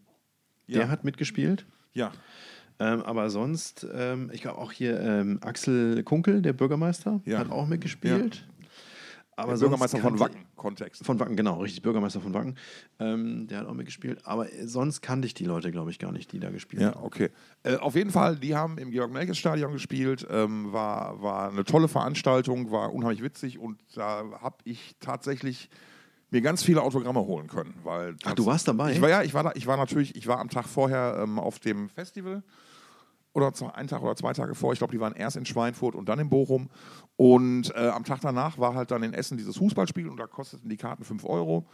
Ja. 0.67 0.79
der 0.79 0.89
hat 0.89 1.03
mitgespielt. 1.03 1.65
Ja. 1.93 2.11
Ähm, 2.79 3.01
aber 3.03 3.29
sonst, 3.29 3.85
ähm, 3.93 4.29
ich 4.33 4.41
glaube 4.41 4.57
auch 4.57 4.71
hier 4.71 4.99
ähm, 4.99 5.39
Axel 5.41 6.03
Kunkel, 6.03 6.41
der 6.41 6.53
Bürgermeister, 6.53 7.21
Ja. 7.25 7.37
hat 7.39 7.51
auch 7.51 7.67
mitgespielt. 7.67 8.47
Aber 9.35 9.49
Der 9.53 9.57
sonst 9.57 9.69
Bürgermeister 9.71 9.97
von 9.97 10.19
Wacken, 10.19 10.45
Kontext. 10.55 11.03
Von 11.03 11.19
Wacken, 11.19 11.35
genau, 11.35 11.59
richtig, 11.59 11.81
Bürgermeister 11.81 12.21
von 12.21 12.35
Wacken. 12.35 12.55
Ähm, 12.99 13.47
der 13.47 13.59
hat 13.59 13.67
auch 13.67 13.73
mitgespielt. 13.73 14.19
Aber 14.25 14.51
äh, 14.53 14.67
sonst 14.67 15.01
kannte 15.01 15.25
ich 15.25 15.33
die 15.33 15.45
Leute, 15.45 15.71
glaube 15.71 15.89
ich, 15.89 15.97
gar 15.97 16.11
nicht, 16.11 16.31
die 16.31 16.39
da 16.39 16.51
gespielt 16.51 16.83
Ja, 16.83 16.93
haben. 16.93 17.03
okay. 17.03 17.29
Äh, 17.63 17.77
auf 17.77 17.95
jeden 17.95 18.11
Fall, 18.11 18.35
die 18.35 18.55
haben 18.55 18.77
im 18.77 18.91
Georg-Melkes-Stadion 18.91 19.71
gespielt. 19.71 20.27
Ähm, 20.29 20.71
war, 20.71 21.19
war 21.23 21.49
eine 21.49 21.63
tolle 21.63 21.87
Veranstaltung, 21.87 22.69
war 22.71 22.93
unheimlich 22.93 23.23
witzig 23.23 23.57
und 23.57 23.79
da 23.95 24.23
habe 24.39 24.57
ich 24.65 24.95
tatsächlich 24.99 25.69
mir 26.33 26.41
ganz 26.41 26.63
viele 26.63 26.81
Autogramme 26.81 27.21
holen 27.21 27.47
können. 27.47 27.75
Weil 27.83 28.15
Ach, 28.25 28.33
du 28.33 28.45
warst 28.45 28.67
dabei? 28.67 28.91
Ich 28.91 29.01
war 29.01 29.09
ja, 29.09 29.21
ich 29.21 29.33
war 29.33 29.43
da, 29.43 29.51
ich 29.55 29.67
war 29.67 29.77
natürlich, 29.77 30.15
ich 30.15 30.27
war 30.27 30.39
am 30.39 30.49
Tag 30.49 30.67
vorher 30.67 31.19
ähm, 31.21 31.39
auf 31.39 31.59
dem 31.59 31.89
Festival 31.89 32.43
oder 33.33 33.51
einen 33.73 33.87
Tag 33.87 34.01
oder 34.01 34.15
zwei 34.15 34.33
Tage 34.33 34.55
vor. 34.55 34.73
Ich 34.73 34.79
glaube, 34.79 34.91
die 34.91 34.99
waren 34.99 35.13
erst 35.13 35.37
in 35.37 35.45
Schweinfurt 35.45 35.95
und 35.95 36.09
dann 36.09 36.19
in 36.19 36.29
Bochum. 36.29 36.69
Und 37.15 37.73
äh, 37.75 37.87
am 37.87 38.03
Tag 38.03 38.21
danach 38.21 38.57
war 38.57 38.75
halt 38.75 38.91
dann 38.91 39.03
in 39.03 39.13
Essen 39.13 39.37
dieses 39.37 39.57
Fußballspiel 39.57 40.07
und 40.07 40.17
da 40.17 40.27
kosteten 40.27 40.69
die 40.69 40.77
Karten 40.77 41.03
5 41.03 41.23
Euro. 41.25 41.67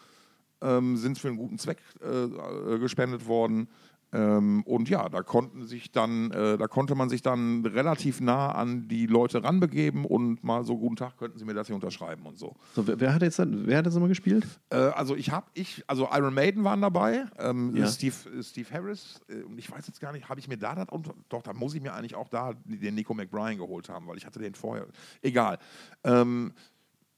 Ähm, 0.61 0.97
sind 0.97 1.17
für 1.17 1.29
einen 1.29 1.37
guten 1.37 1.57
Zweck 1.57 1.77
äh, 2.01 2.23
äh, 2.23 2.79
gespendet 2.79 3.27
worden. 3.27 3.69
Ähm, 4.11 4.63
und 4.63 4.89
ja, 4.89 5.07
da 5.09 5.21
konnten 5.21 5.65
sich 5.67 5.91
dann, 5.91 6.31
äh, 6.31 6.57
da 6.57 6.67
konnte 6.67 6.95
man 6.95 7.09
sich 7.09 7.21
dann 7.21 7.63
relativ 7.65 8.21
nah 8.21 8.51
an 8.51 8.87
die 8.87 9.05
Leute 9.05 9.43
ranbegeben 9.43 10.03
und 10.05 10.43
mal 10.43 10.63
so 10.63 10.77
guten 10.77 10.95
Tag, 10.95 11.17
könnten 11.17 11.37
Sie 11.37 11.45
mir 11.45 11.53
das 11.53 11.67
hier 11.67 11.75
unterschreiben 11.75 12.25
und 12.25 12.37
so. 12.37 12.55
So, 12.73 12.87
wer, 12.87 12.99
wer 12.99 13.13
hat 13.13 13.21
jetzt 13.21 13.39
wer 13.45 13.77
hat 13.77 13.85
das 13.85 13.95
immer 13.95 14.07
gespielt? 14.07 14.47
Äh, 14.71 14.77
also 14.77 15.15
ich 15.15 15.29
habe, 15.31 15.45
ich, 15.53 15.83
also 15.87 16.07
Iron 16.11 16.33
Maiden 16.33 16.63
waren 16.63 16.81
dabei, 16.81 17.25
ähm, 17.37 17.75
Ja. 17.75 17.85
Steve, 17.87 18.15
Steve 18.41 18.67
Harris, 18.71 19.21
äh, 19.29 19.43
und 19.43 19.57
ich 19.59 19.69
weiß 19.71 19.85
jetzt 19.87 19.99
gar 20.01 20.11
nicht, 20.11 20.27
habe 20.27 20.39
ich 20.39 20.47
mir 20.47 20.57
da 20.57 20.73
das, 20.73 20.87
unter- 20.89 21.13
doch, 21.29 21.43
da 21.43 21.53
muss 21.53 21.75
ich 21.75 21.81
mir 21.81 21.93
eigentlich 21.93 22.15
auch 22.15 22.29
da 22.29 22.53
den 22.65 22.95
Nico 22.95 23.13
McBrien 23.13 23.57
geholt 23.59 23.89
haben, 23.89 24.07
weil 24.07 24.17
ich 24.17 24.25
hatte 24.25 24.39
den 24.39 24.55
vorher, 24.55 24.87
egal. 25.21 25.59
Ähm, 26.03 26.53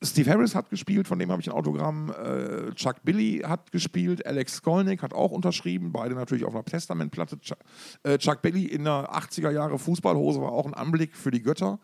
Steve 0.04 0.32
Harris 0.32 0.56
hat 0.56 0.70
gespielt, 0.70 1.08
von 1.08 1.20
dem 1.20 1.32
habe 1.32 1.42
ich 1.42 1.48
ein 1.48 1.54
Autogramm. 1.54 2.12
Äh, 2.12 2.74
Chuck 2.74 3.04
Billy 3.04 3.44
hat 3.46 3.72
gespielt, 3.72 4.26
Alex 4.26 4.56
Skolnick 4.56 5.04
hat 5.04 5.14
auch 5.14 5.32
unterschrieben, 5.32 5.92
beide 5.92 6.16
natürlich 6.16 6.44
auf 6.44 6.56
einer 6.56 6.66
Testamentplatte. 6.66 7.40
Chuck, 7.40 7.60
äh, 8.04 8.18
Chuck 8.18 8.42
Billy 8.42 8.66
in 8.66 8.84
der 8.84 9.14
80er 9.14 9.52
Jahre 9.52 9.78
Fußballhose 9.78 10.42
war 10.42 10.52
auch 10.52 10.66
ein 10.66 10.74
Anblick 10.74 11.16
für 11.16 11.30
die 11.30 11.42
Götter. 11.42 11.80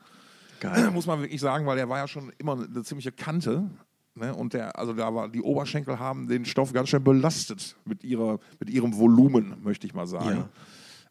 Geil. 0.60 0.90
Muss 0.90 1.06
man 1.06 1.22
wirklich 1.22 1.40
sagen, 1.40 1.68
weil 1.68 1.78
der 1.78 1.90
war 1.90 2.00
ja 2.00 2.08
schon 2.08 2.32
immer 2.40 2.54
eine 2.54 2.84
ziemliche 2.84 3.12
Kante. 3.12 3.70
Ne? 4.16 4.34
Und 4.34 4.54
der, 4.54 4.78
also 4.80 4.94
da 4.94 5.14
war, 5.14 5.30
die 5.30 5.42
Oberschenkel 5.42 6.00
haben 6.00 6.28
den 6.28 6.46
Stoff 6.46 6.74
ganz 6.74 6.90
schön 6.90 7.04
belastet 7.04 7.76
mit, 7.86 8.04
ihrer, 8.04 8.40
mit 8.60 8.72
ihrem 8.72 8.98
Volumen, 8.98 9.58
möchte 9.64 9.86
ich 9.86 9.94
mal 9.94 10.08
sagen. 10.08 10.46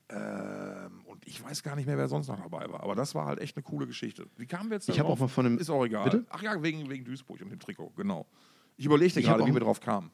Ähm, 0.09 1.01
und 1.05 1.06
ich 1.27 1.43
weiß 1.43 1.62
gar 1.62 1.77
nicht 1.77 1.87
mehr, 1.87 1.99
wer 1.99 2.09
sonst 2.09 2.29
noch 2.29 2.41
dabei 2.41 2.71
war. 2.71 2.83
Aber 2.83 2.95
das 2.95 3.15
war 3.15 3.27
halt 3.27 3.41
echt 3.41 3.57
eine 3.57 3.62
coole 3.65 3.87
Geschichte. 3.87 4.27
Wie 4.37 4.47
kamen 4.47 4.71
wir 4.71 4.77
jetzt 4.77 4.89
Ich 4.89 4.99
hab 4.99 5.07
drauf? 5.07 5.17
auch 5.19 5.21
mal 5.23 5.29
von 5.29 5.45
einem- 5.47 5.59
Ist 5.59 5.69
auch 5.71 5.85
egal. 5.85 6.05
Bitte? 6.05 6.25
Ach 6.31 6.43
ja, 6.43 6.62
wegen, 6.62 6.89
wegen 6.89 7.05
Duisburg 7.05 7.41
und 7.43 7.51
dem 7.51 7.59
Trikot, 7.59 7.93
genau. 7.97 8.27
Ich 8.77 8.87
überlegte 8.87 9.21
Ich 9.21 9.27
gerade, 9.27 9.45
wie 9.47 9.53
wir 9.53 9.61
drauf 9.61 9.81
kamen. 9.81 10.11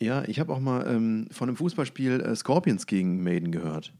Ja, 0.00 0.22
ich 0.24 0.38
habe 0.40 0.52
auch 0.52 0.60
mal 0.60 0.86
ähm, 0.86 1.28
von 1.30 1.48
einem 1.48 1.56
Fußballspiel 1.56 2.20
äh, 2.20 2.36
Scorpions 2.36 2.86
gegen 2.86 3.22
Maiden 3.22 3.50
gehört. 3.52 3.92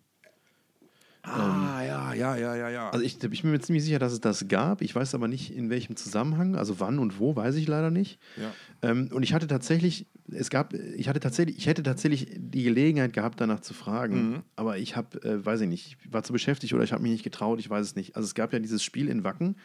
Ah, 1.30 1.82
ja, 1.82 2.14
ja, 2.14 2.36
ja, 2.36 2.56
ja, 2.56 2.68
ja. 2.68 2.90
Also 2.90 3.04
ich, 3.04 3.22
ich 3.22 3.42
bin 3.42 3.50
mir 3.50 3.60
ziemlich 3.60 3.84
sicher, 3.84 3.98
dass 3.98 4.12
es 4.12 4.20
das 4.20 4.48
gab. 4.48 4.82
Ich 4.82 4.94
weiß 4.94 5.14
aber 5.14 5.28
nicht, 5.28 5.54
in 5.54 5.70
welchem 5.70 5.96
Zusammenhang, 5.96 6.56
also 6.56 6.80
wann 6.80 6.98
und 6.98 7.18
wo, 7.18 7.36
weiß 7.36 7.56
ich 7.56 7.66
leider 7.66 7.90
nicht. 7.90 8.18
Ja. 8.36 8.90
Ähm, 8.90 9.10
und 9.12 9.22
ich 9.22 9.34
hatte 9.34 9.46
tatsächlich, 9.46 10.06
es 10.30 10.50
gab, 10.50 10.74
ich 10.74 11.08
hatte 11.08 11.20
tatsächlich, 11.20 11.58
ich 11.58 11.66
hätte 11.66 11.82
tatsächlich 11.82 12.28
die 12.36 12.62
Gelegenheit 12.62 13.12
gehabt, 13.12 13.40
danach 13.40 13.60
zu 13.60 13.74
fragen. 13.74 14.30
Mhm. 14.30 14.42
Aber 14.56 14.78
ich 14.78 14.96
habe, 14.96 15.22
äh, 15.22 15.44
weiß 15.44 15.60
ich 15.62 15.68
nicht, 15.68 15.96
ich 16.00 16.12
war 16.12 16.22
zu 16.22 16.32
beschäftigt 16.32 16.72
oder 16.74 16.84
ich 16.84 16.92
habe 16.92 17.02
mich 17.02 17.12
nicht 17.12 17.24
getraut, 17.24 17.60
ich 17.60 17.68
weiß 17.68 17.84
es 17.84 17.96
nicht. 17.96 18.16
Also 18.16 18.26
es 18.26 18.34
gab 18.34 18.52
ja 18.52 18.58
dieses 18.58 18.82
Spiel 18.82 19.08
in 19.08 19.24
Wacken, 19.24 19.56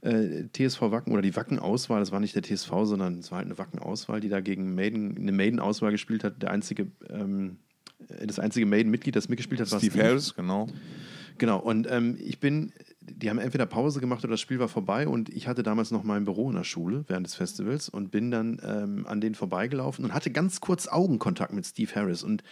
äh, 0.00 0.44
TSV 0.52 0.90
Wacken 0.90 1.12
oder 1.12 1.22
die 1.22 1.34
Wacken-Auswahl, 1.34 2.00
das 2.00 2.12
war 2.12 2.20
nicht 2.20 2.34
der 2.34 2.42
TSV, 2.42 2.70
sondern 2.84 3.18
es 3.18 3.30
war 3.30 3.38
halt 3.38 3.46
eine 3.46 3.58
Wacken-Auswahl, 3.58 4.20
die 4.20 4.28
da 4.28 4.40
gegen 4.40 4.74
Maiden, 4.74 5.16
eine 5.16 5.32
Maiden-Auswahl 5.32 5.90
gespielt 5.90 6.24
hat. 6.24 6.42
Der 6.42 6.50
einzige, 6.50 6.88
ähm, 7.08 7.56
äh, 7.56 7.67
das 7.98 8.38
einzige 8.38 8.66
Maiden-Mitglied, 8.66 9.16
das 9.16 9.28
mitgespielt 9.28 9.60
hat, 9.60 9.70
war 9.70 9.78
Steve 9.78 10.02
Harris, 10.02 10.34
genau. 10.34 10.68
Genau, 11.38 11.58
und 11.58 11.86
ähm, 11.88 12.16
ich 12.18 12.40
bin, 12.40 12.72
die 13.00 13.30
haben 13.30 13.38
entweder 13.38 13.64
Pause 13.64 14.00
gemacht 14.00 14.24
oder 14.24 14.32
das 14.32 14.40
Spiel 14.40 14.58
war 14.58 14.68
vorbei 14.68 15.06
und 15.06 15.28
ich 15.28 15.46
hatte 15.46 15.62
damals 15.62 15.92
noch 15.92 16.02
mein 16.02 16.24
Büro 16.24 16.50
in 16.50 16.56
der 16.56 16.64
Schule 16.64 17.04
während 17.06 17.26
des 17.26 17.36
Festivals 17.36 17.88
und 17.88 18.10
bin 18.10 18.32
dann 18.32 18.60
ähm, 18.64 19.06
an 19.06 19.20
denen 19.20 19.36
vorbeigelaufen 19.36 20.04
und 20.04 20.14
hatte 20.14 20.30
ganz 20.32 20.60
kurz 20.60 20.88
Augenkontakt 20.88 21.52
mit 21.52 21.64
Steve 21.64 21.94
Harris 21.94 22.24
und 22.24 22.42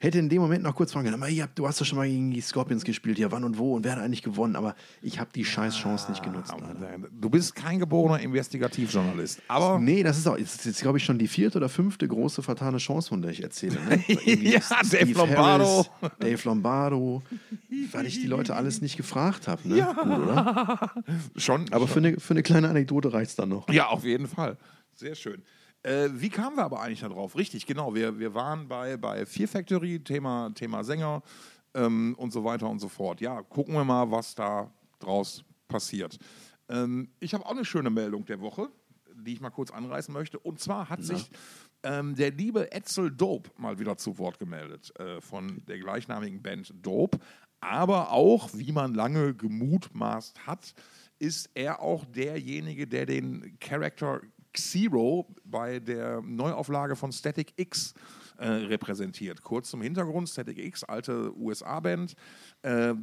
hätte 0.00 0.18
in 0.18 0.28
dem 0.28 0.42
Moment 0.42 0.64
noch 0.64 0.74
kurz 0.74 0.92
fragen 0.92 1.04
können, 1.08 1.22
"Aber, 1.22 1.30
ja, 1.30 1.46
du 1.54 1.68
hast 1.68 1.80
doch 1.80 1.84
schon 1.84 1.98
mal 1.98 2.08
gegen 2.08 2.30
die 2.32 2.40
Scorpions 2.40 2.82
gespielt, 2.84 3.18
ja 3.18 3.30
wann 3.30 3.44
und 3.44 3.58
wo 3.58 3.74
und 3.76 3.84
wer 3.84 3.92
hat 3.92 4.00
eigentlich 4.00 4.22
gewonnen, 4.22 4.56
aber 4.56 4.74
ich 5.02 5.20
habe 5.20 5.30
die 5.34 5.44
scheiß 5.44 5.76
Chance 5.76 6.10
nicht 6.10 6.22
genutzt. 6.22 6.52
leider. 6.58 6.98
Du 7.12 7.30
bist 7.30 7.54
kein 7.54 7.78
geborener 7.78 8.18
Investigativjournalist, 8.20 9.42
aber 9.46 9.78
Nee, 9.78 10.02
das 10.02 10.18
ist 10.18 10.26
auch, 10.26 10.36
das 10.36 10.54
ist 10.56 10.64
jetzt 10.66 10.80
glaube 10.82 10.98
ich 10.98 11.04
schon 11.04 11.18
die 11.18 11.28
vierte 11.28 11.58
oder 11.58 11.68
fünfte 11.68 12.08
große 12.08 12.42
vertane 12.42 12.78
Chance, 12.78 13.10
von 13.10 13.22
der 13.22 13.30
ich 13.30 13.42
erzähle. 13.42 13.76
Ne? 13.84 14.02
Ja, 14.40 14.60
Steve 14.60 15.04
Dave 15.06 15.12
Lombardo. 15.12 15.86
Harris, 16.00 16.16
Dave 16.18 16.40
Lombardo, 16.44 17.22
weil 17.92 18.06
ich 18.06 18.20
die 18.20 18.26
Leute 18.26 18.56
alles 18.56 18.80
nicht 18.80 18.96
gefragt 18.96 19.48
habe. 19.48 19.68
Ne? 19.68 19.86
Gut, 20.02 20.18
oder? 20.18 20.90
schon. 21.36 21.70
Aber 21.72 21.86
für 21.86 21.98
eine, 21.98 22.18
für 22.18 22.32
eine 22.34 22.42
kleine 22.42 22.68
Anekdote 22.68 23.12
reicht 23.12 23.30
es 23.30 23.36
dann 23.36 23.50
noch. 23.50 23.68
Ja, 23.70 23.88
auf 23.88 24.04
jeden 24.04 24.26
Fall. 24.26 24.56
Sehr 24.94 25.14
schön. 25.14 25.42
Äh, 25.82 26.08
wie 26.12 26.28
kamen 26.28 26.56
wir 26.56 26.64
aber 26.64 26.80
eigentlich 26.80 27.00
da 27.00 27.08
drauf? 27.08 27.36
Richtig, 27.36 27.66
genau. 27.66 27.94
Wir, 27.94 28.18
wir 28.18 28.34
waren 28.34 28.68
bei, 28.68 28.96
bei 28.96 29.24
Fear 29.24 29.48
Factory, 29.48 30.00
Thema, 30.00 30.50
Thema 30.54 30.84
Sänger 30.84 31.22
ähm, 31.74 32.14
und 32.18 32.32
so 32.32 32.44
weiter 32.44 32.68
und 32.68 32.80
so 32.80 32.88
fort. 32.88 33.20
Ja, 33.20 33.42
gucken 33.42 33.74
wir 33.74 33.84
mal, 33.84 34.10
was 34.10 34.34
da 34.34 34.70
draus 34.98 35.42
passiert. 35.68 36.18
Ähm, 36.68 37.08
ich 37.18 37.32
habe 37.32 37.46
auch 37.46 37.52
eine 37.52 37.64
schöne 37.64 37.90
Meldung 37.90 38.26
der 38.26 38.40
Woche, 38.40 38.68
die 39.14 39.32
ich 39.32 39.40
mal 39.40 39.50
kurz 39.50 39.70
anreißen 39.70 40.12
möchte. 40.12 40.38
Und 40.38 40.60
zwar 40.60 40.88
hat 40.88 41.02
sich 41.02 41.30
ähm, 41.82 42.14
der 42.14 42.30
liebe 42.30 42.70
Etzel 42.72 43.10
Dope 43.10 43.50
mal 43.56 43.78
wieder 43.78 43.96
zu 43.96 44.18
Wort 44.18 44.38
gemeldet 44.38 44.92
äh, 44.98 45.20
von 45.20 45.62
der 45.66 45.78
gleichnamigen 45.78 46.42
Band 46.42 46.74
Dope. 46.82 47.18
Aber 47.60 48.10
auch, 48.12 48.50
wie 48.54 48.72
man 48.72 48.94
lange 48.94 49.34
gemutmaßt 49.34 50.46
hat, 50.46 50.74
ist 51.18 51.50
er 51.54 51.80
auch 51.80 52.04
derjenige, 52.06 52.86
der 52.86 53.04
den 53.04 53.58
Charakter 53.60 54.22
Xero 54.52 55.26
bei 55.44 55.78
der 55.78 56.20
Neuauflage 56.22 56.96
von 56.96 57.12
Static 57.12 57.52
X 57.56 57.94
äh, 58.38 58.46
repräsentiert. 58.46 59.42
Kurz 59.42 59.70
zum 59.70 59.82
Hintergrund: 59.82 60.28
Static 60.28 60.58
X, 60.58 60.84
alte 60.84 61.36
USA-Band. 61.36 62.14
Äh, 62.62 62.94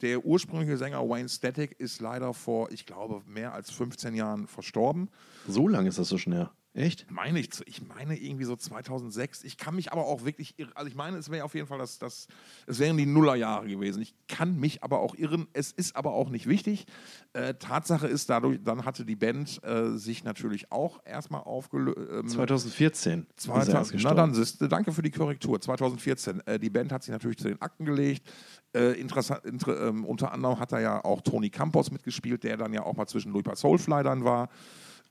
der 0.00 0.24
ursprüngliche 0.24 0.76
Sänger 0.76 1.08
Wayne 1.08 1.28
Static 1.28 1.78
ist 1.80 2.00
leider 2.00 2.32
vor, 2.32 2.70
ich 2.70 2.86
glaube, 2.86 3.22
mehr 3.26 3.52
als 3.52 3.70
15 3.70 4.14
Jahren 4.14 4.46
verstorben. 4.46 5.08
So 5.48 5.68
lange 5.68 5.88
ist 5.88 5.98
das 5.98 6.08
so 6.08 6.18
schnell. 6.18 6.48
Echt? 6.76 7.10
Meine 7.10 7.40
ich, 7.40 7.48
ich 7.64 7.80
meine 7.82 8.18
irgendwie 8.18 8.44
so 8.44 8.54
2006. 8.54 9.44
Ich 9.44 9.56
kann 9.56 9.74
mich 9.74 9.92
aber 9.92 10.04
auch 10.04 10.26
wirklich 10.26 10.58
irren. 10.58 10.72
Also 10.74 10.88
ich 10.88 10.94
meine, 10.94 11.16
es 11.16 11.30
wäre 11.30 11.42
auf 11.42 11.54
jeden 11.54 11.66
Fall 11.66 11.78
das, 11.78 11.98
das, 11.98 12.28
es 12.66 12.78
wären 12.78 12.98
die 12.98 13.06
Nullerjahre 13.06 13.66
gewesen. 13.66 14.02
Ich 14.02 14.14
kann 14.28 14.60
mich 14.60 14.84
aber 14.84 15.00
auch 15.00 15.14
irren. 15.14 15.48
Es 15.54 15.72
ist 15.72 15.96
aber 15.96 16.12
auch 16.12 16.28
nicht 16.28 16.46
wichtig. 16.46 16.84
Äh, 17.32 17.54
Tatsache 17.54 18.06
ist 18.06 18.28
dadurch, 18.28 18.62
dann 18.62 18.84
hatte 18.84 19.06
die 19.06 19.16
Band 19.16 19.64
äh, 19.64 19.96
sich 19.96 20.22
natürlich 20.22 20.70
auch 20.70 21.00
erstmal 21.06 21.40
aufgelöst. 21.44 21.96
Ähm, 22.12 22.28
2014. 22.28 23.26
2000, 23.36 24.02
na 24.02 24.12
dann 24.12 24.46
danke 24.68 24.92
für 24.92 25.02
die 25.02 25.10
Korrektur. 25.10 25.58
2014. 25.58 26.46
Äh, 26.46 26.58
die 26.58 26.68
Band 26.68 26.92
hat 26.92 27.04
sich 27.04 27.12
natürlich 27.12 27.38
zu 27.38 27.48
den 27.48 27.62
Akten 27.62 27.86
gelegt. 27.86 28.28
Äh, 28.74 29.00
interessant, 29.00 29.46
inter, 29.46 29.88
ähm, 29.88 30.04
unter 30.04 30.30
anderem 30.30 30.58
hat 30.58 30.72
da 30.72 30.80
ja 30.80 31.02
auch 31.02 31.22
Tony 31.22 31.48
Campos 31.48 31.90
mitgespielt, 31.90 32.44
der 32.44 32.58
dann 32.58 32.74
ja 32.74 32.82
auch 32.82 32.96
mal 32.96 33.06
zwischen 33.06 33.32
Louis 33.32 33.44
Soulfly 33.54 34.02
dann 34.02 34.24
war. 34.24 34.50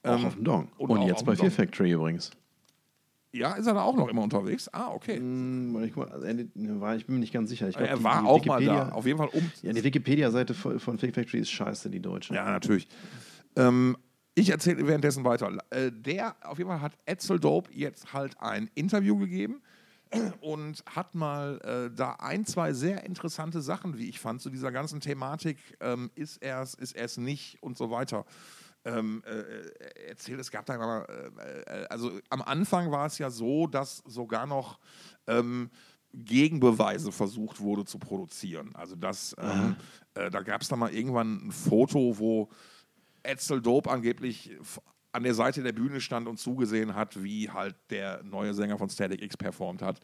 Auch 0.05 0.19
ähm, 0.19 0.25
auf 0.25 0.35
dem 0.35 0.43
Dong. 0.43 0.67
Und, 0.77 0.91
und 0.91 1.01
jetzt 1.03 1.25
bei 1.25 1.35
Fear 1.35 1.51
Factory 1.51 1.91
übrigens. 1.91 2.31
Ja, 3.35 3.53
ist 3.53 3.67
er 3.67 3.73
da 3.73 3.81
auch 3.81 3.97
noch 3.97 4.07
immer 4.07 4.21
unterwegs? 4.21 4.69
Ah, 4.71 4.91
okay. 4.91 5.19
Mm, 5.19 5.83
ich, 5.83 5.97
also, 5.97 6.25
ich, 6.25 7.05
bin 7.05 7.15
mir 7.15 7.19
nicht 7.19 7.33
ganz 7.33 7.49
sicher. 7.49 7.69
Glaub, 7.69 7.81
er 7.81 8.01
war 8.01 8.21
die 8.21 8.27
auch 8.27 8.45
Wikipedia, 8.45 8.73
mal 8.73 8.85
da, 8.85 8.91
auf 8.93 9.05
jeden 9.05 9.17
Fall 9.17 9.27
um. 9.33 9.51
Ja, 9.61 9.73
die 9.73 9.83
Wikipedia-Seite 9.83 10.53
von, 10.53 10.79
Fake 10.97 11.13
Factory 11.13 11.39
ist 11.39 11.51
scheiße, 11.51 11.89
die 11.89 11.99
deutsche. 11.99 12.33
Ja, 12.33 12.49
natürlich. 12.49 12.87
Ähm, 13.57 13.97
ich 14.35 14.51
erzähle 14.51 14.87
währenddessen 14.87 15.25
weiter. 15.25 15.51
Äh, 15.69 15.91
der, 15.91 16.35
auf 16.43 16.59
jeden 16.59 16.69
Fall 16.69 16.79
hat 16.79 16.93
Etzel 17.05 17.39
Dope 17.39 17.69
jetzt 17.73 18.13
halt 18.13 18.39
ein 18.39 18.69
Interview 18.73 19.17
gegeben 19.17 19.61
und 20.39 20.83
hat 20.85 21.13
mal 21.13 21.59
äh, 21.63 21.93
da 21.93 22.11
ein, 22.19 22.45
zwei 22.45 22.71
sehr 22.71 23.03
interessante 23.03 23.61
Sachen, 23.61 23.97
wie 23.97 24.07
ich 24.07 24.21
fand, 24.21 24.41
zu 24.41 24.49
dieser 24.49 24.71
ganzen 24.71 25.01
Thematik, 25.01 25.57
ähm, 25.81 26.09
ist 26.15 26.41
er 26.41 26.61
es, 26.61 26.73
ist 26.73 26.95
er 26.95 27.05
es 27.05 27.17
nicht 27.17 27.61
und 27.61 27.77
so 27.77 27.91
weiter 27.91 28.25
ähm, 28.85 29.23
äh, 29.25 30.07
erzählt, 30.07 30.39
es 30.39 30.51
gab 30.51 30.65
da 30.65 30.77
mal, 30.77 31.05
äh, 31.37 31.83
äh, 31.83 31.87
also 31.87 32.11
am 32.29 32.41
Anfang 32.41 32.91
war 32.91 33.07
es 33.07 33.17
ja 33.17 33.29
so, 33.29 33.67
dass 33.67 33.97
sogar 34.05 34.45
noch 34.45 34.79
ähm, 35.27 35.69
Gegenbeweise 36.13 37.11
versucht 37.11 37.59
wurde 37.59 37.83
zu 37.83 37.99
produzieren. 37.99 38.73
Also 38.75 38.95
das, 38.95 39.35
ähm, 39.39 39.75
äh, 40.13 40.29
da 40.29 40.41
gab 40.41 40.61
es 40.61 40.67
dann 40.67 40.79
mal 40.79 40.93
irgendwann 40.93 41.47
ein 41.47 41.51
Foto, 41.51 42.17
wo 42.17 42.49
Etzel 43.23 43.61
Dope 43.61 43.89
angeblich 43.89 44.51
an 45.11 45.23
der 45.23 45.33
Seite 45.33 45.63
der 45.63 45.73
Bühne 45.73 45.99
stand 45.99 46.27
und 46.27 46.37
zugesehen 46.37 46.95
hat, 46.95 47.21
wie 47.23 47.49
halt 47.49 47.75
der 47.89 48.23
neue 48.23 48.53
Sänger 48.53 48.77
von 48.77 48.89
Static 48.89 49.21
X 49.21 49.35
performt 49.35 49.81
hat. 49.81 49.99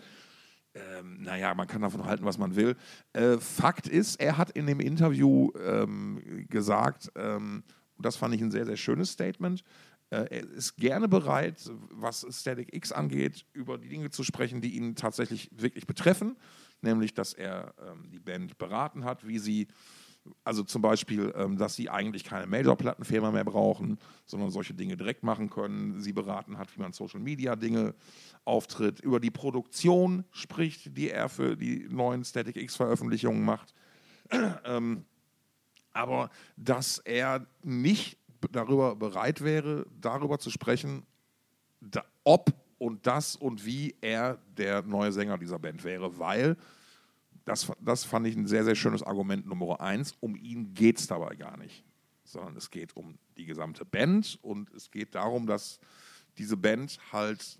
Ähm, 0.74 1.22
naja, 1.22 1.54
man 1.54 1.68
kann 1.68 1.82
davon 1.82 2.06
halten, 2.06 2.24
was 2.24 2.38
man 2.38 2.56
will. 2.56 2.78
Äh, 3.14 3.38
Fakt 3.38 3.88
ist, 3.88 4.22
er 4.22 4.38
hat 4.38 4.52
in 4.52 4.68
dem 4.68 4.80
Interview 4.80 5.52
ähm, 5.62 6.46
gesagt, 6.50 7.12
ähm, 7.16 7.64
und 8.02 8.06
das 8.08 8.16
fand 8.16 8.34
ich 8.34 8.42
ein 8.42 8.50
sehr, 8.50 8.66
sehr 8.66 8.78
schönes 8.78 9.12
Statement. 9.12 9.64
Äh, 10.10 10.26
er 10.32 10.50
ist 10.50 10.76
gerne 10.76 11.08
bereit, 11.08 11.70
was 11.92 12.26
Static 12.32 12.74
X 12.74 12.92
angeht, 12.92 13.46
über 13.54 13.78
die 13.78 13.90
Dinge 13.90 14.10
zu 14.10 14.24
sprechen, 14.24 14.60
die 14.60 14.76
ihn 14.76 14.96
tatsächlich 14.96 15.52
wirklich 15.54 15.86
betreffen. 15.86 16.36
Nämlich, 16.82 17.14
dass 17.14 17.34
er 17.34 17.76
ähm, 17.80 18.10
die 18.10 18.18
Band 18.18 18.58
beraten 18.58 19.06
hat, 19.06 19.28
wie 19.28 19.38
sie, 19.38 19.68
also 20.44 20.64
zum 20.64 20.82
Beispiel, 20.82 21.32
ähm, 21.36 21.60
dass 21.60 21.76
sie 21.76 21.92
eigentlich 21.92 22.24
keine 22.24 22.48
Major-Plattenfirma 22.48 23.30
mehr 23.30 23.46
brauchen, 23.46 24.00
sondern 24.26 24.50
solche 24.50 24.74
Dinge 24.74 24.98
direkt 24.98 25.22
machen 25.22 25.52
können. 25.52 26.02
Sie 26.02 26.14
beraten 26.14 26.58
hat, 26.58 26.76
wie 26.76 26.82
man 26.82 26.94
Social-Media-Dinge 26.94 27.94
auftritt, 28.46 29.00
über 29.00 29.20
die 29.20 29.30
Produktion 29.30 30.26
spricht, 30.32 30.98
die 30.98 31.12
er 31.12 31.30
für 31.30 31.56
die 31.56 31.88
neuen 31.88 32.24
Static 32.24 32.56
X-Veröffentlichungen 32.56 33.46
macht. 33.46 33.76
ähm, 34.66 35.06
aber 35.94 36.30
dass 36.58 37.00
er 37.00 37.46
nicht 37.64 38.18
darüber 38.52 38.96
bereit 38.96 39.42
wäre, 39.42 39.86
darüber 40.00 40.40
zu 40.40 40.50
sprechen, 40.50 41.04
da, 41.80 42.04
ob 42.24 42.54
und 42.78 43.06
das 43.06 43.36
und 43.36 43.66
wie 43.66 43.96
er 44.02 44.40
der 44.58 44.82
neue 44.82 45.12
Sänger 45.12 45.38
dieser 45.38 45.60
Band 45.60 45.84
wäre, 45.84 46.18
weil 46.18 46.58
das, 47.46 47.72
das 47.80 48.04
fand 48.04 48.28
ich 48.28 48.36
ein 48.36 48.48
sehr, 48.48 48.64
sehr 48.64 48.76
schönes 48.76 49.04
Argument 49.04 49.46
Nummer 49.46 49.80
eins. 49.82 50.16
Um 50.20 50.36
ihn 50.36 50.74
geht 50.74 51.00
es 51.00 51.08
dabei 51.08 51.36
gar 51.36 51.58
nicht, 51.58 51.84
sondern 52.24 52.56
es 52.56 52.70
geht 52.70 52.96
um 52.96 53.18
die 53.38 53.46
gesamte 53.46 53.86
Band 53.86 54.40
und 54.42 54.72
es 54.74 54.90
geht 54.90 55.16
darum, 55.16 55.48
dass 55.48 55.80
diese 56.38 56.58
Band 56.58 57.00
halt 57.12 57.60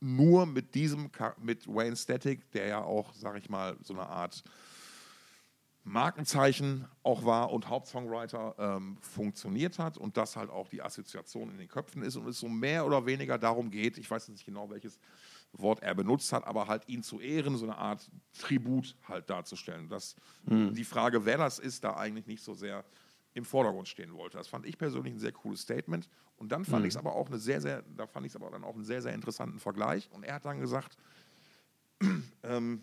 nur 0.00 0.46
mit 0.46 0.74
diesem, 0.74 1.10
mit 1.38 1.66
Wayne 1.66 1.96
Static, 1.96 2.50
der 2.52 2.66
ja 2.66 2.82
auch, 2.82 3.14
sag 3.14 3.38
ich 3.38 3.48
mal, 3.48 3.76
so 3.82 3.94
eine 3.94 4.06
Art 4.06 4.44
Markenzeichen 5.86 6.84
auch 7.04 7.24
war 7.24 7.52
und 7.52 7.68
Hauptsongwriter 7.68 8.56
ähm, 8.58 8.98
funktioniert 9.00 9.78
hat 9.78 9.96
und 9.96 10.16
das 10.16 10.34
halt 10.34 10.50
auch 10.50 10.68
die 10.68 10.82
Assoziation 10.82 11.48
in 11.48 11.58
den 11.58 11.68
Köpfen 11.68 12.02
ist 12.02 12.16
und 12.16 12.26
es 12.26 12.40
so 12.40 12.48
mehr 12.48 12.84
oder 12.84 13.06
weniger 13.06 13.38
darum 13.38 13.70
geht, 13.70 13.96
ich 13.96 14.10
weiß 14.10 14.28
nicht 14.28 14.44
genau, 14.44 14.68
welches 14.68 14.98
Wort 15.52 15.84
er 15.84 15.94
benutzt 15.94 16.32
hat, 16.32 16.44
aber 16.44 16.66
halt 16.66 16.88
ihn 16.88 17.04
zu 17.04 17.20
ehren, 17.20 17.56
so 17.56 17.66
eine 17.66 17.78
Art 17.78 18.10
Tribut 18.36 18.96
halt 19.06 19.30
darzustellen. 19.30 19.88
Das, 19.88 20.16
mhm. 20.44 20.74
Die 20.74 20.82
Frage, 20.82 21.24
wer 21.24 21.38
das 21.38 21.60
ist, 21.60 21.84
da 21.84 21.96
eigentlich 21.96 22.26
nicht 22.26 22.42
so 22.42 22.52
sehr 22.52 22.84
im 23.34 23.44
Vordergrund 23.44 23.86
stehen 23.86 24.12
wollte. 24.14 24.38
Das 24.38 24.48
fand 24.48 24.66
ich 24.66 24.76
persönlich 24.76 25.14
ein 25.14 25.20
sehr 25.20 25.32
cooles 25.32 25.60
Statement. 25.60 26.08
Und 26.36 26.50
dann 26.50 26.64
fand 26.64 26.80
mhm. 26.80 26.88
ich 26.88 26.94
es 26.94 26.98
aber 26.98 27.14
auch 27.14 27.28
eine 27.28 27.38
sehr, 27.38 27.60
sehr, 27.60 27.84
da 27.96 28.08
fand 28.08 28.26
ich 28.26 28.32
es 28.32 28.36
aber 28.36 28.50
dann 28.50 28.64
auch 28.64 28.74
einen 28.74 28.84
sehr, 28.84 29.02
sehr 29.02 29.14
interessanten 29.14 29.60
Vergleich. 29.60 30.10
Und 30.10 30.24
er 30.24 30.34
hat 30.34 30.46
dann 30.46 30.58
gesagt, 30.58 30.96
ähm, 32.42 32.82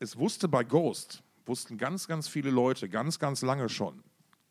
es 0.00 0.16
wusste 0.18 0.48
bei 0.48 0.64
Ghost, 0.64 1.22
wussten 1.46 1.78
ganz, 1.78 2.06
ganz 2.06 2.28
viele 2.28 2.50
Leute 2.50 2.88
ganz, 2.88 3.18
ganz 3.18 3.42
lange 3.42 3.68
schon, 3.68 4.02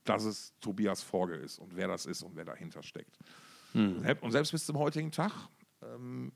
dass 0.03 0.23
es 0.23 0.53
Tobias 0.59 1.03
Forge 1.03 1.35
ist 1.35 1.59
und 1.59 1.75
wer 1.75 1.87
das 1.87 2.05
ist 2.05 2.23
und 2.23 2.35
wer 2.35 2.45
dahinter 2.45 2.83
steckt. 2.83 3.17
Hm. 3.73 4.03
Und 4.21 4.31
selbst 4.31 4.51
bis 4.51 4.65
zum 4.65 4.77
heutigen 4.77 5.11
Tag 5.11 5.31
ähm, 5.81 6.31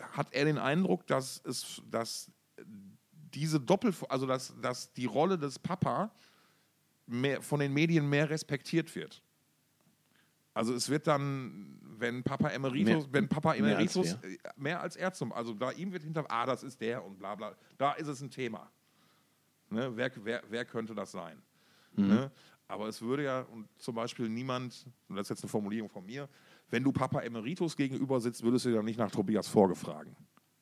hat 0.00 0.32
er 0.32 0.44
den 0.44 0.58
Eindruck, 0.58 1.06
dass, 1.06 1.40
es, 1.44 1.82
dass 1.90 2.30
diese 3.34 3.60
Doppel, 3.60 3.94
also 4.08 4.26
dass, 4.26 4.54
dass 4.60 4.92
die 4.92 5.06
Rolle 5.06 5.38
des 5.38 5.58
Papa 5.58 6.10
mehr, 7.06 7.42
von 7.42 7.60
den 7.60 7.72
Medien 7.72 8.08
mehr 8.08 8.30
respektiert 8.30 8.94
wird. 8.94 9.22
Also 10.54 10.74
es 10.74 10.88
wird 10.88 11.06
dann, 11.06 11.78
wenn 11.98 12.22
Papa 12.22 12.48
Emeritus, 12.48 13.04
mehr, 13.04 13.12
wenn 13.12 13.28
Papa 13.28 13.54
Emeritus 13.54 14.06
mehr 14.06 14.22
als, 14.22 14.24
äh, 14.24 14.38
mehr 14.56 14.80
als 14.80 14.96
er 14.96 15.12
zum, 15.12 15.32
also 15.32 15.52
da 15.52 15.70
ihm 15.72 15.92
wird 15.92 16.02
hinter, 16.02 16.24
ah, 16.30 16.46
das 16.46 16.62
ist 16.62 16.80
der 16.80 17.04
und 17.04 17.18
bla 17.18 17.34
bla, 17.34 17.54
da 17.76 17.92
ist 17.92 18.08
es 18.08 18.22
ein 18.22 18.30
Thema. 18.30 18.70
Ne? 19.70 19.90
Wer, 19.94 20.10
wer, 20.24 20.42
wer 20.48 20.64
könnte 20.64 20.94
das 20.94 21.12
sein? 21.12 21.42
Mhm. 21.94 22.08
Ne? 22.08 22.32
Aber 22.68 22.88
es 22.88 23.00
würde 23.00 23.24
ja 23.24 23.42
und 23.42 23.68
zum 23.78 23.94
Beispiel 23.94 24.28
niemand, 24.28 24.86
und 25.08 25.16
das 25.16 25.26
ist 25.26 25.30
jetzt 25.30 25.44
eine 25.44 25.50
Formulierung 25.50 25.88
von 25.88 26.04
mir, 26.04 26.28
wenn 26.70 26.82
du 26.82 26.92
Papa 26.92 27.20
Emeritus 27.20 27.76
gegenüber 27.76 28.20
sitzt, 28.20 28.42
würdest 28.42 28.64
du 28.64 28.70
ja 28.70 28.82
nicht 28.82 28.98
nach 28.98 29.10
Tobias 29.10 29.46
vorgefragen. 29.46 30.16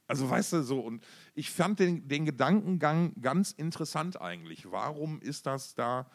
Also 0.06 0.28
weißt 0.28 0.52
du 0.52 0.62
so, 0.62 0.80
und 0.80 1.02
ich 1.34 1.50
fand 1.50 1.78
den, 1.78 2.06
den 2.06 2.26
Gedankengang 2.26 3.14
ganz 3.20 3.52
interessant 3.52 4.20
eigentlich. 4.20 4.70
Warum 4.70 5.20
ist 5.22 5.46
das 5.46 5.74
da, 5.74 6.10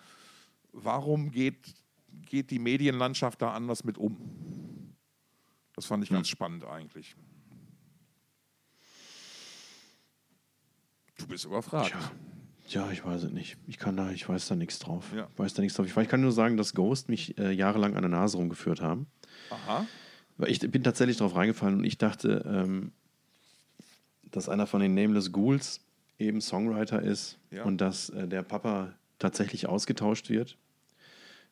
warum 0.72 1.32
geht, 1.32 1.74
geht 2.22 2.52
die 2.52 2.60
Medienlandschaft 2.60 3.42
da 3.42 3.54
anders 3.54 3.84
mit 3.84 3.98
um? 3.98 4.96
Das 5.74 5.88
fand 5.88 6.04
ich 6.04 6.12
mhm. 6.12 6.16
ganz 6.16 6.28
spannend 6.28 6.66
eigentlich. 6.66 7.16
Du 11.18 11.28
bist 11.28 11.46
überfragt. 11.46 11.90
Tja. 11.90 12.12
Ja, 12.70 12.92
ich 12.92 13.04
weiß 13.04 13.24
es 13.24 13.32
nicht. 13.32 13.58
Ich 13.68 13.80
kann 13.80 13.98
da, 13.98 14.12
ich 14.12 14.30
weiß 14.30 14.48
da 14.48 14.56
nichts 14.56 14.80
drauf. 14.80 15.12
Ja. 15.16 15.28
Ich 15.34 15.40
weiß 15.40 15.54
da 15.56 15.62
nichts 15.62 15.76
drauf. 15.76 15.88
Ich, 15.88 15.98
ich 15.98 16.10
kann 16.10 16.22
nur 16.22 16.32
sagen, 16.32 16.56
dass 16.56 16.74
Ghost 16.74 17.10
mich 17.10 17.38
äh, 17.38 17.52
jahrelang 17.52 17.96
an 17.96 18.04
der 18.04 18.10
Nase 18.10 18.38
rumgeführt 18.38 18.82
haben. 18.82 19.08
Aha. 19.50 19.86
Weil 20.38 20.52
ich 20.52 20.60
bin 20.60 20.84
tatsächlich 20.84 21.18
drauf 21.18 21.36
reingefallen 21.36 21.80
und 21.80 21.84
ich 21.84 21.98
dachte, 21.98 22.46
ähm, 22.48 22.92
dass 24.32 24.50
einer 24.50 24.68
von 24.68 24.82
den 24.82 24.94
Nameless 24.94 25.32
Ghouls 25.32 25.82
eben 26.20 26.42
Songwriter 26.42 27.02
ist 27.02 27.40
ja. 27.52 27.64
und 27.64 27.80
dass 27.82 28.10
äh, 28.10 28.28
der 28.28 28.44
Papa 28.44 28.94
tatsächlich 29.18 29.68
ausgetauscht 29.68 30.30
wird. 30.30 30.58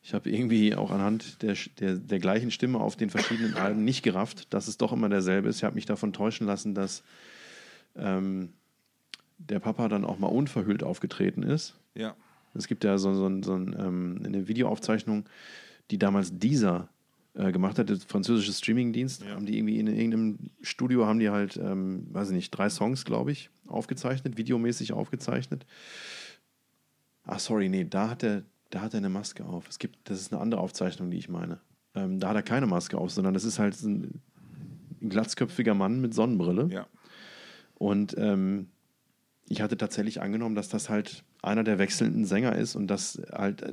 Ich 0.02 0.14
habe 0.14 0.30
irgendwie 0.30 0.74
auch 0.74 0.90
anhand 0.90 1.42
der, 1.42 1.56
der, 1.80 1.96
der 1.96 2.18
gleichen 2.20 2.50
Stimme 2.50 2.78
auf 2.78 2.96
den 2.96 3.10
verschiedenen 3.10 3.54
Alben 3.54 3.84
nicht 3.84 4.02
gerafft, 4.02 4.52
dass 4.54 4.68
es 4.68 4.78
doch 4.78 4.92
immer 4.92 5.08
derselbe 5.08 5.48
ist. 5.48 5.56
Ich 5.56 5.64
habe 5.64 5.74
mich 5.74 5.86
davon 5.86 6.12
täuschen 6.12 6.46
lassen, 6.46 6.74
dass 6.74 7.02
ähm, 7.96 8.52
der 9.38 9.60
Papa 9.60 9.88
dann 9.88 10.04
auch 10.04 10.18
mal 10.18 10.28
unverhüllt 10.28 10.82
aufgetreten 10.82 11.42
ist. 11.42 11.74
Ja. 11.94 12.16
Es 12.54 12.66
gibt 12.66 12.84
ja 12.84 12.98
so, 12.98 13.14
so, 13.14 13.42
so 13.42 13.54
ähm, 13.54 14.22
eine 14.24 14.48
Videoaufzeichnung, 14.48 15.24
die 15.90 15.98
damals 15.98 16.36
dieser 16.38 16.88
äh, 17.34 17.52
gemacht 17.52 17.78
hat, 17.78 17.88
der 17.88 17.98
französische 17.98 18.52
Streamingdienst. 18.52 19.22
Ja. 19.22 19.34
Haben 19.34 19.46
die 19.46 19.58
irgendwie 19.58 19.78
in 19.78 19.86
irgendeinem 19.86 20.50
Studio 20.62 21.06
haben 21.06 21.20
die 21.20 21.30
halt, 21.30 21.56
ähm, 21.56 22.06
weiß 22.10 22.30
ich 22.30 22.34
nicht, 22.34 22.50
drei 22.50 22.68
Songs, 22.68 23.04
glaube 23.04 23.32
ich, 23.32 23.50
aufgezeichnet, 23.66 24.36
videomäßig 24.36 24.92
aufgezeichnet. 24.92 25.66
Ach, 27.24 27.38
sorry, 27.38 27.68
nee, 27.68 27.84
da 27.84 28.10
hat 28.10 28.22
der 28.22 28.42
da 28.70 28.80
hat 28.82 28.94
er 28.94 28.98
eine 28.98 29.08
Maske 29.08 29.44
auf. 29.44 29.68
Es 29.68 29.78
gibt, 29.78 29.96
das 30.04 30.20
ist 30.20 30.32
eine 30.32 30.40
andere 30.40 30.60
Aufzeichnung, 30.60 31.10
die 31.10 31.18
ich 31.18 31.28
meine. 31.28 31.60
Ähm, 31.94 32.20
da 32.20 32.30
hat 32.30 32.36
er 32.36 32.42
keine 32.42 32.66
Maske 32.66 32.98
auf, 32.98 33.10
sondern 33.10 33.34
das 33.34 33.44
ist 33.44 33.58
halt 33.58 33.80
ein, 33.82 34.20
ein 35.00 35.08
glatzköpfiger 35.08 35.74
Mann 35.74 36.00
mit 36.00 36.14
Sonnenbrille. 36.14 36.68
Ja. 36.70 36.86
Und 37.74 38.14
ähm, 38.18 38.68
ich 39.50 39.62
hatte 39.62 39.76
tatsächlich 39.76 40.20
angenommen, 40.20 40.54
dass 40.54 40.68
das 40.68 40.88
halt 40.88 41.24
einer 41.42 41.64
der 41.64 41.78
wechselnden 41.78 42.24
Sänger 42.24 42.56
ist 42.56 42.74
und 42.74 42.88
dass 42.88 43.20
halt 43.32 43.62
äh, 43.62 43.72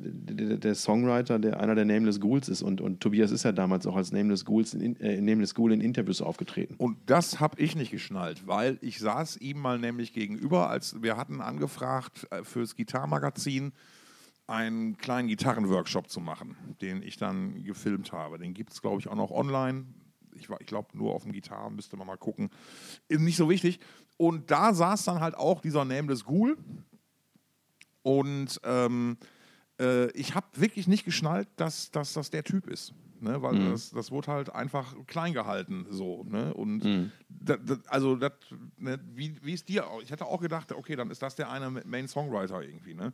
der, 0.58 0.76
Songwriter 0.76 1.40
der 1.40 1.60
einer 1.60 1.76
der 1.76 1.86
Nameless 1.86 2.20
Ghouls 2.20 2.50
ist. 2.50 2.62
Und, 2.62 2.82
und 2.82 3.02
Tobias 3.02 3.32
ist 3.32 3.44
ja 3.44 3.52
damals 3.52 3.86
auch 3.88 3.96
als 3.96 4.12
Nameless, 4.12 4.46
Ghouls 4.46 4.74
in, 4.74 5.00
äh, 5.00 5.20
Nameless 5.20 5.56
Ghoul 5.56 5.74
in 5.74 5.82
Interviews 5.82 6.22
aufgetreten. 6.22 6.76
Und 6.78 6.98
das 7.06 7.40
habe 7.40 7.60
ich 7.60 7.76
nicht 7.76 7.92
geschnallt, 7.92 8.48
weil 8.48 8.78
ich 8.82 9.00
saß 9.00 9.38
ihm 9.38 9.60
mal 9.60 9.80
nämlich 9.80 10.14
gegenüber, 10.14 10.70
als 10.70 11.02
wir 11.02 11.18
hatten 11.18 11.42
angefragt 11.42 12.28
äh, 12.32 12.44
fürs 12.44 12.76
Gitarrmagazin 12.76 13.74
einen 14.48 14.98
kleinen 14.98 15.28
Gitarrenworkshop 15.28 16.10
zu 16.10 16.20
machen, 16.20 16.56
den 16.82 17.02
ich 17.02 17.18
dann 17.18 17.64
gefilmt 17.64 18.12
habe. 18.12 18.38
Den 18.38 18.54
gibt 18.54 18.74
es, 18.74 18.82
glaube 18.82 19.00
ich, 19.00 19.08
auch 19.08 19.16
noch 19.16 19.32
online. 19.32 19.86
Ich, 20.36 20.50
ich 20.60 20.68
glaube, 20.68 20.96
nur 20.96 21.16
auf 21.16 21.24
dem 21.24 21.32
Gitarre 21.32 21.72
müsste 21.72 21.98
man 21.98 22.06
mal 22.06 22.18
gucken. 22.18 22.50
Ist 23.08 23.22
nicht 23.22 23.38
so 23.38 23.50
wichtig. 23.50 23.80
Und 24.18 24.50
da 24.52 24.74
saß 24.74 25.06
dann 25.06 25.20
halt 25.20 25.36
auch 25.36 25.62
dieser 25.62 25.86
Nameless 25.86 26.24
Ghoul. 26.26 26.58
Und 28.02 28.60
ähm, 28.64 29.18
äh, 29.80 30.10
ich 30.12 30.36
habe 30.36 30.48
wirklich 30.56 30.88
nicht 30.88 31.06
geschnallt, 31.06 31.48
dass, 31.58 31.92
dass 31.92 32.14
das 32.14 32.30
der 32.30 32.44
Typ 32.44 32.68
ist. 32.68 32.94
Ne? 33.20 33.42
Weil 33.42 33.72
das, 33.72 33.92
das 33.92 34.12
wurde 34.12 34.28
halt 34.32 34.54
einfach 34.54 34.94
klein 35.08 35.34
gehalten. 35.34 35.88
So, 35.90 36.24
ne? 36.30 36.54
Und 36.54 36.84
da, 37.28 37.58
da, 37.58 37.78
also, 37.88 38.16
das, 38.16 38.34
ne? 38.78 39.00
wie, 39.14 39.36
wie 39.44 39.54
ist 39.54 39.68
dir? 39.68 39.88
auch? 39.88 40.02
Ich 40.02 40.12
hätte 40.12 40.26
auch 40.26 40.42
gedacht, 40.42 40.72
okay, 40.72 40.96
dann 40.96 41.10
ist 41.10 41.22
das 41.22 41.36
der 41.36 41.50
eine 41.50 41.70
Main 41.70 42.08
Songwriter 42.08 42.62
irgendwie. 42.62 42.94
Ne? 42.94 43.14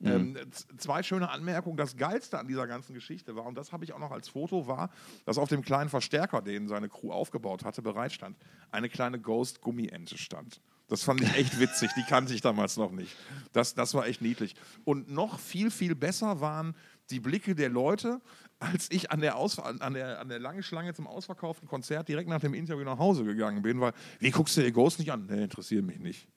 Ähm, 0.00 0.36
z- 0.52 0.80
zwei 0.80 1.02
schöne 1.02 1.28
Anmerkungen. 1.28 1.76
Das 1.76 1.96
Geilste 1.96 2.38
an 2.38 2.46
dieser 2.46 2.66
ganzen 2.68 2.94
Geschichte 2.94 3.34
war, 3.34 3.44
und 3.46 3.56
das 3.56 3.72
habe 3.72 3.84
ich 3.84 3.92
auch 3.92 3.98
noch 3.98 4.12
als 4.12 4.28
Foto, 4.28 4.68
war, 4.68 4.90
dass 5.24 5.38
auf 5.38 5.48
dem 5.48 5.62
kleinen 5.62 5.90
Verstärker, 5.90 6.40
den 6.40 6.68
seine 6.68 6.88
Crew 6.88 7.10
aufgebaut 7.10 7.64
hatte, 7.64 7.82
bereit 7.82 8.12
stand, 8.12 8.36
eine 8.70 8.88
kleine 8.88 9.18
Ghost-Gummiente 9.20 10.16
stand. 10.16 10.60
Das 10.86 11.02
fand 11.02 11.20
ich 11.20 11.34
echt 11.36 11.58
witzig, 11.60 11.90
die 11.96 12.02
kannte 12.04 12.32
ich 12.32 12.40
damals 12.40 12.76
noch 12.76 12.92
nicht. 12.92 13.14
Das, 13.52 13.74
das 13.74 13.92
war 13.92 14.06
echt 14.06 14.22
niedlich. 14.22 14.54
Und 14.84 15.10
noch 15.10 15.38
viel, 15.38 15.70
viel 15.70 15.94
besser 15.94 16.40
waren 16.40 16.74
die 17.10 17.20
Blicke 17.20 17.54
der 17.54 17.68
Leute, 17.68 18.20
als 18.60 18.90
ich 18.90 19.10
an 19.10 19.20
der, 19.20 19.36
Aus 19.36 19.58
an 19.58 19.94
der, 19.94 20.20
an 20.20 20.28
der 20.28 20.38
langen 20.38 20.62
Schlange 20.62 20.94
zum 20.94 21.06
ausverkauften 21.06 21.68
Konzert 21.68 22.08
direkt 22.08 22.28
nach 22.28 22.40
dem 22.40 22.54
Interview 22.54 22.84
nach 22.84 22.98
Hause 22.98 23.24
gegangen 23.24 23.62
bin, 23.62 23.80
weil, 23.80 23.92
wie 24.18 24.30
guckst 24.30 24.56
du 24.56 24.62
dir 24.62 24.72
Ghost 24.72 24.98
nicht 24.98 25.10
an? 25.12 25.26
Nee, 25.26 25.44
interessiert 25.44 25.84
mich 25.84 25.98
nicht. 25.98 26.28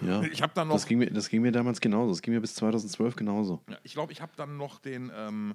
Ja. 0.00 0.22
Ich 0.32 0.42
habe 0.42 0.52
dann 0.54 0.68
noch 0.68 0.74
Das 0.74 0.86
ging, 0.86 0.98
mir, 0.98 1.10
das 1.10 1.28
ging 1.28 1.42
mir 1.42 1.52
damals 1.52 1.80
genauso. 1.80 2.10
Das 2.12 2.22
ging 2.22 2.34
mir 2.34 2.40
bis 2.40 2.54
2012 2.54 3.16
genauso. 3.16 3.62
Ja, 3.68 3.78
ich 3.82 3.92
glaube, 3.92 4.12
ich 4.12 4.20
habe 4.20 4.32
dann 4.36 4.56
noch 4.56 4.78
den, 4.78 5.10
ähm, 5.14 5.54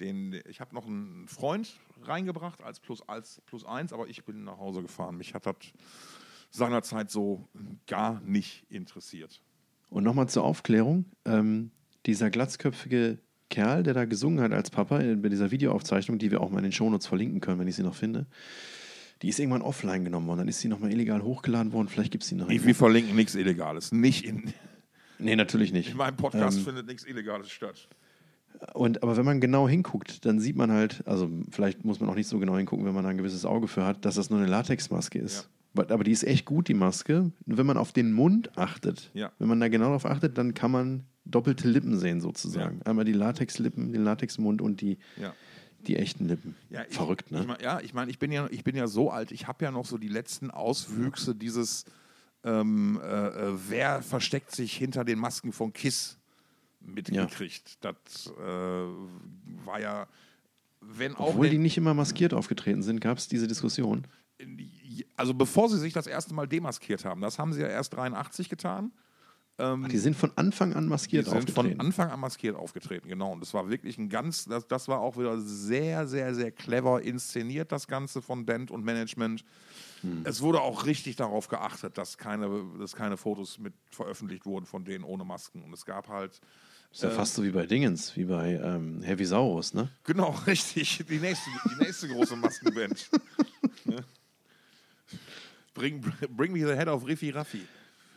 den 0.00 0.40
ich 0.48 0.60
habe 0.60 0.74
noch 0.74 0.86
einen 0.86 1.28
Freund 1.28 1.78
reingebracht 2.02 2.62
als 2.62 2.80
plus, 2.80 3.06
als 3.08 3.40
plus 3.46 3.64
eins, 3.64 3.92
aber 3.92 4.08
ich 4.08 4.24
bin 4.24 4.44
nach 4.44 4.58
Hause 4.58 4.82
gefahren. 4.82 5.16
Mich 5.16 5.34
hat 5.34 5.46
das 5.46 5.56
seinerzeit 6.50 7.10
so 7.10 7.48
gar 7.86 8.20
nicht 8.22 8.64
interessiert. 8.70 9.40
Und 9.88 10.04
nochmal 10.04 10.28
zur 10.28 10.44
Aufklärung: 10.44 11.04
ähm, 11.24 11.70
dieser 12.06 12.30
glatzköpfige 12.30 13.18
Kerl, 13.50 13.82
der 13.82 13.94
da 13.94 14.04
gesungen 14.04 14.40
hat 14.40 14.52
als 14.52 14.70
Papa 14.70 14.98
bei 14.98 15.28
dieser 15.28 15.50
Videoaufzeichnung, 15.50 16.18
die 16.18 16.30
wir 16.30 16.40
auch 16.40 16.50
mal 16.50 16.58
in 16.58 16.64
den 16.64 16.72
Shownotes 16.72 17.06
verlinken 17.06 17.40
können, 17.40 17.58
wenn 17.58 17.68
ich 17.68 17.76
sie 17.76 17.82
noch 17.82 17.94
finde, 17.96 18.26
die 19.22 19.28
ist 19.28 19.38
irgendwann 19.38 19.62
offline 19.62 20.04
genommen 20.04 20.26
worden. 20.26 20.38
Dann 20.38 20.48
ist 20.48 20.60
sie 20.60 20.68
nochmal 20.68 20.92
illegal 20.92 21.22
hochgeladen 21.22 21.72
worden. 21.72 21.88
Vielleicht 21.88 22.10
gibt 22.12 22.22
es 22.24 22.28
sie 22.30 22.34
noch. 22.36 22.48
Ich, 22.48 22.64
wir 22.64 22.74
verlinken 22.74 23.14
nichts 23.16 23.34
Illegales. 23.34 23.92
Nicht 23.92 24.24
in, 24.24 24.52
Nee, 25.18 25.36
natürlich 25.36 25.72
nicht. 25.72 25.90
in 25.90 25.96
meinem 25.98 26.16
Podcast 26.16 26.58
Ähm, 26.58 26.64
findet 26.64 26.86
nichts 26.86 27.04
Illegales 27.04 27.50
statt. 27.50 27.88
Und, 28.74 29.02
aber 29.02 29.16
wenn 29.16 29.24
man 29.24 29.40
genau 29.40 29.68
hinguckt, 29.68 30.24
dann 30.24 30.40
sieht 30.40 30.56
man 30.56 30.70
halt, 30.72 31.06
also 31.06 31.30
vielleicht 31.50 31.84
muss 31.84 32.00
man 32.00 32.08
auch 32.10 32.14
nicht 32.14 32.26
so 32.28 32.38
genau 32.38 32.56
hingucken, 32.56 32.84
wenn 32.84 32.94
man 32.94 33.04
da 33.04 33.10
ein 33.10 33.16
gewisses 33.18 33.44
Auge 33.44 33.68
für 33.68 33.84
hat, 33.84 34.04
dass 34.04 34.16
das 34.16 34.28
nur 34.30 34.38
eine 34.40 34.48
Latexmaske 34.48 35.18
ist. 35.18 35.48
Aber 35.74 35.90
aber 35.94 36.02
die 36.04 36.10
ist 36.10 36.24
echt 36.24 36.46
gut, 36.46 36.66
die 36.68 36.74
Maske. 36.74 37.30
Und 37.46 37.56
wenn 37.58 37.64
man 37.66 37.76
auf 37.76 37.92
den 37.92 38.12
Mund 38.12 38.50
achtet, 38.58 39.10
Ja. 39.14 39.30
wenn 39.38 39.48
man 39.48 39.60
da 39.60 39.68
genau 39.68 39.86
darauf 39.86 40.04
achtet, 40.04 40.36
dann 40.36 40.52
kann 40.54 40.70
man 40.72 41.04
doppelte 41.24 41.68
Lippen 41.68 41.96
sehen 41.98 42.20
sozusagen. 42.20 42.82
Einmal 42.82 43.04
die 43.04 43.12
Latexlippen, 43.12 43.92
den 43.92 44.02
Latexmund 44.02 44.60
und 44.60 44.80
die, 44.80 44.98
Ja. 45.20 45.32
Die 45.86 45.96
echten 45.96 46.26
Lippen. 46.26 46.56
Ja, 46.68 46.84
ich, 46.88 46.94
Verrückt, 46.94 47.30
ne? 47.30 47.40
Ich 47.40 47.46
mein, 47.46 47.60
ja, 47.60 47.80
ich 47.80 47.94
meine, 47.94 48.10
ich 48.10 48.18
bin 48.18 48.32
ja, 48.32 48.48
ich 48.50 48.64
bin 48.64 48.76
ja 48.76 48.86
so 48.86 49.10
alt, 49.10 49.32
ich 49.32 49.46
habe 49.46 49.64
ja 49.64 49.70
noch 49.70 49.86
so 49.86 49.98
die 49.98 50.08
letzten 50.08 50.50
Auswüchse 50.50 51.34
dieses, 51.34 51.84
ähm, 52.44 53.00
äh, 53.02 53.28
äh, 53.28 53.54
wer 53.68 54.02
versteckt 54.02 54.54
sich 54.54 54.76
hinter 54.76 55.04
den 55.04 55.18
Masken 55.18 55.52
von 55.52 55.72
Kiss 55.72 56.18
mitgekriegt. 56.80 57.78
Das 57.84 57.94
äh, 58.38 58.40
war 59.64 59.80
ja, 59.80 60.06
wenn 60.80 61.14
auch. 61.16 61.30
Obwohl 61.30 61.50
die 61.50 61.58
nicht 61.58 61.76
immer 61.76 61.94
maskiert 61.94 62.34
aufgetreten 62.34 62.82
sind, 62.82 63.00
gab 63.00 63.18
es 63.18 63.28
diese 63.28 63.46
Diskussion. 63.46 64.06
also 65.16 65.34
bevor 65.34 65.68
sie 65.68 65.78
sich 65.78 65.92
das 65.92 66.06
erste 66.06 66.34
Mal 66.34 66.48
demaskiert 66.48 67.04
haben, 67.04 67.20
das 67.20 67.38
haben 67.38 67.52
sie 67.52 67.60
ja 67.60 67.68
erst 67.68 67.94
83 67.94 68.48
getan. 68.48 68.92
Ach, 69.60 69.88
die 69.88 69.98
sind 69.98 70.16
von 70.16 70.32
Anfang 70.36 70.72
an 70.74 70.84
Die 70.84 70.90
maskiert 70.90 71.26
sind 71.26 71.36
aufgetreten. 71.36 71.70
von 71.70 71.80
Anfang 71.80 72.10
an 72.10 72.20
maskiert 72.20 72.56
aufgetreten, 72.56 73.08
genau. 73.08 73.32
Und 73.32 73.40
das 73.40 73.54
war 73.54 73.68
wirklich 73.68 73.98
ein 73.98 74.08
ganz, 74.08 74.44
das, 74.44 74.66
das 74.66 74.88
war 74.88 75.00
auch 75.00 75.16
wieder 75.16 75.40
sehr, 75.40 76.06
sehr, 76.06 76.34
sehr 76.34 76.50
clever 76.50 77.02
inszeniert, 77.02 77.72
das 77.72 77.86
Ganze 77.86 78.22
von 78.22 78.46
Dent 78.46 78.70
und 78.70 78.84
Management. 78.84 79.44
Hm. 80.02 80.22
Es 80.24 80.40
wurde 80.40 80.60
auch 80.60 80.86
richtig 80.86 81.16
darauf 81.16 81.48
geachtet, 81.48 81.98
dass 81.98 82.18
keine, 82.18 82.64
dass 82.78 82.96
keine 82.96 83.16
Fotos 83.16 83.58
mit 83.58 83.74
veröffentlicht 83.90 84.46
wurden 84.46 84.66
von 84.66 84.84
denen 84.84 85.04
ohne 85.04 85.24
Masken. 85.24 85.62
Und 85.62 85.72
es 85.72 85.84
gab 85.84 86.08
halt, 86.08 86.40
ist 86.92 87.02
ja 87.02 87.10
fast 87.10 87.34
so 87.34 87.44
wie 87.44 87.50
bei 87.50 87.66
Dingens, 87.66 88.16
wie 88.16 88.24
bei 88.24 88.54
ähm, 88.54 89.02
Heavy 89.02 89.24
Saurus, 89.24 89.74
ne? 89.74 89.90
genau, 90.04 90.30
richtig, 90.46 91.04
die 91.08 91.18
nächste, 91.18 91.50
die 91.70 91.84
nächste 91.84 92.08
große 92.08 92.34
Maskenband. 92.36 93.10
ne? 93.84 94.04
bring, 95.74 96.00
bring 96.30 96.52
me 96.52 96.66
the 96.66 96.74
head 96.74 96.88
of 96.88 97.06
Riffi 97.06 97.30
Raffi. 97.30 97.62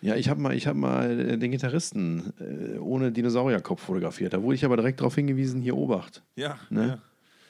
Ja, 0.04 0.16
ich 0.18 0.28
habe 0.28 0.42
mal, 0.42 0.54
ich 0.54 0.68
hab 0.68 0.76
mal 0.76 1.18
äh, 1.18 1.38
den 1.38 1.52
Gitarristen 1.52 2.34
äh, 2.40 2.78
ohne 2.78 3.12
Dinosaurierkopf 3.14 3.82
fotografiert. 3.82 4.34
Da 4.34 4.44
wurde 4.44 4.56
ich 4.56 4.66
aber 4.66 4.76
direkt 4.76 5.00
darauf 5.00 5.16
hingewiesen, 5.16 5.62
hier 5.62 5.78
Obacht. 5.78 6.24
Ja, 6.36 6.60
Ne? 6.70 6.88
ja. 6.88 7.00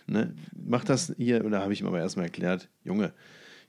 Ne? 0.05 0.35
Mach 0.53 0.83
das 0.83 1.13
hier, 1.17 1.43
und 1.43 1.51
da 1.51 1.61
habe 1.61 1.73
ich 1.73 1.81
ihm 1.81 1.87
aber 1.87 1.97
erstmal 1.99 2.25
erklärt, 2.25 2.69
Junge, 2.83 3.11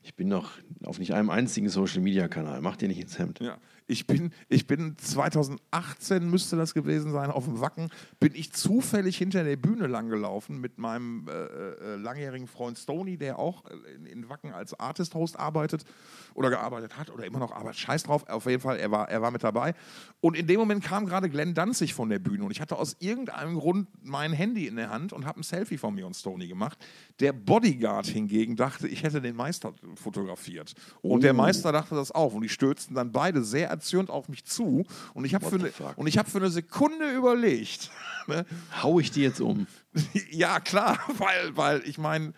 ich 0.02 0.14
bin 0.14 0.28
doch 0.28 0.50
auf 0.84 0.98
nicht 0.98 1.14
einem 1.14 1.30
einzigen 1.30 1.68
Social-Media-Kanal, 1.70 2.60
mach 2.60 2.76
dir 2.76 2.88
nicht 2.88 3.00
ins 3.00 3.18
Hemd. 3.18 3.40
Ja, 3.40 3.56
ich 3.86 4.06
bin, 4.06 4.32
ich 4.48 4.66
bin 4.66 4.96
2018 4.96 6.28
müsste 6.28 6.56
das 6.56 6.72
gewesen 6.72 7.12
sein, 7.12 7.30
auf 7.30 7.44
dem 7.44 7.60
Wacken, 7.60 7.90
bin 8.18 8.34
ich 8.34 8.52
zufällig 8.52 9.18
hinter 9.18 9.44
der 9.44 9.56
Bühne 9.56 9.86
langgelaufen 9.86 10.60
mit 10.60 10.78
meinem 10.78 11.26
äh, 11.28 11.32
äh, 11.32 11.96
langjährigen 11.96 12.46
Freund 12.46 12.78
Stony, 12.78 13.18
der 13.18 13.38
auch 13.38 13.64
äh, 13.66 13.94
in, 13.94 14.06
in 14.06 14.28
Wacken 14.30 14.52
als 14.52 14.78
Artist-Host 14.78 15.38
arbeitet 15.38 15.84
oder 16.32 16.48
gearbeitet 16.48 16.96
hat 16.96 17.10
oder 17.10 17.26
immer 17.26 17.38
noch 17.38 17.52
arbeitet. 17.52 17.78
Scheiß 17.78 18.04
drauf, 18.04 18.26
auf 18.28 18.46
jeden 18.46 18.60
Fall, 18.60 18.78
er 18.78 18.90
war, 18.90 19.08
er 19.10 19.20
war 19.20 19.30
mit 19.30 19.44
dabei. 19.44 19.74
Und 20.20 20.34
in 20.34 20.46
dem 20.46 20.60
Moment 20.60 20.82
kam 20.82 21.04
gerade 21.04 21.28
Glenn 21.28 21.52
Danzig 21.52 21.92
von 21.92 22.08
der 22.08 22.18
Bühne 22.18 22.44
und 22.44 22.50
ich 22.50 22.62
hatte 22.62 22.76
aus 22.76 22.96
irgendeinem 23.00 23.56
Grund 23.56 23.88
mein 24.02 24.32
Handy 24.32 24.66
in 24.66 24.76
der 24.76 24.88
Hand 24.88 25.12
und 25.12 25.26
habe 25.26 25.40
ein 25.40 25.42
Selfie 25.42 25.76
von 25.76 25.94
mir 25.94 26.06
und 26.06 26.14
Stony 26.14 26.48
gemacht. 26.48 26.78
Der 27.20 27.34
Bodyguard 27.34 28.06
hingegen 28.06 28.56
dachte, 28.56 28.88
ich 28.88 29.02
hätte 29.02 29.20
den 29.20 29.36
Meister 29.36 29.74
fotografiert. 29.96 30.74
Und 31.02 31.22
der 31.22 31.34
Meister 31.34 31.70
dachte 31.70 31.94
das 31.94 32.12
auch. 32.12 32.32
Und 32.32 32.42
die 32.42 32.48
stürzten 32.48 32.94
dann 32.94 33.12
beide 33.12 33.44
sehr 33.44 33.73
erzürnt 33.74 34.10
auf 34.10 34.28
mich 34.28 34.44
zu. 34.44 34.84
Und 35.12 35.24
ich 35.24 35.34
habe 35.34 35.46
für, 35.46 35.58
ne, 35.58 35.70
fuck? 35.70 35.98
und 35.98 36.06
ich 36.06 36.18
hab 36.18 36.28
für 36.28 36.38
eine 36.38 36.50
Sekunde 36.50 37.10
überlegt. 37.12 37.90
ne? 38.26 38.46
Hau 38.82 39.00
ich 39.00 39.10
die 39.10 39.22
jetzt 39.22 39.40
um? 39.40 39.66
ja, 40.30 40.60
klar, 40.60 40.98
weil, 41.18 41.56
weil 41.56 41.82
ich 41.88 41.98
meine, 41.98 42.32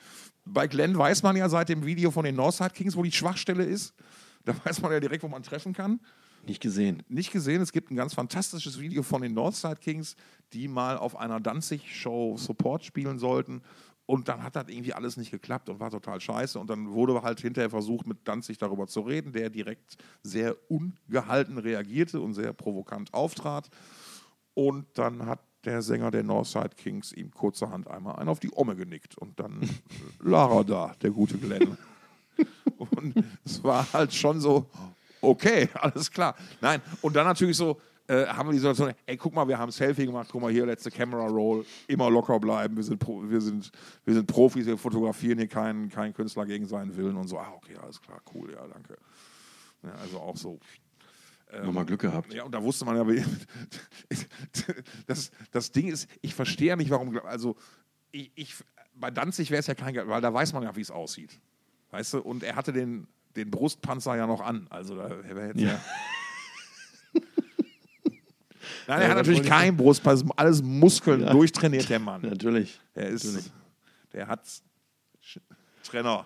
bei 0.45 0.67
Glenn 0.67 0.97
weiß 0.97 1.23
man 1.23 1.37
ja 1.37 1.49
seit 1.49 1.69
dem 1.69 1.85
Video 1.85 2.11
von 2.11 2.25
den 2.25 2.37
Northside 2.37 2.71
Kings, 2.71 2.97
wo 2.97 3.03
die 3.03 3.13
Schwachstelle 3.13 3.65
ist. 3.65 3.95
Da 4.45 4.55
weiß 4.65 4.81
man 4.81 4.93
ja 4.93 5.01
direkt, 5.01 5.23
wo 5.23 5.29
man 5.29 5.43
treffen 5.43 5.73
kann. 5.73 6.01
Nicht 6.47 6.61
gesehen. 6.61 7.03
Nicht 7.09 7.33
gesehen, 7.33 7.61
es 7.61 7.73
gibt 7.73 7.91
ein 7.91 7.97
ganz 7.97 8.15
fantastisches 8.15 8.79
Video 8.79 9.03
von 9.03 9.21
den 9.21 9.35
Northside 9.35 9.77
Kings, 9.77 10.15
die 10.53 10.69
mal 10.69 10.97
auf 10.97 11.17
einer 11.17 11.41
Danzig-Show 11.41 12.37
Support 12.37 12.85
spielen 12.85 13.19
sollten. 13.19 13.63
Und 14.07 14.29
dann 14.29 14.45
hat 14.45 14.55
das 14.55 14.69
irgendwie 14.69 14.93
alles 14.93 15.17
nicht 15.17 15.33
geklappt 15.33 15.69
und 15.69 15.81
war 15.81 15.91
total 15.91 16.21
scheiße. 16.21 16.59
Und 16.61 16.71
dann 16.71 16.93
wurde 16.93 17.21
halt 17.23 17.41
hinterher 17.41 17.71
versucht, 17.71 18.07
mit 18.07 18.19
Danzig 18.25 18.57
darüber 18.57 18.87
zu 18.87 19.01
reden, 19.01 19.33
der 19.33 19.51
direkt 19.51 19.97
sehr 20.23 20.57
ungehalten 20.71 21.59
reagierte 21.59 22.21
und 22.21 22.35
sehr 22.35 22.53
provokant 22.53 23.13
auftrat. 23.13 23.69
Und 24.55 24.87
dann 24.95 25.27
hat 25.27 25.41
der 25.65 25.83
Sänger 25.83 26.13
der 26.13 26.23
Northside 26.23 26.71
Kings 26.77 27.13
ihm 27.13 27.33
kurzerhand 27.33 27.89
einmal 27.89 28.17
einen 28.17 28.29
auf 28.29 28.39
die 28.39 28.53
Omme 28.53 28.77
genickt. 28.77 29.19
Und 29.19 29.41
dann 29.41 29.69
Lara 30.21 30.63
da, 30.63 30.95
der 31.03 31.11
gute 31.11 31.37
Glenn. 31.37 31.77
Und 32.79 33.25
es 33.45 33.65
war 33.65 33.93
halt 33.93 34.15
schon 34.15 34.41
so, 34.41 34.71
okay, 35.21 35.69
alles 35.75 36.13
klar. 36.13 36.37
Nein, 36.61 36.81
und 37.03 37.17
dann 37.17 37.27
natürlich 37.27 37.57
so, 37.57 37.81
äh, 38.09 38.27
haben 38.27 38.49
wir 38.49 38.53
die 38.53 38.59
Situation, 38.59 38.93
ey, 39.07 39.17
guck 39.17 39.35
mal, 39.35 39.47
wir 39.49 39.59
haben 39.59 39.69
ein 39.69 39.73
Selfie 39.73 40.07
gemacht, 40.07 40.29
guck 40.31 40.41
mal 40.43 40.53
hier, 40.53 40.67
letzte 40.67 40.91
Camera 40.91 41.27
Roll, 41.27 41.65
immer 41.89 42.11
locker 42.11 42.39
bleiben, 42.39 42.77
wir 42.77 42.83
sind, 42.85 42.99
Pro, 42.99 43.23
wir 43.29 43.41
sind, 43.41 43.71
wir 44.05 44.15
sind 44.15 44.27
Profis, 44.27 44.67
wir 44.67 44.79
fotografieren 44.79 45.39
hier 45.39 45.49
keinen, 45.49 45.89
keinen 45.89 46.15
Künstler 46.15 46.47
gegen 46.47 46.67
seinen 46.67 46.97
Willen 46.97 47.17
und 47.17 47.29
so, 47.29 47.39
ah, 47.39 47.53
okay, 47.57 47.77
alles 47.83 48.01
klar, 48.01 48.21
cool, 48.35 48.53
ja, 48.53 48.67
danke. 48.67 48.97
Ja, 49.83 49.93
also 49.95 50.19
auch 50.21 50.37
so. 50.37 50.59
Nochmal 51.63 51.85
Glück 51.87 52.01
gehabt. 52.01 52.35
Ja, 52.35 52.43
und 52.43 52.53
da 52.53 52.63
wusste 52.63 52.85
man 52.85 52.97
ja, 52.97 53.09
wie- 53.09 53.25
das, 55.07 55.31
das 55.53 55.71
Ding 55.71 55.89
ist, 55.89 56.09
ich 56.21 56.35
verstehe 56.35 56.69
ja 56.69 56.77
nicht, 56.77 56.91
warum. 56.91 57.17
Also, 57.25 57.57
ich, 58.11 58.33
ich 58.35 58.55
bei 58.95 59.11
Danzig 59.11 59.51
wäre 59.51 59.61
es 59.61 59.67
ja 59.67 59.75
kein, 59.75 59.95
weil 60.09 60.21
da 60.21 60.33
weiß 60.33 60.53
man 60.55 60.65
ja, 60.65 60.75
wie 60.75 60.81
es 60.81 60.91
aussieht. 60.91 61.39
Weißt 61.91 62.15
du? 62.15 62.19
Und 62.21 62.43
er 62.43 62.57
hatte 62.57 62.73
den, 62.73 63.07
den 63.37 63.51
Brustpanzer 63.51 64.17
ja 64.17 64.27
noch 64.27 64.41
an. 64.41 64.67
Also, 64.71 64.97
da 64.97 65.09
jetzt 65.09 65.61
ja. 65.61 65.69
ja 65.69 65.81
Nein, 68.89 69.03
er 69.03 69.09
hat 69.09 69.17
natürlich 69.17 69.43
keinen 69.43 69.77
Brustpanzer, 69.77 70.27
alles 70.37 70.63
Muskeln, 70.63 71.23
ja. 71.23 71.31
durchtrainiert 71.31 71.89
der 71.89 71.99
Mann. 71.99 72.23
Natürlich. 72.23 72.79
Er 72.95 73.09
ist, 73.09 73.25
natürlich. 73.25 73.51
der 74.13 74.29
hat 74.29 74.43
Trenner. 75.83 76.25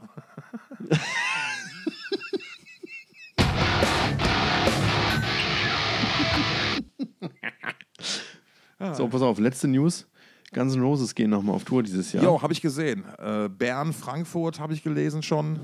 so, 8.95 9.09
pass 9.09 9.23
auf, 9.23 9.39
letzte 9.39 9.69
News. 9.69 10.07
Guns 10.53 10.75
N' 10.75 10.83
Roses 10.83 11.15
gehen 11.15 11.31
nochmal 11.31 11.55
auf 11.55 11.65
Tour 11.65 11.83
dieses 11.83 12.13
Jahr. 12.13 12.25
Ja, 12.25 12.43
habe 12.43 12.53
ich 12.53 12.61
gesehen. 12.61 13.05
Äh, 13.19 13.49
Bern, 13.49 13.93
Frankfurt 13.93 14.59
habe 14.59 14.75
ich 14.75 14.83
gelesen 14.83 15.23
schon. 15.23 15.61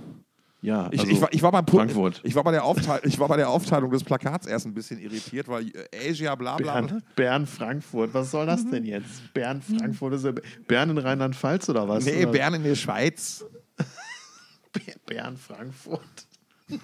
Ja, 0.66 0.88
ich, 0.90 0.98
also 0.98 1.12
ich, 1.12 1.20
war, 1.20 1.32
ich, 1.32 1.42
war 1.42 1.52
beim 1.52 1.64
Frankfurt. 1.64 2.20
Ich 2.24 2.34
war, 2.34 2.42
bei 2.42 2.50
der 2.50 2.64
Aufteilung, 2.64 3.04
ich 3.04 3.20
war 3.20 3.28
bei 3.28 3.36
der 3.36 3.48
Aufteilung 3.50 3.88
des 3.88 4.02
Plakats 4.02 4.48
erst 4.48 4.66
ein 4.66 4.74
bisschen 4.74 4.98
irritiert, 4.98 5.46
weil 5.46 5.68
äh, 5.68 6.10
Asia, 6.10 6.34
bla 6.34 6.56
bla. 6.56 6.80
Bern, 6.80 7.02
Bern, 7.14 7.46
Frankfurt, 7.46 8.12
was 8.12 8.32
soll 8.32 8.46
das 8.46 8.68
denn 8.68 8.84
jetzt? 8.84 9.32
Bern, 9.32 9.62
Frankfurt, 9.62 10.14
ist 10.14 10.24
ja 10.24 10.32
Bern 10.66 10.90
in 10.90 10.98
Rheinland-Pfalz 10.98 11.68
oder 11.68 11.88
was? 11.88 12.04
Nee, 12.04 12.24
oder? 12.24 12.32
Bern 12.32 12.54
in 12.54 12.64
der 12.64 12.74
Schweiz. 12.74 13.44
Bern, 15.06 15.36
Frankfurt. 15.36 16.02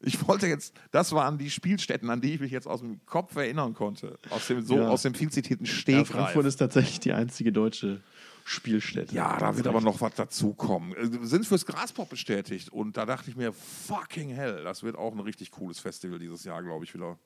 Ich 0.00 0.28
wollte 0.28 0.46
jetzt, 0.46 0.74
das 0.92 1.12
waren 1.12 1.38
die 1.38 1.50
Spielstätten, 1.50 2.10
an 2.10 2.20
die 2.20 2.34
ich 2.34 2.40
mich 2.40 2.52
jetzt 2.52 2.68
aus 2.68 2.80
dem 2.80 3.00
Kopf 3.06 3.34
erinnern 3.34 3.72
konnte. 3.72 4.18
Aus 4.30 4.46
dem, 4.46 4.60
so, 4.60 4.76
ja. 4.76 4.88
aus 4.88 5.02
dem 5.02 5.14
viel 5.14 5.30
zitierten 5.30 5.66
Stegreif. 5.66 6.10
Ja, 6.10 6.16
Frankfurt 6.16 6.46
ist 6.46 6.56
tatsächlich 6.56 7.00
die 7.00 7.12
einzige 7.12 7.50
deutsche 7.50 8.02
Spielstätte. 8.48 9.12
Ja, 9.12 9.36
da 9.38 9.56
wird 9.56 9.66
aber 9.66 9.80
noch 9.80 10.00
was 10.00 10.14
dazukommen. 10.14 10.94
Äh, 10.94 11.26
sind 11.26 11.44
fürs 11.44 11.66
Graspop 11.66 12.08
bestätigt. 12.08 12.68
Und 12.68 12.96
da 12.96 13.04
dachte 13.04 13.28
ich 13.28 13.34
mir, 13.36 13.52
fucking 13.52 14.28
hell, 14.28 14.62
das 14.62 14.84
wird 14.84 14.94
auch 14.94 15.12
ein 15.12 15.18
richtig 15.18 15.50
cooles 15.50 15.80
Festival 15.80 16.20
dieses 16.20 16.44
Jahr, 16.44 16.62
glaube 16.62 16.84
ich, 16.84 16.94
wieder. 16.94 17.18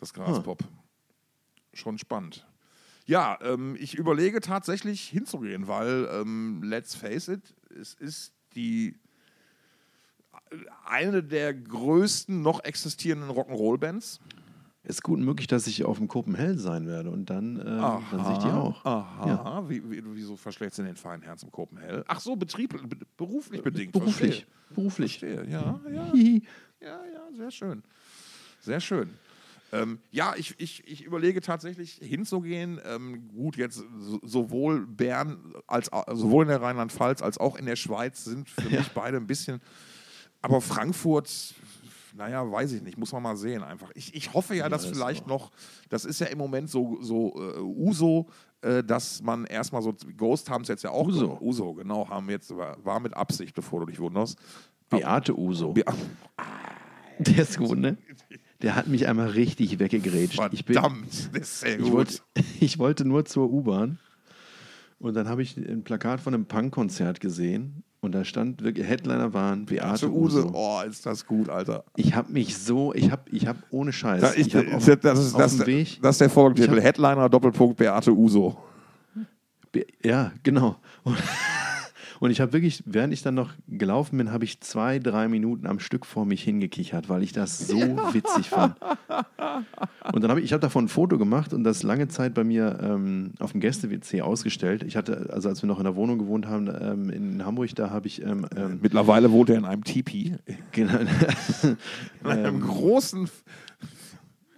Das 0.00 0.14
Graspop. 0.14 0.62
Hm. 0.62 0.68
Schon 1.74 1.98
spannend. 1.98 2.46
Ja, 3.04 3.38
ähm, 3.42 3.76
ich 3.78 3.94
überlege 3.96 4.40
tatsächlich 4.40 5.02
hinzugehen, 5.02 5.68
weil, 5.68 6.08
ähm, 6.10 6.62
let's 6.62 6.94
face 6.94 7.28
it, 7.28 7.54
es 7.78 7.92
ist 7.92 8.32
die 8.54 8.98
eine 10.86 11.22
der 11.22 11.52
größten 11.52 12.40
noch 12.40 12.64
existierenden 12.64 13.30
Rock'n'Roll-Bands. 13.30 14.20
Ist 14.84 15.02
gut 15.02 15.18
möglich, 15.18 15.48
dass 15.48 15.66
ich 15.66 15.84
auf 15.84 15.98
dem 15.98 16.08
Copenhagen 16.08 16.58
sein 16.58 16.86
werde 16.86 17.10
und 17.10 17.28
dann, 17.28 17.58
äh, 17.58 17.64
dann 17.64 18.24
sehe 18.24 18.32
ich 18.32 18.38
die 18.38 18.48
auch. 18.48 18.84
Aha. 18.84 19.26
Ja. 19.26 19.68
Wie, 19.68 19.90
wie, 19.90 20.02
wieso 20.14 20.36
verschlägst 20.36 20.78
du 20.78 20.82
den 20.82 20.96
feinen 20.96 21.22
Herz 21.22 21.42
im 21.42 21.50
Copenhagen? 21.50 22.04
Ach 22.06 22.20
so, 22.20 22.36
Betrieb, 22.36 22.74
beruflich 23.16 23.62
bedingt. 23.62 23.92
Beruflich. 23.92 24.46
Verstehe. 24.46 24.74
Beruflich. 24.74 25.18
Verstehe. 25.18 25.50
Ja, 25.50 25.80
ja. 25.90 26.12
ja, 26.80 27.04
ja, 27.12 27.36
sehr 27.36 27.50
schön. 27.50 27.82
Sehr 28.60 28.80
schön. 28.80 29.10
Ähm, 29.72 29.98
ja, 30.10 30.34
ich, 30.36 30.54
ich, 30.58 30.86
ich 30.86 31.04
überlege 31.04 31.40
tatsächlich 31.40 31.98
hinzugehen. 32.00 32.80
Ähm, 32.86 33.28
gut, 33.28 33.56
jetzt 33.56 33.82
sowohl 34.22 34.86
Bern 34.86 35.54
als 35.66 35.90
sowohl 36.12 36.44
in 36.44 36.48
der 36.48 36.62
Rheinland-Pfalz 36.62 37.20
als 37.20 37.36
auch 37.36 37.56
in 37.56 37.66
der 37.66 37.76
Schweiz 37.76 38.24
sind 38.24 38.48
für 38.48 38.70
ja. 38.70 38.78
mich 38.78 38.88
beide 38.92 39.18
ein 39.18 39.26
bisschen 39.26 39.60
aber 40.40 40.60
Frankfurt, 40.60 41.54
naja, 42.14 42.50
weiß 42.50 42.72
ich 42.72 42.82
nicht, 42.82 42.98
muss 42.98 43.12
man 43.12 43.22
mal 43.22 43.36
sehen 43.36 43.62
einfach. 43.62 43.90
Ich, 43.94 44.14
ich 44.14 44.32
hoffe 44.34 44.54
ja, 44.54 44.68
dass 44.68 44.84
ja, 44.84 44.90
das 44.90 44.98
vielleicht 44.98 45.26
noch, 45.26 45.50
das 45.88 46.04
ist 46.04 46.20
ja 46.20 46.26
im 46.26 46.38
Moment 46.38 46.70
so, 46.70 46.98
so 47.00 47.34
uh, 47.34 47.88
Uso, 47.88 48.28
uh, 48.64 48.82
dass 48.82 49.22
man 49.22 49.44
erstmal 49.44 49.82
so, 49.82 49.94
Ghost 50.16 50.50
haben 50.50 50.62
es 50.62 50.68
jetzt 50.68 50.84
ja 50.84 50.90
auch. 50.90 51.06
Uso. 51.06 51.38
Uso, 51.40 51.74
genau, 51.74 52.08
haben 52.08 52.28
jetzt, 52.30 52.54
war 52.56 53.00
mit 53.00 53.14
Absicht, 53.14 53.54
bevor 53.54 53.80
du 53.80 53.86
dich 53.86 53.98
wunderst. 53.98 54.38
Beate 54.88 55.38
Uso. 55.38 55.72
Be 55.72 55.84
der 57.18 57.42
ist 57.42 57.58
gut, 57.58 57.78
ne? 57.78 57.98
Der 58.62 58.74
hat 58.74 58.88
mich 58.88 59.06
einmal 59.06 59.28
richtig 59.28 59.78
weggegrätscht. 59.78 60.36
Verdammt, 60.36 60.54
ich 60.54 60.64
bin, 60.64 60.76
das 61.32 61.42
ist 61.42 61.60
sehr 61.60 61.78
gut. 61.78 61.86
Ich 61.86 61.92
wollte, 61.92 62.22
ich 62.60 62.78
wollte 62.78 63.04
nur 63.04 63.24
zur 63.24 63.50
U-Bahn 63.50 63.98
und 64.98 65.14
dann 65.14 65.28
habe 65.28 65.42
ich 65.42 65.56
ein 65.56 65.84
Plakat 65.84 66.20
von 66.20 66.34
einem 66.34 66.46
Punk-Konzert 66.46 67.20
gesehen 67.20 67.84
und 68.00 68.12
da 68.12 68.24
stand 68.24 68.62
wirklich, 68.62 68.86
Headliner 68.86 69.34
waren 69.34 69.66
Beate 69.66 70.10
Use. 70.10 70.44
Uso. 70.44 70.50
Oh, 70.54 70.80
ist 70.88 71.04
das 71.04 71.26
gut, 71.26 71.48
Alter. 71.48 71.84
Ich 71.96 72.14
habe 72.14 72.32
mich 72.32 72.56
so, 72.56 72.94
ich 72.94 73.10
habe 73.10 73.22
ich 73.30 73.46
hab 73.46 73.56
ohne 73.70 73.92
Scheiß. 73.92 74.20
Da, 74.20 74.32
ich, 74.34 74.54
ich 74.54 74.72
auf, 74.72 74.84
das, 75.00 75.18
ist, 75.18 75.36
das, 75.36 75.66
Weg, 75.66 75.98
das 76.00 76.14
ist 76.14 76.20
der 76.20 76.30
Folgentitel. 76.30 76.80
Headliner 76.80 77.28
Doppelpunkt 77.28 77.76
Beate 77.76 78.12
Uso. 78.12 78.56
Be 79.72 79.86
ja, 80.02 80.32
genau. 80.42 80.76
Und 81.02 81.16
und 82.20 82.30
ich 82.30 82.40
habe 82.40 82.52
wirklich, 82.52 82.82
während 82.86 83.12
ich 83.12 83.22
dann 83.22 83.34
noch 83.34 83.52
gelaufen 83.68 84.18
bin, 84.18 84.32
habe 84.32 84.44
ich 84.44 84.60
zwei, 84.60 84.98
drei 84.98 85.28
Minuten 85.28 85.66
am 85.66 85.78
Stück 85.78 86.06
vor 86.06 86.26
mich 86.26 86.42
hingekichert, 86.42 87.08
weil 87.08 87.22
ich 87.22 87.32
das 87.32 87.58
so 87.58 87.78
witzig 88.12 88.48
fand. 88.50 88.76
Und 90.12 90.22
dann 90.22 90.30
habe 90.30 90.40
ich, 90.40 90.46
ich 90.46 90.52
habe 90.52 90.60
davon 90.60 90.86
ein 90.86 90.88
Foto 90.88 91.18
gemacht 91.18 91.52
und 91.52 91.64
das 91.64 91.82
lange 91.82 92.08
Zeit 92.08 92.34
bei 92.34 92.44
mir 92.44 92.78
ähm, 92.82 93.32
auf 93.38 93.52
dem 93.52 93.60
Gäste-WC 93.60 94.22
ausgestellt. 94.22 94.82
Ich 94.82 94.96
hatte, 94.96 95.30
also 95.32 95.48
als 95.48 95.62
wir 95.62 95.66
noch 95.66 95.78
in 95.78 95.84
der 95.84 95.96
Wohnung 95.96 96.18
gewohnt 96.18 96.46
haben 96.46 96.68
ähm, 96.68 97.10
in 97.10 97.44
Hamburg, 97.44 97.74
da 97.74 97.90
habe 97.90 98.06
ich. 98.06 98.22
Ähm, 98.22 98.46
ähm 98.56 98.78
Mittlerweile 98.80 99.30
wohnt 99.30 99.50
er 99.50 99.56
in 99.56 99.64
einem 99.64 99.84
Tipi. 99.84 100.34
Genau. 100.72 100.98
in 102.22 102.26
einem 102.26 102.60
großen 102.66 103.28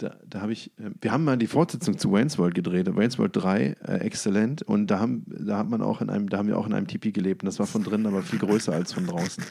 da, 0.03 0.17
da 0.29 0.41
habe 0.41 0.53
ich, 0.53 0.69
äh, 0.79 0.91
wir 1.01 1.13
haben 1.13 1.25
mal 1.25 1.37
die 1.37 1.47
Fortsetzung 1.47 1.99
zu 1.99 2.11
Wayne's 2.11 2.39
World 2.39 2.55
gedreht, 2.55 2.87
Wayne's 2.95 3.19
World 3.19 3.37
3, 3.37 3.77
äh, 3.87 3.95
exzellent. 3.99 4.63
Und 4.63 4.89
da 4.89 4.99
haben, 4.99 5.25
da 5.29 5.59
hat 5.59 5.69
man 5.69 5.83
auch 5.83 6.01
in 6.01 6.11
einem, 6.11 6.29
da 6.29 6.39
haben 6.39 6.49
wir 6.49 6.59
auch 6.59 6.67
in 6.67 6.73
einem 6.73 6.87
Tipi 6.87 7.13
gelebt. 7.13 7.43
Und 7.43 7.47
das 7.47 7.59
war 7.59 7.67
von 7.67 7.85
drinnen 7.85 8.07
aber 8.07 8.23
viel 8.23 8.39
größer 8.39 8.73
als 8.73 8.93
von 8.93 9.07
draußen. 9.07 9.45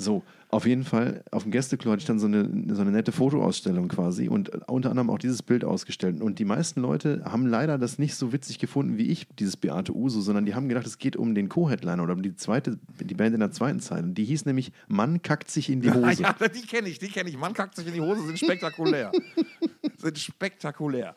So, 0.00 0.22
auf 0.48 0.66
jeden 0.66 0.84
Fall, 0.84 1.22
auf 1.30 1.44
dem 1.44 1.52
Gästeklo 1.52 1.92
hatte 1.92 2.00
ich 2.00 2.06
dann 2.06 2.18
so 2.18 2.26
eine, 2.26 2.48
so 2.74 2.80
eine 2.80 2.90
nette 2.90 3.12
Fotoausstellung 3.12 3.88
quasi 3.88 4.28
und 4.28 4.48
unter 4.68 4.90
anderem 4.90 5.10
auch 5.10 5.18
dieses 5.18 5.42
Bild 5.42 5.64
ausgestellt. 5.64 6.20
Und 6.20 6.38
die 6.38 6.44
meisten 6.44 6.80
Leute 6.80 7.22
haben 7.24 7.46
leider 7.46 7.78
das 7.78 7.98
nicht 7.98 8.16
so 8.16 8.32
witzig 8.32 8.58
gefunden 8.58 8.96
wie 8.96 9.06
ich, 9.06 9.28
dieses 9.38 9.56
Beate 9.56 9.94
Uso, 9.94 10.20
sondern 10.20 10.46
die 10.46 10.54
haben 10.54 10.68
gedacht, 10.68 10.86
es 10.86 10.98
geht 10.98 11.16
um 11.16 11.34
den 11.34 11.48
Co-Headliner 11.48 12.02
oder 12.02 12.14
um 12.14 12.22
die 12.22 12.34
zweite, 12.34 12.78
die 12.98 13.14
Band 13.14 13.34
in 13.34 13.40
der 13.40 13.52
zweiten 13.52 13.80
Zeile. 13.80 14.04
Und 14.04 14.14
die 14.14 14.24
hieß 14.24 14.46
nämlich 14.46 14.72
Mann 14.88 15.22
kackt 15.22 15.50
sich 15.50 15.70
in 15.70 15.82
die 15.82 15.90
Hose. 15.92 16.22
Ja, 16.22 16.34
die 16.48 16.66
kenne 16.66 16.88
ich, 16.88 16.98
die 16.98 17.08
kenne 17.08 17.30
ich. 17.30 17.36
Mann 17.36 17.52
kackt 17.52 17.76
sich 17.76 17.86
in 17.86 17.94
die 17.94 18.00
Hose 18.00 18.26
sind 18.26 18.38
spektakulär. 18.38 19.12
sind 19.98 20.18
spektakulär. 20.18 21.14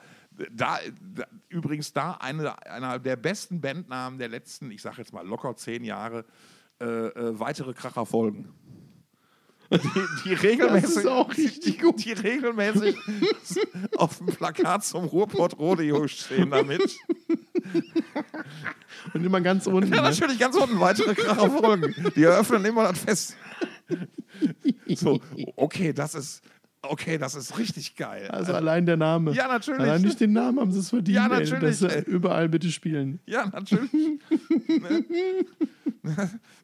Da, 0.52 0.80
da, 1.16 1.24
übrigens 1.50 1.94
da 1.94 2.14
eine, 2.14 2.62
einer 2.68 3.00
der 3.00 3.16
besten 3.16 3.62
Bandnamen 3.62 4.20
der 4.20 4.30
letzten, 4.30 4.72
ich 4.72 4.82
sage 4.82 4.98
jetzt 4.98 5.14
mal 5.14 5.26
locker 5.26 5.56
zehn 5.56 5.84
Jahre, 5.84 6.26
äh, 6.84 6.86
äh, 6.86 7.40
weitere 7.40 7.74
Kracher 7.74 8.06
folgen. 8.06 8.50
Die, 9.74 10.05
die 10.24 10.34
regelmäßig, 10.34 11.05
die, 11.36 11.78
die, 11.97 12.11
regelmäßig 12.11 12.95
auf 13.97 14.17
dem 14.17 14.28
Plakat 14.28 14.86
zum 14.86 15.05
Ruhrport 15.05 15.57
Rodeo 15.57 16.07
stehen 16.07 16.51
damit. 16.51 16.82
Und 19.13 19.26
immer 19.26 19.41
ganz 19.41 19.65
unten. 19.67 19.93
Ja, 19.93 20.01
ne? 20.01 20.09
natürlich 20.09 20.39
ganz 20.39 20.55
unten 20.55 20.80
weitere 20.80 21.15
Kracher 21.15 21.49
folgen. 21.49 21.95
Die 22.15 22.24
eröffnen 22.24 22.63
immer 22.65 22.84
das 22.84 22.99
Fest. 22.99 23.38
So, 24.88 25.19
okay, 25.55 25.93
das 25.93 26.15
ist, 26.15 26.41
Okay, 26.86 27.18
das 27.18 27.34
ist 27.34 27.58
richtig 27.58 27.96
geil. 27.96 28.28
Also 28.30 28.54
allein 28.54 28.86
der 28.86 28.98
Name. 28.98 29.32
Ja, 29.32 29.48
natürlich. 29.48 29.80
Allein 29.80 30.04
durch 30.04 30.18
den 30.18 30.34
Namen 30.34 30.60
haben 30.60 30.72
sie 30.72 30.80
es 30.80 30.90
verdient. 30.90 31.16
Ja, 31.16 31.30
natürlich. 31.30 31.82
Ey, 31.82 31.88
dass 31.88 32.04
überall 32.04 32.50
bitte 32.50 32.70
spielen. 32.72 33.20
Ja, 33.26 33.46
natürlich. 33.46 33.90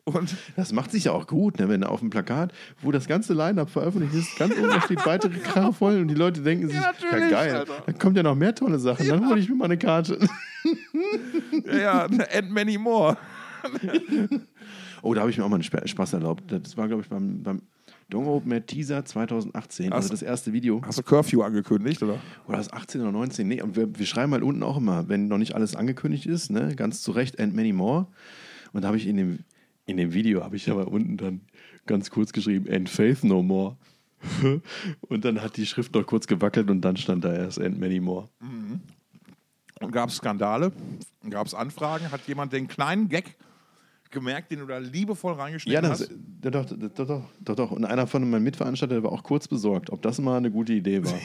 Und 0.03 0.35
das 0.57 0.73
macht 0.73 0.91
sich 0.91 1.05
ja 1.05 1.13
auch 1.13 1.25
gut, 1.25 1.59
ne, 1.59 1.69
wenn 1.69 1.85
auf 1.85 2.01
dem 2.01 2.09
Plakat, 2.09 2.51
wo 2.81 2.91
das 2.91 3.07
ganze 3.07 3.33
Line-Up 3.33 3.69
veröffentlicht 3.69 4.13
ist, 4.13 4.37
ganz 4.37 4.57
oben 4.57 4.81
steht 4.81 5.05
weitere 5.05 5.71
voll 5.73 6.01
und 6.01 6.09
die 6.09 6.15
Leute 6.15 6.41
denken 6.41 6.67
sich, 6.67 6.75
ja, 6.75 6.91
ja 7.11 7.29
geil, 7.29 7.55
Alter. 7.55 7.83
da 7.85 7.93
kommt 7.93 8.17
ja 8.17 8.23
noch 8.23 8.35
mehr 8.35 8.53
tolle 8.53 8.79
Sachen, 8.79 9.05
ja. 9.05 9.15
dann 9.15 9.29
hole 9.29 9.39
ich 9.39 9.47
mir 9.47 9.55
mal 9.55 9.65
eine 9.65 9.77
Karte. 9.77 10.19
ja, 11.65 12.05
and 12.05 12.51
many 12.51 12.77
more. 12.77 13.17
oh, 15.01 15.13
da 15.13 15.21
habe 15.21 15.31
ich 15.31 15.37
mir 15.37 15.45
auch 15.45 15.49
mal 15.49 15.61
einen 15.61 15.87
Spaß 15.87 16.13
erlaubt. 16.13 16.51
Das 16.51 16.75
war, 16.75 16.87
glaube 16.87 17.03
ich, 17.03 17.09
beim, 17.09 17.41
beim 17.43 17.61
Dong 18.09 18.27
Open 18.27 18.51
Air 18.51 18.65
Teaser 18.65 19.05
2018, 19.05 19.87
hast, 19.87 19.93
also 19.93 20.09
das 20.09 20.21
erste 20.23 20.51
Video. 20.51 20.81
Hast 20.83 20.97
du 20.97 21.03
Curfew 21.03 21.43
angekündigt, 21.43 22.01
oder? 22.01 22.19
Oder 22.47 22.57
das 22.57 22.73
18 22.73 23.01
oder 23.01 23.11
19? 23.11 23.47
Nee, 23.47 23.61
und 23.61 23.75
wir, 23.75 23.97
wir 23.97 24.05
schreiben 24.05 24.31
halt 24.33 24.41
unten 24.41 24.63
auch 24.63 24.77
immer, 24.77 25.07
wenn 25.09 25.27
noch 25.27 25.37
nicht 25.37 25.53
alles 25.53 25.75
angekündigt 25.75 26.25
ist, 26.25 26.49
ne, 26.49 26.75
ganz 26.75 27.03
zu 27.03 27.11
Recht, 27.11 27.39
and 27.39 27.55
many 27.55 27.71
more. 27.71 28.07
Und 28.73 28.81
da 28.81 28.87
habe 28.87 28.97
ich 28.97 29.05
in 29.05 29.17
dem, 29.17 29.39
in 29.85 29.97
dem 29.97 30.13
Video, 30.13 30.43
habe 30.43 30.55
ich 30.55 30.69
aber 30.71 30.87
unten 30.87 31.17
dann 31.17 31.41
ganz 31.85 32.09
kurz 32.09 32.33
geschrieben, 32.33 32.67
and 32.71 32.89
faith 32.89 33.23
no 33.23 33.43
more. 33.43 33.77
und 35.01 35.23
dann 35.23 35.41
hat 35.41 35.57
die 35.57 35.65
Schrift 35.65 35.93
noch 35.93 36.05
kurz 36.05 36.25
gewackelt 36.25 36.69
und 36.69 36.81
dann 36.81 36.97
stand 36.97 37.23
da 37.23 37.33
erst 37.33 37.61
and 37.61 37.79
many 37.79 37.99
more. 37.99 38.27
Mhm. 38.39 38.81
Und 39.81 39.91
gab 39.91 40.09
es 40.09 40.15
Skandale? 40.15 40.71
Gab 41.29 41.47
es 41.47 41.53
Anfragen? 41.53 42.11
Hat 42.11 42.21
jemand 42.27 42.53
den 42.53 42.67
kleinen 42.67 43.07
Gag 43.07 43.37
gemerkt, 44.11 44.51
den 44.51 44.59
du 44.59 44.65
da 44.65 44.77
liebevoll 44.77 45.33
reingeschnitten 45.33 45.83
ja, 45.83 45.87
das, 45.87 46.01
hast? 46.01 46.11
Ja, 46.43 46.51
doch, 46.51 46.65
doch, 46.65 47.05
doch, 47.05 47.23
doch, 47.39 47.55
doch. 47.55 47.71
Und 47.71 47.85
einer 47.85 48.07
von 48.07 48.27
meinen 48.29 48.43
Mitveranstaltern 48.43 49.03
war 49.03 49.11
auch 49.11 49.23
kurz 49.23 49.47
besorgt, 49.47 49.91
ob 49.91 50.01
das 50.01 50.19
mal 50.19 50.37
eine 50.37 50.51
gute 50.51 50.73
Idee 50.73 51.03
war. 51.03 51.13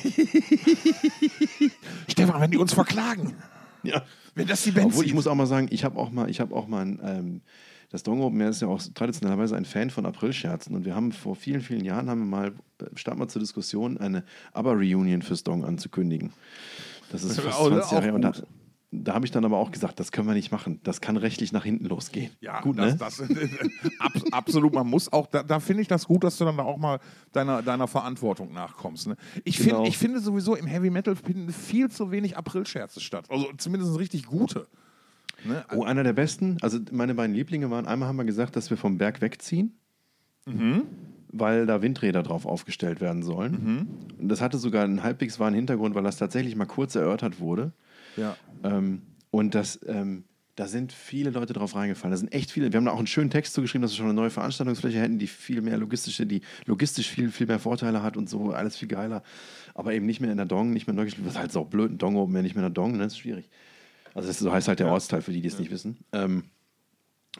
Stefan, 2.09 2.41
wenn 2.41 2.51
die 2.51 2.59
uns 2.59 2.73
verklagen. 2.73 3.35
Ja. 3.83 4.03
Wenn 4.35 4.47
das 4.47 4.63
die 4.63 4.71
Band 4.73 4.87
Obwohl, 4.87 5.07
ich 5.07 5.15
muss 5.15 5.27
auch 5.27 5.35
mal 5.35 5.47
sagen, 5.47 5.69
ich 5.71 5.85
habe 5.85 5.99
auch 5.99 6.11
mal, 6.11 6.29
ich 6.29 6.41
habe 6.41 6.55
auch 6.55 6.67
mal 6.67 6.85
ein, 6.85 7.01
ähm, 7.03 7.41
das 7.91 8.03
Dong 8.03 8.21
Open 8.23 8.41
Air 8.41 8.49
ist 8.49 8.61
ja 8.61 8.69
auch 8.69 8.83
traditionellerweise 8.95 9.57
ein 9.57 9.65
Fan 9.65 9.91
von 9.91 10.05
Aprilscherzen 10.05 10.75
und 10.75 10.85
wir 10.85 10.97
haben 10.97 11.13
vor 11.13 11.37
vielen, 11.37 11.61
vielen 11.61 11.85
Jahren 11.85 12.11
haben 12.11 12.21
wir 12.21 12.27
mal, 12.27 12.49
äh, 12.81 12.87
stand 12.97 13.19
mal 13.19 13.29
zur 13.29 13.41
Diskussion, 13.41 13.99
eine 13.99 14.25
ABBA-Reunion 14.53 15.23
fürs 15.23 15.45
Dong 15.45 15.65
anzukündigen. 15.65 16.33
Das 17.13 17.23
ist 17.23 17.39
fast 17.39 17.47
wäre 17.47 17.57
auch- 17.57 17.69
20 17.69 17.93
Jahre 17.93 18.05
her. 18.05 18.33
Da, 19.03 19.15
habe 19.15 19.25
ich 19.27 19.33
dann 19.33 19.45
aber 19.45 19.59
auch 19.59 19.71
gesagt, 19.73 19.99
das 19.99 20.13
können 20.13 20.29
wir 20.29 20.35
nicht 20.35 20.53
machen. 20.53 20.81
Das 20.85 21.01
kann 21.01 21.17
rechtlich 21.17 21.53
nach 21.53 21.65
hinten 21.65 21.87
losgehen. 21.87 22.31
Ja, 22.41 22.61
gut, 22.61 22.79
das, 22.79 22.93
ne? 22.93 22.99
das, 22.99 23.21
ab, 23.99 24.13
absolut. 24.31 24.73
Man 24.75 24.87
muss 24.89 25.13
auch, 25.13 25.27
da, 25.27 25.43
da 25.43 25.59
finde 25.61 25.83
ich 25.83 25.89
das 25.89 26.07
gut, 26.07 26.23
dass 26.25 26.39
du 26.39 26.45
dann 26.45 26.57
da 26.57 26.63
auch 26.63 26.77
mal 26.77 27.01
deiner, 27.33 27.63
deiner 27.63 27.89
Verantwortung 27.89 28.53
nachkommst. 28.53 29.09
Ne? 29.09 29.17
Ich, 29.45 29.59
Genau. 29.59 29.77
find, 29.79 29.89
ich 29.89 29.99
finde 29.99 30.21
sowieso 30.21 30.55
im 30.55 30.67
Heavy 30.67 30.91
Metal 30.91 31.17
finden 31.17 31.53
viel 31.53 31.91
zu 31.91 32.11
wenig 32.11 32.37
Aprilscherze 32.37 33.01
statt. 33.01 33.27
Also 33.31 33.51
zumindest 33.57 33.99
richtig 33.99 34.27
gute. 34.27 34.67
Ne? 35.45 35.65
Oh, 35.75 35.83
einer 35.85 36.05
der 36.05 36.13
besten. 36.13 36.59
Also 36.63 36.79
meine 36.93 37.15
beiden 37.15 37.35
Lieblinge 37.35 37.71
waren, 37.71 37.87
einmal 37.87 38.09
haben 38.09 38.17
wir 38.17 38.25
gesagt, 38.25 38.57
dass 38.57 38.71
wir 38.71 38.77
vom 38.77 38.99
Berg 38.99 39.21
wegziehen, 39.21 39.79
weil 41.33 41.67
da 41.67 41.83
Windräder 41.83 42.23
drauf 42.23 42.47
aufgestellt 42.47 43.01
werden 43.01 43.23
sollen. 43.23 43.89
Und 44.19 44.29
das 44.29 44.41
hatte 44.41 44.59
sogar 44.59 44.85
einen 44.85 45.03
halbwegs 45.03 45.41
wahren 45.41 45.55
Hintergrund, 45.55 45.95
weil 45.95 46.03
das 46.05 46.17
tatsächlich 46.17 46.55
mal 46.57 46.67
kurz 46.67 46.95
erörtert 46.95 47.41
wurde. 47.41 47.73
Ja. 48.17 48.37
Ähm, 48.63 49.03
und 49.31 49.55
das, 49.55 49.81
ähm, 49.87 50.25
da 50.57 50.69
sind 50.69 50.93
viele 50.93 51.31
Leute 51.31 51.53
drauf 51.53 51.75
reingefallen. 51.75 52.13
Da 52.13 52.17
sind 52.17 52.33
echt 52.33 52.53
viele. 52.53 52.73
Wir 52.73 52.77
haben 52.77 52.85
da 52.85 52.93
auch 52.93 52.99
einen 52.99 53.09
schönen 53.09 53.31
Text 53.31 53.55
zugeschrieben, 53.55 53.83
dass 53.83 53.93
wir 53.93 53.97
schon 53.97 54.07
eine 54.07 54.15
neue 54.15 54.31
Veranstaltungsfläche 54.31 55.01
hätten, 55.01 55.19
die 55.19 55.27
viel 55.27 55.61
mehr 55.61 55.77
logistische, 55.77 56.27
die 56.27 56.43
logistisch 56.67 57.09
viel, 57.09 57.31
viel 57.31 57.47
mehr 57.47 57.59
Vorteile 57.59 58.03
hat 58.03 58.17
und 58.17 58.29
so, 58.29 58.53
alles 58.53 58.77
viel 58.77 58.89
geiler. 58.89 59.23
Aber 59.75 59.93
eben 59.93 60.07
nicht 60.07 60.21
mehr 60.21 60.31
in 60.31 60.37
der 60.37 60.47
Dong, 60.47 60.73
nicht 60.73 60.87
mehr 60.87 60.93
in 60.93 60.99
Deutschland. 60.99 61.27
Das 61.27 61.35
ist 61.35 61.41
halt 61.41 61.53
so 61.53 61.65
blöd, 61.65 61.91
ein 61.91 61.99
Dong 61.99 62.17
oben, 62.17 62.33
nicht 62.33 62.55
mehr 62.55 62.65
in 62.65 62.73
der 62.73 62.83
Dong, 62.83 62.93
ne? 62.93 62.99
das 62.99 63.15
ist 63.15 63.19
schwierig. 63.19 63.51
Also 64.15 64.29
das 64.29 64.39
so 64.39 64.53
heißt 64.53 64.69
halt 64.69 64.79
der 64.79 64.87
Ortsteil, 64.87 65.23
für 65.23 65.33
die, 65.33 65.41
die 65.41 65.49
es 65.49 65.59
nicht 65.59 65.73
wissen. 65.73 65.99
Ähm, 66.13 66.45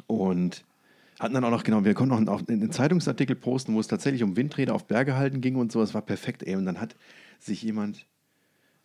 und 0.09 0.65
hatten 1.21 1.35
dann 1.35 1.45
auch 1.45 1.51
noch, 1.51 1.63
genau, 1.63 1.85
wir 1.85 1.95
konnten 1.95 2.29
auch 2.29 2.43
einen 2.49 2.73
Zeitungsartikel 2.73 3.37
posten, 3.37 3.75
wo 3.75 3.81
es 3.81 3.87
tatsächlich 3.87 4.25
um 4.25 4.37
Windräder 4.37 4.75
auf 4.75 4.87
Berge 4.87 5.15
halten 5.15 5.41
ging 5.41 5.55
und 5.55 5.71
so. 5.71 5.81
Es 5.81 5.95
war 5.95 6.03
perfekt, 6.03 6.43
ey. 6.43 6.57
Und 6.57 6.67
dann 6.67 6.81
hat 6.81 6.97
sich 7.39 7.63
jemand, 7.63 8.07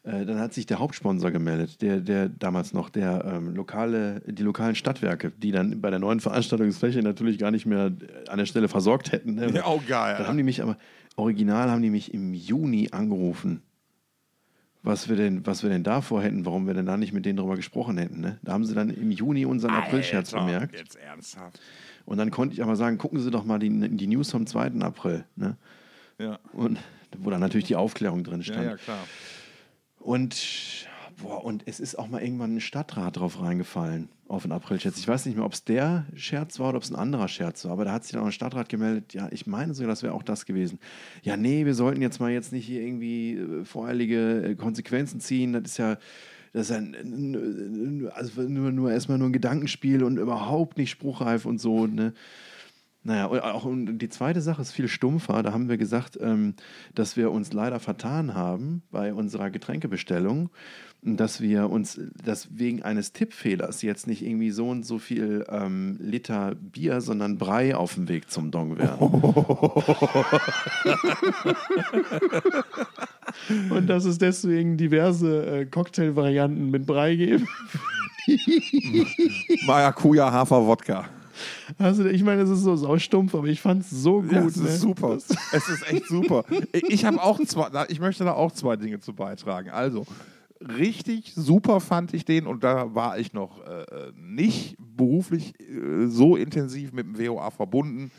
äh, 0.09 0.25
dann 0.25 0.39
hat 0.39 0.53
sich 0.53 0.65
der 0.65 0.79
Hauptsponsor 0.79 1.31
gemeldet, 1.31 1.81
der, 1.81 1.99
der 1.99 2.29
damals 2.29 2.73
noch, 2.73 2.89
der 2.89 3.23
ähm, 3.25 3.53
lokale, 3.53 4.21
die 4.25 4.43
lokalen 4.43 4.75
Stadtwerke, 4.75 5.31
die 5.31 5.51
dann 5.51 5.81
bei 5.81 5.89
der 5.89 5.99
neuen 5.99 6.19
Veranstaltungsfläche 6.19 7.01
natürlich 7.01 7.37
gar 7.37 7.51
nicht 7.51 7.65
mehr 7.65 7.91
an 8.27 8.37
der 8.37 8.45
Stelle 8.45 8.67
versorgt 8.67 9.11
hätten. 9.11 9.35
Ne? 9.35 9.51
Ja, 9.53 9.67
oh, 9.67 9.81
geil. 9.87 10.15
Dann 10.17 10.27
haben 10.27 10.37
die 10.37 10.43
mich 10.43 10.63
aber, 10.63 10.77
original 11.15 11.69
haben 11.69 11.81
die 11.81 11.89
mich 11.89 12.13
im 12.13 12.33
Juni 12.33 12.89
angerufen, 12.91 13.61
was 14.81 15.09
wir 15.09 15.15
denn, 15.15 15.45
was 15.45 15.61
wir 15.61 15.69
denn 15.69 15.83
davor 15.83 16.23
hätten, 16.23 16.45
warum 16.45 16.65
wir 16.65 16.73
denn 16.73 16.85
da 16.85 16.97
nicht 16.97 17.13
mit 17.13 17.25
denen 17.25 17.37
drüber 17.37 17.55
gesprochen 17.55 17.97
hätten. 17.97 18.21
Ne? 18.21 18.39
Da 18.41 18.53
haben 18.53 18.65
sie 18.65 18.73
dann 18.73 18.89
im 18.89 19.11
Juni 19.11 19.45
unseren 19.45 19.71
Aprilscherz 19.71 20.31
bemerkt. 20.31 20.75
Jetzt 20.75 20.95
ernsthaft. 20.95 21.59
Und 22.05 22.17
dann 22.17 22.31
konnte 22.31 22.53
ich 22.55 22.63
aber 22.63 22.75
sagen, 22.75 22.97
gucken 22.97 23.19
Sie 23.19 23.29
doch 23.29 23.45
mal 23.45 23.59
die, 23.59 23.69
die 23.69 24.07
News 24.07 24.31
vom 24.31 24.47
2. 24.47 24.71
April. 24.81 25.25
Ne? 25.35 25.57
Ja. 26.17 26.39
Und 26.53 26.79
wo 27.17 27.29
dann 27.29 27.41
natürlich 27.41 27.67
die 27.67 27.75
Aufklärung 27.75 28.23
drin 28.23 28.39
Ja, 28.39 28.43
stand. 28.53 28.65
ja, 28.65 28.75
klar. 28.77 29.03
Und, 29.99 30.87
boah, 31.21 31.43
und 31.43 31.63
es 31.67 31.79
ist 31.79 31.97
auch 31.97 32.07
mal 32.07 32.21
irgendwann 32.21 32.55
ein 32.55 32.61
Stadtrat 32.61 33.17
drauf 33.17 33.41
reingefallen 33.41 34.09
auf 34.27 34.43
den 34.43 34.51
Aprilscherz. 34.51 34.97
Ich 34.99 35.07
weiß 35.07 35.25
nicht 35.25 35.35
mehr, 35.35 35.45
ob 35.45 35.53
es 35.53 35.63
der 35.63 36.05
Scherz 36.15 36.59
war 36.59 36.69
oder 36.69 36.77
ob 36.77 36.83
es 36.83 36.91
ein 36.91 36.95
anderer 36.95 37.27
Scherz 37.27 37.65
war, 37.65 37.71
aber 37.71 37.83
da 37.85 37.93
hat 37.93 38.03
sich 38.03 38.13
dann 38.13 38.21
auch 38.21 38.27
ein 38.27 38.31
Stadtrat 38.31 38.69
gemeldet, 38.69 39.13
ja, 39.13 39.27
ich 39.31 39.47
meine 39.47 39.73
sogar, 39.73 39.89
das 39.89 40.03
wäre 40.03 40.13
auch 40.13 40.23
das 40.23 40.45
gewesen. 40.45 40.79
Ja, 41.23 41.35
nee, 41.35 41.65
wir 41.65 41.73
sollten 41.73 42.01
jetzt 42.01 42.19
mal 42.19 42.31
jetzt 42.31 42.51
nicht 42.51 42.65
hier 42.65 42.81
irgendwie 42.81 43.33
äh, 43.37 43.65
voreilige 43.65 44.43
äh, 44.51 44.55
Konsequenzen 44.55 45.19
ziehen, 45.19 45.53
das 45.53 45.63
ist 45.63 45.77
ja 45.77 45.97
das 46.53 46.69
ist 46.69 46.71
ja 46.71 46.77
n- 46.77 46.93
n- 46.95 48.09
also 48.13 48.41
nur, 48.41 48.71
nur 48.71 48.91
erstmal 48.91 49.17
nur 49.19 49.29
ein 49.29 49.33
Gedankenspiel 49.33 50.03
und 50.03 50.17
überhaupt 50.17 50.77
nicht 50.77 50.89
spruchreif 50.89 51.45
und 51.45 51.59
so, 51.59 51.85
ne? 51.85 52.13
Naja, 53.01 53.27
und 53.27 53.39
auch 53.39 53.63
und 53.63 53.99
die 53.99 54.09
zweite 54.09 54.41
Sache 54.41 54.61
ist 54.61 54.73
viel 54.73 54.89
stumpfer. 54.89 55.41
Da 55.41 55.53
haben 55.53 55.69
wir 55.69 55.77
gesagt, 55.77 56.17
ähm, 56.21 56.55
dass 56.93 57.15
wir 57.15 57.31
uns 57.31 57.53
leider 57.53 57.79
vertan 57.79 58.33
haben 58.33 58.81
bei 58.91 59.13
unserer 59.13 59.49
Getränkebestellung, 59.49 60.49
dass 61.01 61.39
wir 61.39 61.69
uns, 61.69 61.97
dass 62.23 62.49
wegen 62.57 62.83
eines 62.83 63.13
Tippfehlers 63.13 63.83
jetzt 63.83 64.05
nicht 64.05 64.21
irgendwie 64.21 64.51
so 64.51 64.67
und 64.67 64.85
so 64.85 64.99
viel 64.99 65.45
ähm, 65.47 65.97
Liter 66.01 66.55
Bier, 66.55 66.99
sondern 66.99 67.37
Brei 67.37 67.73
auf 67.73 67.93
dem 67.93 68.09
Weg 68.09 68.29
zum 68.29 68.51
Dong 68.51 68.77
wären. 68.77 68.99
und 73.69 73.87
dass 73.87 74.03
es 74.03 74.17
deswegen 74.17 74.75
diverse 74.75 75.61
äh, 75.61 75.65
Cocktailvarianten 75.65 76.69
mit 76.69 76.85
Brei 76.85 77.15
gibt. 77.15 77.47
Maracuja, 79.65 80.31
Hafer, 80.31 80.67
Wodka. 80.67 81.05
Also 81.77 82.05
ich 82.05 82.23
meine, 82.23 82.41
es 82.41 82.49
ist 82.49 82.61
so 82.61 82.75
saustumpf, 82.75 83.35
aber 83.35 83.47
ich 83.47 83.61
fand 83.61 83.81
es 83.83 83.89
so 83.89 84.21
gut. 84.21 84.31
Ja, 84.31 84.45
es 84.45 84.57
ist 84.57 84.63
ne? 84.63 84.77
super. 84.77 85.17
Es 85.51 85.69
ist 85.69 85.87
echt 85.91 86.07
super. 86.07 86.43
Ich 86.71 87.05
habe 87.05 87.21
auch 87.21 87.39
zwei, 87.45 87.85
ich 87.89 87.99
möchte 87.99 88.23
da 88.23 88.33
auch 88.33 88.51
zwei 88.51 88.75
Dinge 88.75 88.99
zu 88.99 89.13
beitragen. 89.13 89.69
Also, 89.69 90.05
richtig 90.61 91.33
super 91.35 91.79
fand 91.79 92.13
ich 92.13 92.25
den 92.25 92.45
und 92.47 92.63
da 92.63 92.93
war 92.93 93.17
ich 93.17 93.33
noch 93.33 93.65
äh, 93.65 94.11
nicht 94.15 94.75
beruflich 94.79 95.53
äh, 95.59 96.07
so 96.07 96.35
intensiv 96.35 96.91
mit 96.91 97.05
dem 97.05 97.17
WOA 97.17 97.49
verbunden. 97.51 98.11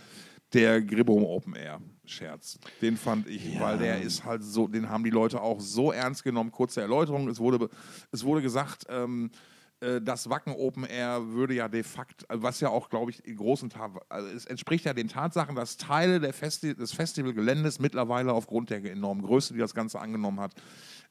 Der 0.53 0.83
Gribum 0.83 1.25
Open 1.25 1.55
Air 1.55 1.81
Scherz. 2.07 2.59
Den 2.83 2.97
fand 2.97 3.29
ich, 3.29 3.55
Ja. 3.55 3.61
weil 3.61 3.79
der 3.79 4.03
ist 4.03 4.25
halt 4.25 4.43
so, 4.43 4.66
den 4.66 4.89
haben 4.89 5.05
die 5.05 5.11
Leute 5.11 5.41
auch 5.41 5.61
so 5.61 5.93
ernst 5.93 6.25
genommen. 6.25 6.51
Kurze 6.51 6.81
Erläuterung: 6.81 7.29
Es 7.29 7.39
wurde, 7.39 7.68
es 8.11 8.25
wurde 8.25 8.43
gesagt, 8.43 8.85
ähm, 8.89 9.31
äh, 9.33 9.37
das 9.81 10.28
Wacken 10.28 10.53
Open 10.53 10.85
Air 10.85 11.28
würde 11.28 11.55
ja 11.55 11.68
de 11.68 11.83
facto, 11.83 12.26
also 12.28 12.43
was 12.43 12.61
ja 12.61 12.68
auch, 12.68 12.91
glaube 12.91 13.11
ich, 13.11 13.24
in 13.24 13.37
großen 13.37 13.70
Teil, 13.70 13.91
also 14.11 14.28
es 14.28 14.45
entspricht 14.45 14.85
ja 14.85 14.93
den 14.93 15.09
Tatsachen, 15.09 15.57
dass 15.57 15.78
Teile 15.78 16.33
Festi 16.33 16.74
des 16.74 16.93
Festivalgeländes 16.93 17.78
mittlerweile 17.78 18.33
aufgrund 18.33 18.70
der 18.70 18.85
enormen 18.85 19.22
Größe, 19.22 19.55
die 19.55 19.61
das 19.61 19.74
Ganze 19.74 19.99
angenommen 19.99 20.41
hat, 20.41 20.53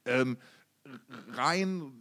ähm, 0.05 0.38
rein 1.34 1.91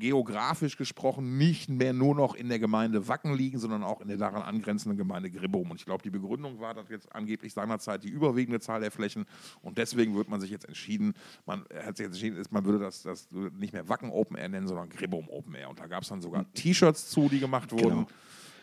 geografisch 0.00 0.76
gesprochen 0.76 1.38
nicht 1.38 1.68
mehr 1.68 1.92
nur 1.92 2.14
noch 2.14 2.34
in 2.34 2.48
der 2.48 2.58
Gemeinde 2.58 3.06
Wacken 3.06 3.34
liegen, 3.34 3.58
sondern 3.58 3.84
auch 3.84 4.00
in 4.00 4.08
der 4.08 4.16
daran 4.16 4.42
angrenzenden 4.42 4.98
Gemeinde 4.98 5.30
Gribbum. 5.30 5.70
Und 5.70 5.76
ich 5.76 5.84
glaube, 5.84 6.02
die 6.02 6.10
Begründung 6.10 6.58
war, 6.58 6.74
dass 6.74 6.88
jetzt 6.88 7.14
angeblich 7.14 7.52
seinerzeit 7.52 8.02
die 8.02 8.08
überwiegende 8.08 8.58
Zahl 8.58 8.80
der 8.80 8.90
Flächen 8.90 9.26
und 9.62 9.78
deswegen 9.78 10.16
wird 10.16 10.28
man 10.28 10.40
sich 10.40 10.50
jetzt 10.50 10.64
entschieden, 10.64 11.14
man 11.46 11.64
hat 11.84 11.96
sich 11.96 12.06
jetzt 12.06 12.14
entschieden, 12.14 12.42
man 12.50 12.64
würde 12.64 12.80
das, 12.80 13.02
das 13.02 13.28
nicht 13.56 13.72
mehr 13.72 13.88
Wacken 13.88 14.10
Open 14.10 14.36
Air 14.36 14.48
nennen, 14.48 14.66
sondern 14.66 14.88
Gribbum 14.88 15.28
Open 15.28 15.54
Air. 15.54 15.70
Und 15.70 15.78
da 15.78 15.86
gab 15.86 16.02
es 16.02 16.08
dann 16.08 16.20
sogar 16.20 16.50
T-Shirts 16.54 17.10
zu, 17.10 17.28
die 17.28 17.38
gemacht 17.38 17.70
wurden. 17.70 18.06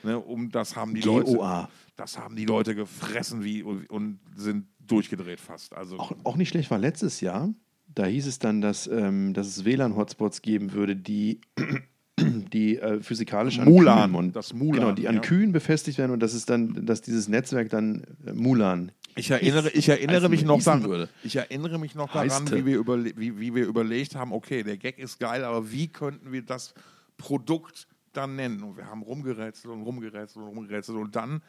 Ne, 0.03 0.19
um 0.19 0.51
das 0.51 0.75
haben 0.75 0.93
die 0.93 1.01
Leute, 1.01 1.67
das 1.95 2.17
haben 2.19 2.35
die 2.35 2.45
Leute 2.45 2.75
gefressen 2.75 3.43
wie 3.43 3.63
und, 3.63 3.89
und 3.89 4.19
sind 4.35 4.67
durchgedreht 4.79 5.39
fast. 5.39 5.73
Also 5.75 5.97
Auch, 5.97 6.11
auch 6.23 6.35
nicht 6.35 6.49
schlecht 6.49 6.69
war 6.71 6.77
letztes 6.77 7.21
Jahr. 7.21 7.53
Da 7.97 8.05
hieß 8.05 8.27
es 8.27 8.37
dann, 8.37 8.61
dass, 8.61 8.85
ähm, 8.85 9.33
dass 9.33 9.47
es 9.47 9.65
WLAN-Hotspots 9.65 10.43
geben 10.43 10.73
würde, 10.73 10.95
die, 10.95 11.41
die 12.19 12.77
äh, 12.77 13.01
physikalisch 13.01 13.57
an 13.57 13.65
Mulan, 13.65 14.11
Kühen 14.11 14.15
und, 14.15 14.35
das 14.35 14.53
Mulan, 14.53 14.73
genau, 14.73 14.91
die 14.91 15.07
an 15.07 15.15
ja. 15.15 15.21
Kühen 15.21 15.51
befestigt 15.51 15.97
werden 15.97 16.11
und 16.11 16.19
dass 16.19 16.35
es 16.35 16.45
dann, 16.45 16.85
dass 16.85 17.01
dieses 17.01 17.27
Netzwerk 17.27 17.69
dann 17.69 18.03
äh, 18.27 18.33
Mulan. 18.33 18.91
Ich 19.15 19.31
erinnere, 19.31 19.71
ich 19.71 19.89
erinnere 19.89 20.29
mich 20.29 20.45
noch 20.45 20.61
daran, 20.61 20.83
würde. 20.83 21.09
ich 21.23 21.37
erinnere 21.37 21.79
mich 21.79 21.95
noch 21.95 22.13
daran, 22.13 22.51
wie 22.51 22.67
wir, 22.67 22.77
überle 22.77 23.13
wie, 23.17 23.39
wie 23.39 23.55
wir 23.55 23.65
überlegt 23.65 24.13
haben, 24.13 24.31
okay, 24.31 24.61
der 24.61 24.77
Gag 24.77 24.99
ist 24.99 25.19
geil, 25.19 25.43
aber 25.43 25.71
wie 25.71 25.87
könnten 25.87 26.31
wir 26.31 26.43
das 26.43 26.75
Produkt 27.17 27.87
dann 28.13 28.35
nennen? 28.35 28.61
Und 28.61 28.77
wir 28.77 28.85
haben 28.85 29.01
rumgerätselt 29.01 29.73
und 29.73 29.81
rumgerätselt 29.81 30.45
und 30.45 30.55
rumgerätselt 30.55 30.99
und 30.99 31.15
dann, 31.15 31.41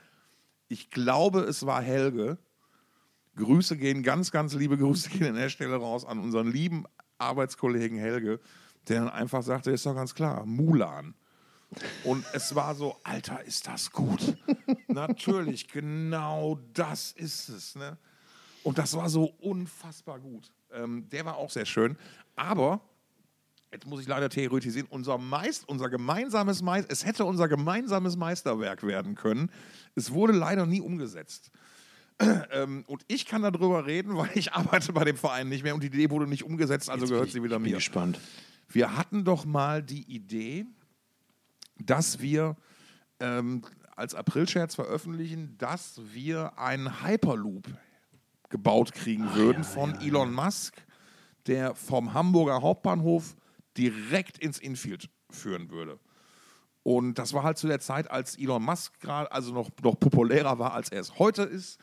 ich 0.69 0.89
glaube, 0.89 1.41
es 1.41 1.67
war 1.67 1.83
Helge. 1.83 2.39
Grüße 3.39 3.77
gehen, 3.77 4.03
ganz, 4.03 4.31
ganz 4.31 4.55
liebe 4.55 4.77
Grüße 4.77 5.11
gehen 5.11 5.29
an 5.29 5.35
der 5.35 5.49
Stelle 5.49 5.77
raus 5.77 6.05
an 6.05 6.19
unseren 6.19 6.51
lieben 6.51 6.85
Arbeitskollegen 7.19 7.99
Helge, 7.99 8.41
der 8.89 9.01
dann 9.01 9.11
einfach 9.11 9.43
sagte, 9.43 9.71
ist 9.71 9.87
doch 9.87 9.95
ganz 9.95 10.15
klar, 10.15 10.45
Mulan. 10.47 11.15
Und 12.05 12.25
es 12.33 12.55
war 12.55 12.75
so, 12.75 12.97
Alter, 13.05 13.45
ist 13.45 13.67
das 13.67 13.91
gut. 13.91 14.37
Natürlich, 14.89 15.69
genau 15.69 16.59
das 16.73 17.13
ist 17.13 17.49
es. 17.49 17.75
Ne? 17.75 17.99
Und 18.63 18.79
das 18.79 18.95
war 18.95 19.09
so 19.11 19.25
unfassbar 19.41 20.19
gut. 20.19 20.53
Ähm, 20.73 21.09
der 21.11 21.25
war 21.25 21.37
auch 21.37 21.51
sehr 21.51 21.67
schön. 21.67 21.97
Aber, 22.37 22.81
jetzt 23.71 23.87
muss 23.87 24.01
ich 24.01 24.09
leider 24.09 24.31
theoretisieren, 24.31 24.87
unser, 24.91 25.19
Meist, 25.19 25.69
unser 25.69 25.91
gemeinsames 25.91 26.63
Meister, 26.63 26.91
es 26.91 27.05
hätte 27.05 27.25
unser 27.27 27.49
gemeinsames 27.49 28.17
Meisterwerk 28.17 28.87
werden 28.87 29.15
können. 29.15 29.51
Es 29.95 30.13
wurde 30.13 30.33
leider 30.33 30.65
nie 30.65 30.81
umgesetzt. 30.81 31.51
Ähm, 32.21 32.85
und 32.89 33.03
ich 33.07 33.27
kann 33.27 33.43
darüber 33.43 33.87
reden, 33.87 34.17
weil 34.17 34.31
ich 34.35 34.53
arbeite 34.53 34.93
bei 34.93 35.05
dem 35.05 35.17
Verein 35.17 35.49
nicht 35.49 35.63
mehr 35.63 35.75
und 35.75 35.83
die 35.83 35.87
Idee 35.89 36.11
wurde 36.11 36.27
nicht 36.27 36.43
umgesetzt, 36.45 36.91
also 36.91 37.05
Jetzt 37.05 37.11
gehört 37.13 37.31
sie 37.31 37.39
ich- 37.39 37.45
wieder 37.45 37.57
ich 37.57 37.63
bin 37.63 37.71
mir. 37.71 37.77
gespannt. 37.77 38.21
Wir 38.69 38.97
hatten 38.97 39.25
doch 39.25 39.45
mal 39.47 39.83
die 39.83 40.03
Idee, 40.13 40.67
dass 41.79 42.21
wir 42.21 42.57
ähm, 43.21 43.63
als 43.97 44.15
Aprilscherz 44.15 44.75
veröffentlichen, 44.75 45.57
dass 45.59 46.01
wir 46.13 46.59
einen 46.59 47.03
Hyperloop 47.03 47.67
gebaut 48.51 48.93
kriegen 48.93 49.35
würden 49.35 49.65
von 49.65 49.95
Elon 50.01 50.33
Musk, 50.33 50.75
der 51.47 51.75
vom 51.75 52.15
Hamburger 52.15 52.61
Hauptbahnhof 52.63 53.37
direkt 53.77 54.39
ins 54.39 54.59
Infield 54.59 55.09
führen 55.31 55.71
würde. 55.71 55.99
Und 56.83 57.15
das 57.19 57.33
war 57.35 57.43
halt 57.43 57.59
zu 57.59 57.67
der 57.69 57.81
Zeit, 57.81 58.11
als 58.11 58.39
Elon 58.39 58.63
Musk 58.63 59.01
gerade 59.01 59.31
also 59.33 59.53
noch, 59.53 59.71
noch 59.83 59.99
populärer 59.99 60.59
war, 60.59 60.73
als 60.75 60.91
er 60.91 61.01
es 61.01 61.19
heute 61.19 61.43
ist. 61.43 61.79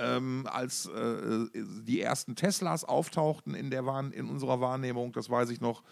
Ähm, 0.00 0.46
als 0.50 0.86
äh, 0.86 1.46
die 1.54 2.00
ersten 2.00 2.34
Teslas 2.36 2.84
auftauchten 2.84 3.54
in, 3.54 3.70
der 3.70 3.86
Wahrn 3.86 4.12
in 4.12 4.28
unserer 4.28 4.60
Wahrnehmung, 4.60 5.12
das 5.12 5.28
weiß 5.30 5.50
ich 5.50 5.60
noch. 5.60 5.82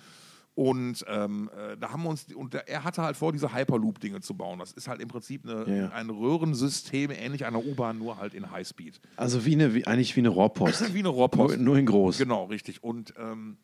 Und 0.55 1.05
ähm, 1.07 1.49
äh, 1.57 1.77
da 1.77 1.93
haben 1.93 2.03
wir 2.03 2.09
uns, 2.11 2.27
und 2.35 2.53
er 2.57 2.83
hatte 2.83 3.03
halt 3.03 3.17
vor, 3.17 3.31
diese 3.33 3.53
Hyperloop-Dinge 3.55 4.21
zu 4.23 4.35
bauen. 4.35 4.59
Das 4.59 4.73
ist 4.73 4.89
halt 4.89 5.01
im 5.01 5.07
Prinzip 5.07 5.45
eine, 5.49 5.73
Ja. 5.73 5.89
ein 5.91 6.11
Röhrensystem, 6.11 7.13
ähnlich 7.13 7.45
einer 7.47 7.65
U-Bahn, 7.65 7.99
nur 7.99 8.17
halt 8.19 8.35
in 8.35 8.51
Highspeed. 8.51 9.01
Also 9.15 9.45
wie 9.45 9.53
eine, 9.55 9.73
wie, 9.75 9.87
eigentlich 9.87 10.17
wie 10.17 10.21
eine 10.21 10.31
Rohrpost. 10.31 10.81
Wie 10.95 10.99
eine 10.99 11.03
nur, 11.05 11.13
Rohrpost. 11.13 11.59
nur 11.59 11.79
in 11.79 11.87
groß. 11.87 12.19
Genau, 12.19 12.47
richtig. 12.47 12.83
Und 12.83 13.15
ähm, 13.19 13.59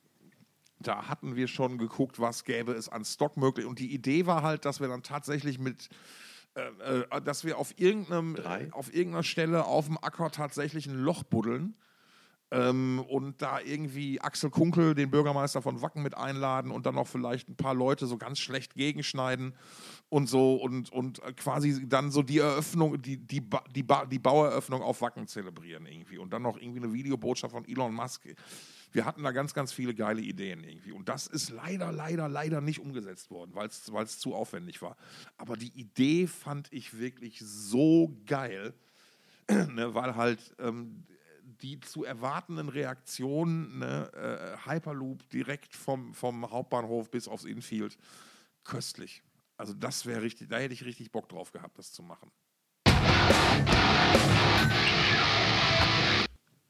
da 0.78 1.08
hatten 1.08 1.34
wir 1.34 1.48
schon 1.48 1.78
geguckt, 1.78 2.20
was 2.20 2.44
gäbe 2.44 2.70
es 2.72 2.88
an 2.88 3.04
Stock 3.04 3.36
möglich. 3.36 3.66
Und 3.66 3.80
die 3.80 3.92
Idee 3.92 4.26
war 4.26 4.42
halt, 4.42 4.64
dass 4.64 4.78
wir 4.80 4.86
dann 4.86 5.02
tatsächlich 5.02 5.58
mit, 5.58 5.88
äh, 6.54 7.00
äh, 7.00 7.22
dass 7.22 7.44
wir 7.44 7.58
auf, 7.58 7.74
irgendeinem, 7.78 8.34
Drei. 8.34 8.72
auf 8.72 8.92
irgendeiner 8.92 9.24
Stelle 9.24 9.64
auf 9.64 9.86
dem 9.86 9.98
Acker 9.98 10.30
tatsächlich 10.30 10.86
ein 10.86 10.98
Loch 10.98 11.22
buddeln. 11.22 11.76
Ähm, 12.50 13.02
und 13.08 13.40
da 13.42 13.58
irgendwie 13.58 14.20
Axel 14.20 14.50
Kunkel, 14.50 14.94
den 14.94 15.10
Bürgermeister 15.10 15.62
von 15.62 15.80
Wacken, 15.82 16.02
mit 16.02 16.16
einladen 16.16 16.70
und 16.70 16.84
dann 16.86 16.94
noch 16.94 17.08
vielleicht 17.08 17.48
ein 17.48 17.56
paar 17.56 17.74
Leute 17.74 18.06
so 18.06 18.16
ganz 18.18 18.38
schlecht 18.38 18.74
gegenschneiden 18.74 19.56
und 20.10 20.28
so 20.28 20.54
und, 20.56 20.92
und 20.92 21.20
äh, 21.24 21.32
quasi 21.32 21.88
dann 21.88 22.10
so 22.12 22.22
die 22.22 22.38
Eröffnung, 22.38 23.00
die, 23.00 23.16
die, 23.16 23.40
Ba- 23.40 23.64
die, 23.74 23.82
Ba- 23.82 24.04
die 24.04 24.18
Baueröffnung 24.20 24.82
auf 24.82 25.00
Wacken 25.00 25.26
zelebrieren 25.26 25.86
irgendwie 25.86 26.18
und 26.18 26.32
dann 26.32 26.42
noch 26.42 26.58
irgendwie 26.58 26.84
eine 26.84 26.92
Videobotschaft 26.92 27.52
von 27.52 27.66
Elon 27.66 27.94
Musk. 27.94 28.22
Wir 28.94 29.04
hatten 29.04 29.24
da 29.24 29.32
ganz, 29.32 29.54
ganz 29.54 29.72
viele 29.72 29.92
geile 29.92 30.22
Ideen 30.22 30.62
irgendwie 30.62 30.92
und 30.92 31.08
das 31.08 31.26
ist 31.26 31.50
leider, 31.50 31.90
leider, 31.90 32.28
leider 32.28 32.60
nicht 32.60 32.78
umgesetzt 32.78 33.28
worden, 33.28 33.52
weil 33.54 33.66
es 33.66 34.18
zu 34.20 34.34
aufwendig 34.34 34.80
war. 34.82 34.96
Aber 35.36 35.56
die 35.56 35.72
Idee 35.78 36.28
fand 36.28 36.72
ich 36.72 36.96
wirklich 36.96 37.40
so 37.40 38.16
geil, 38.24 38.72
ne, 39.48 39.94
weil 39.94 40.14
halt 40.14 40.54
ähm, 40.60 41.04
die 41.42 41.80
zu 41.80 42.04
erwartenden 42.04 42.68
Reaktionen, 42.68 43.80
ne, 43.80 44.12
äh, 44.14 44.70
Hyperloop 44.70 45.28
direkt 45.28 45.74
vom, 45.74 46.14
vom 46.14 46.48
Hauptbahnhof 46.48 47.10
bis 47.10 47.26
aufs 47.26 47.44
Infield, 47.44 47.98
köstlich. 48.62 49.24
Also 49.56 49.74
das 49.74 50.06
wäre 50.06 50.22
richtig, 50.22 50.50
da 50.50 50.58
hätte 50.58 50.72
ich 50.72 50.84
richtig 50.84 51.10
Bock 51.10 51.28
drauf 51.28 51.50
gehabt, 51.50 51.78
das 51.78 51.92
zu 51.92 52.04
machen. 52.04 52.30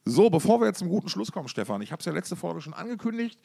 So, 0.07 0.29
bevor 0.29 0.61
wir 0.61 0.67
jetzt 0.67 0.81
zum 0.81 0.91
guten 0.91 1.09
Schluss 1.09 1.33
kommen, 1.33 1.49
Stefan, 1.49 1.81
ich 1.81 1.91
habe 1.91 2.01
es 2.01 2.05
ja 2.07 2.13
letzte 2.13 2.37
Folge 2.37 2.61
schon 2.61 2.75
angekündigt. 2.75 3.39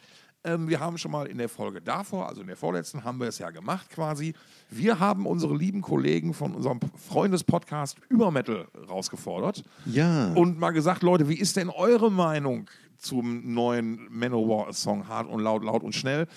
Ähm, 0.43 0.67
wir 0.67 0.81
haben 0.81 0.97
schon 0.97 1.11
mal 1.11 1.25
in 1.25 1.37
der 1.37 1.47
Folge 1.47 1.81
davor, 1.81 2.27
also 2.27 2.41
in 2.41 2.47
der 2.47 2.57
vorletzten, 2.57 3.05
haben 3.05 3.17
wir 3.21 3.27
es 3.27 3.39
ja 3.39 3.49
gemacht 3.49 3.89
quasi. 3.89 4.33
Wir 4.69 4.99
haben 4.99 5.25
unsere 5.25 5.55
lieben 5.55 5.81
Kollegen 5.81 6.33
von 6.33 6.53
unserem 6.53 6.81
Freundespodcast 7.07 7.97
über 8.09 8.29
Metal 8.31 8.67
rausgefordert 8.89 9.63
Ja. 9.85 10.33
und 10.33 10.59
mal 10.59 10.71
gesagt, 10.71 11.01
Leute, 11.01 11.29
wie 11.29 11.39
ist 11.39 11.55
denn 11.55 11.69
eure 11.69 12.11
Meinung 12.11 12.69
zum 12.97 13.53
neuen 13.53 14.07
Manowar-Song 14.11 15.07
Hart 15.07 15.29
und 15.29 15.39
laut, 15.41 15.63
laut 15.63 15.83
und 15.83 15.95
schnell? 15.95 16.27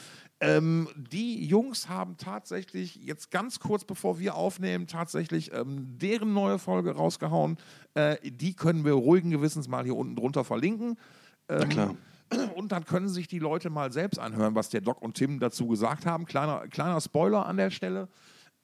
Ähm, 0.43 0.89
die 0.97 1.47
Jungs 1.47 1.89
haben 1.89 2.17
tatsächlich 2.17 2.97
jetzt 2.97 3.31
ganz 3.31 3.61
kurz 3.61 3.85
bevor 3.85 4.19
wir 4.19 4.35
aufnehmen, 4.35 4.89
tatsächlich 4.89 5.53
ähm, 5.53 5.97
deren 5.99 6.33
neue 6.33 6.59
Folge 6.59 6.91
rausgehauen. 6.91 7.59
Äh, 7.95 8.17
die 8.25 8.55
können 8.55 8.85
wir 8.85 8.93
ruhigen 8.95 9.31
Gewissens 9.31 9.69
mal 9.69 9.85
hier 9.85 9.95
unten 9.95 10.17
drunter 10.17 10.43
verlinken. 10.43 10.99
Ähm, 11.49 11.59
Na 11.61 11.67
klar. 11.67 11.97
Und 12.57 12.73
dann 12.73 12.85
können 12.85 13.09
sich 13.09 13.29
die 13.29 13.39
Leute 13.39 13.71
mal 13.71 13.93
selbst 13.93 14.19
anhören, 14.19 14.55
was 14.55 14.71
der 14.71 14.81
Doc 14.81 15.01
und 15.01 15.15
Tim 15.15 15.39
dazu 15.39 15.69
gesagt 15.69 16.07
haben. 16.07 16.25
Kleiner, 16.25 16.67
kleiner 16.69 17.01
Spoiler 17.01 17.47
an 17.47 17.57
der 17.57 17.71
Stelle. 17.71 18.09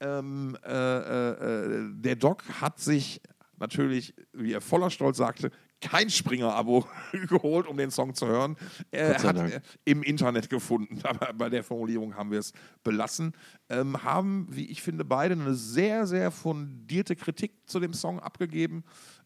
Ähm, 0.01 0.57
äh, 0.65 0.71
äh, 0.71 1.31
äh, 1.31 1.91
der 1.93 2.17
Doc 2.17 2.43
hat 2.61 2.81
sich 2.81 3.21
natürlich, 3.59 4.15
wie 4.33 4.53
er 4.53 4.61
voller 4.61 4.91
Stolz 4.91 5.17
sagte, 5.17 5.51
kein 5.81 6.11
Springer-Abo 6.11 6.87
geholt, 7.29 7.67
um 7.67 7.77
den 7.77 7.91
Song 7.91 8.15
zu 8.15 8.27
hören. 8.27 8.57
Er 8.91 9.23
hat 9.23 9.37
Dank. 9.37 9.53
äh, 9.53 9.61
im 9.85 10.03
Internet 10.03 10.51
gefunden, 10.51 11.01
aber 11.05 11.33
bei 11.33 11.49
der 11.49 11.63
Formulierung 11.63 12.17
haben 12.17 12.31
wir 12.31 12.39
es 12.39 12.53
belassen. 12.83 13.33
Ähm, 13.69 14.03
haben, 14.03 14.47
wie 14.51 14.67
ich 14.67 14.83
finde, 14.83 15.05
beide 15.05 15.35
eine 15.35 15.55
sehr, 15.55 16.07
sehr 16.07 16.31
fundierte 16.31 17.17
Kritik 17.17 17.53
zu 17.67 17.81
dem 17.81 17.93
Song 17.93 18.21
abgegeben. 18.21 18.85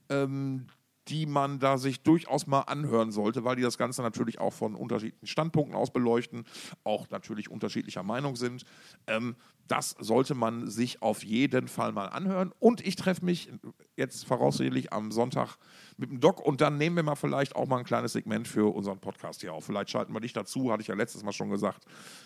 Ähm, 0.08 0.66
die 1.08 1.26
man 1.26 1.58
da 1.58 1.78
sich 1.78 2.02
durchaus 2.02 2.46
mal 2.46 2.60
anhören 2.60 3.10
sollte, 3.10 3.44
weil 3.44 3.56
die 3.56 3.62
das 3.62 3.78
Ganze 3.78 4.02
natürlich 4.02 4.38
auch 4.38 4.52
von 4.52 4.74
unterschiedlichen 4.74 5.26
Standpunkten 5.26 5.74
aus 5.74 5.92
beleuchten, 5.92 6.44
auch 6.84 7.10
natürlich 7.10 7.50
unterschiedlicher 7.50 8.02
Meinung 8.02 8.36
sind. 8.36 8.64
Ähm, 9.06 9.36
das 9.68 9.96
sollte 9.98 10.34
man 10.34 10.68
sich 10.68 11.02
auf 11.02 11.24
jeden 11.24 11.68
Fall 11.68 11.92
mal 11.92 12.06
anhören. 12.06 12.52
Und 12.58 12.86
ich 12.86 12.96
treffe 12.96 13.24
mich 13.24 13.50
jetzt 13.96 14.26
voraussichtlich 14.26 14.92
am 14.92 15.12
Sonntag 15.12 15.56
mit 15.96 16.10
dem 16.10 16.20
Doc 16.20 16.40
und 16.40 16.60
dann 16.60 16.78
nehmen 16.78 16.96
wir 16.96 17.02
mal 17.02 17.14
vielleicht 17.14 17.56
auch 17.56 17.66
mal 17.66 17.78
ein 17.78 17.84
kleines 17.84 18.12
Segment 18.12 18.48
für 18.48 18.74
unseren 18.74 18.98
Podcast 18.98 19.40
hier 19.40 19.54
auf. 19.54 19.64
Vielleicht 19.64 19.90
schalten 19.90 20.12
wir 20.12 20.20
dich 20.20 20.32
dazu, 20.32 20.72
hatte 20.72 20.82
ich 20.82 20.88
ja 20.88 20.94
letztes 20.94 21.22
Mal 21.22 21.32
schon 21.32 21.50
gesagt. 21.50 21.84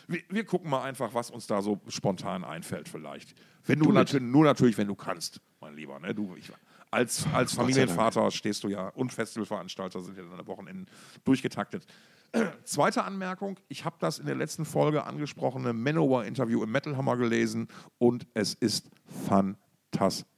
Wir, 0.08 0.22
wir 0.28 0.44
gucken 0.44 0.70
mal 0.70 0.82
einfach, 0.82 1.14
was 1.14 1.30
uns 1.30 1.46
da 1.46 1.62
so 1.62 1.80
spontan 1.88 2.44
einfällt 2.44 2.88
vielleicht. 2.88 3.34
Wenn 3.64 3.78
du 3.78 3.86
mit. 3.86 3.94
natürlich, 3.94 4.26
nur 4.26 4.44
natürlich, 4.44 4.78
wenn 4.78 4.88
du 4.88 4.94
kannst, 4.94 5.40
mein 5.60 5.74
Lieber. 5.74 5.98
Ne? 5.98 6.14
Du, 6.14 6.34
ich, 6.36 6.50
als, 6.90 7.26
als. 7.32 7.54
Familienvater 7.54 8.30
stehst 8.30 8.64
du 8.64 8.68
ja 8.68 8.88
und 8.88 9.12
Festivalveranstalter 9.12 10.00
sind 10.00 10.16
ja 10.16 10.24
dann 10.24 10.40
am 10.40 10.46
Wochenende 10.46 10.90
durchgetaktet. 11.24 11.86
Zweite 12.64 13.04
Anmerkung, 13.04 13.58
ich 13.68 13.84
habe 13.84 13.96
das 13.98 14.18
in 14.18 14.26
der 14.26 14.34
letzten 14.34 14.64
Folge 14.64 15.04
angesprochene 15.04 15.72
Manowar-Interview 15.72 16.62
im 16.62 16.70
Metal 16.70 16.96
Hammer 16.96 17.16
gelesen 17.16 17.68
und 17.98 18.26
es 18.34 18.54
ist 18.54 18.90
fantastisch. 19.28 20.35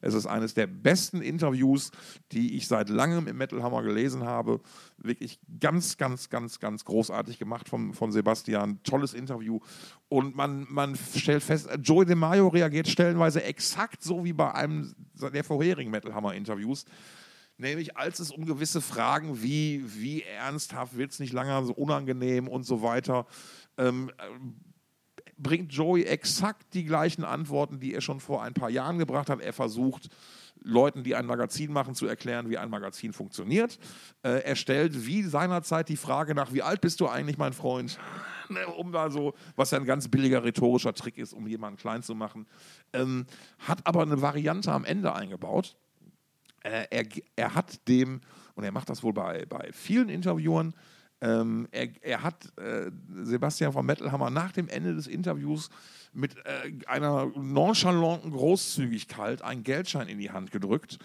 Es 0.00 0.14
ist 0.14 0.26
eines 0.26 0.54
der 0.54 0.66
besten 0.66 1.20
Interviews, 1.20 1.90
die 2.32 2.56
ich 2.56 2.66
seit 2.66 2.88
langem 2.88 3.26
im 3.26 3.36
Metal 3.36 3.62
Hammer 3.62 3.82
gelesen 3.82 4.24
habe. 4.24 4.60
Wirklich 4.96 5.38
ganz, 5.60 5.96
ganz, 5.96 6.30
ganz, 6.30 6.60
ganz 6.60 6.84
großartig 6.84 7.38
gemacht 7.38 7.68
von, 7.68 7.92
von 7.92 8.10
Sebastian. 8.10 8.82
Tolles 8.82 9.14
Interview. 9.14 9.60
Und 10.08 10.34
man, 10.34 10.66
man 10.70 10.96
stellt 10.96 11.42
fest, 11.42 11.68
Joey 11.82 12.06
DeMaio 12.06 12.48
reagiert 12.48 12.88
stellenweise 12.88 13.42
exakt 13.42 14.02
so 14.02 14.24
wie 14.24 14.32
bei 14.32 14.52
einem 14.52 14.94
der 15.14 15.44
vorherigen 15.44 15.90
Metal 15.90 16.14
Hammer 16.14 16.34
Interviews. 16.34 16.84
Nämlich 17.56 17.96
als 17.96 18.18
es 18.18 18.32
um 18.32 18.46
gewisse 18.46 18.80
Fragen 18.80 19.42
wie, 19.42 19.84
wie 19.86 20.22
ernsthaft 20.22 20.96
wird 20.96 21.12
es 21.12 21.20
nicht 21.20 21.32
länger 21.32 21.64
so 21.64 21.72
unangenehm 21.72 22.48
und 22.48 22.64
so 22.64 22.82
weiter, 22.82 23.26
ähm, 23.78 24.10
bringt 25.36 25.72
Joey 25.72 26.04
exakt 26.04 26.74
die 26.74 26.84
gleichen 26.84 27.24
Antworten, 27.24 27.80
die 27.80 27.94
er 27.94 28.00
schon 28.00 28.20
vor 28.20 28.42
ein 28.42 28.54
paar 28.54 28.70
Jahren 28.70 28.98
gebracht 28.98 29.28
hat. 29.28 29.40
Er 29.40 29.52
versucht, 29.52 30.08
Leuten, 30.64 31.04
die 31.04 31.14
ein 31.14 31.26
Magazin 31.26 31.72
machen, 31.72 31.94
zu 31.94 32.06
erklären, 32.06 32.48
wie 32.48 32.58
ein 32.58 32.70
Magazin 32.70 33.12
funktioniert. 33.12 33.78
Äh, 34.22 34.42
er 34.44 34.56
stellt 34.56 35.06
wie 35.06 35.22
seinerzeit 35.22 35.88
die 35.88 35.96
Frage 35.96 36.34
nach, 36.34 36.52
wie 36.52 36.62
alt 36.62 36.80
bist 36.80 37.00
du 37.00 37.08
eigentlich, 37.08 37.38
mein 37.38 37.52
Freund? 37.52 37.98
Ne, 38.50 38.66
um 38.66 38.92
da 38.92 39.08
so, 39.08 39.32
was 39.56 39.70
ja 39.70 39.78
ein 39.78 39.86
ganz 39.86 40.06
billiger 40.08 40.44
rhetorischer 40.44 40.92
Trick 40.92 41.16
ist, 41.16 41.32
um 41.32 41.46
jemanden 41.46 41.78
klein 41.78 42.02
zu 42.02 42.14
machen. 42.14 42.46
Ähm, 42.92 43.24
hat 43.58 43.86
aber 43.86 44.02
eine 44.02 44.20
Variante 44.20 44.70
am 44.70 44.84
Ende 44.84 45.14
eingebaut. 45.14 45.78
Äh, 46.62 46.84
er, 46.90 47.06
er 47.36 47.54
hat 47.54 47.88
dem, 47.88 48.20
und 48.54 48.64
er 48.64 48.70
macht 48.70 48.90
das 48.90 49.02
wohl 49.02 49.14
bei, 49.14 49.46
bei 49.46 49.70
vielen 49.72 50.10
Interviewern, 50.10 50.74
ähm, 51.24 51.68
er, 51.70 51.88
er 52.02 52.22
hat 52.22 52.52
äh, 52.58 52.90
Sebastian 53.22 53.72
von 53.72 53.86
Metalhammer 53.86 54.28
nach 54.28 54.52
dem 54.52 54.68
Ende 54.68 54.94
des 54.94 55.06
Interviews 55.06 55.70
mit 56.12 56.36
äh, 56.36 56.86
einer 56.86 57.32
nonchalanten 57.34 58.30
Großzügigkeit 58.30 59.40
einen 59.42 59.64
Geldschein 59.64 60.08
in 60.08 60.18
die 60.18 60.30
Hand 60.30 60.50
gedrückt 60.50 60.98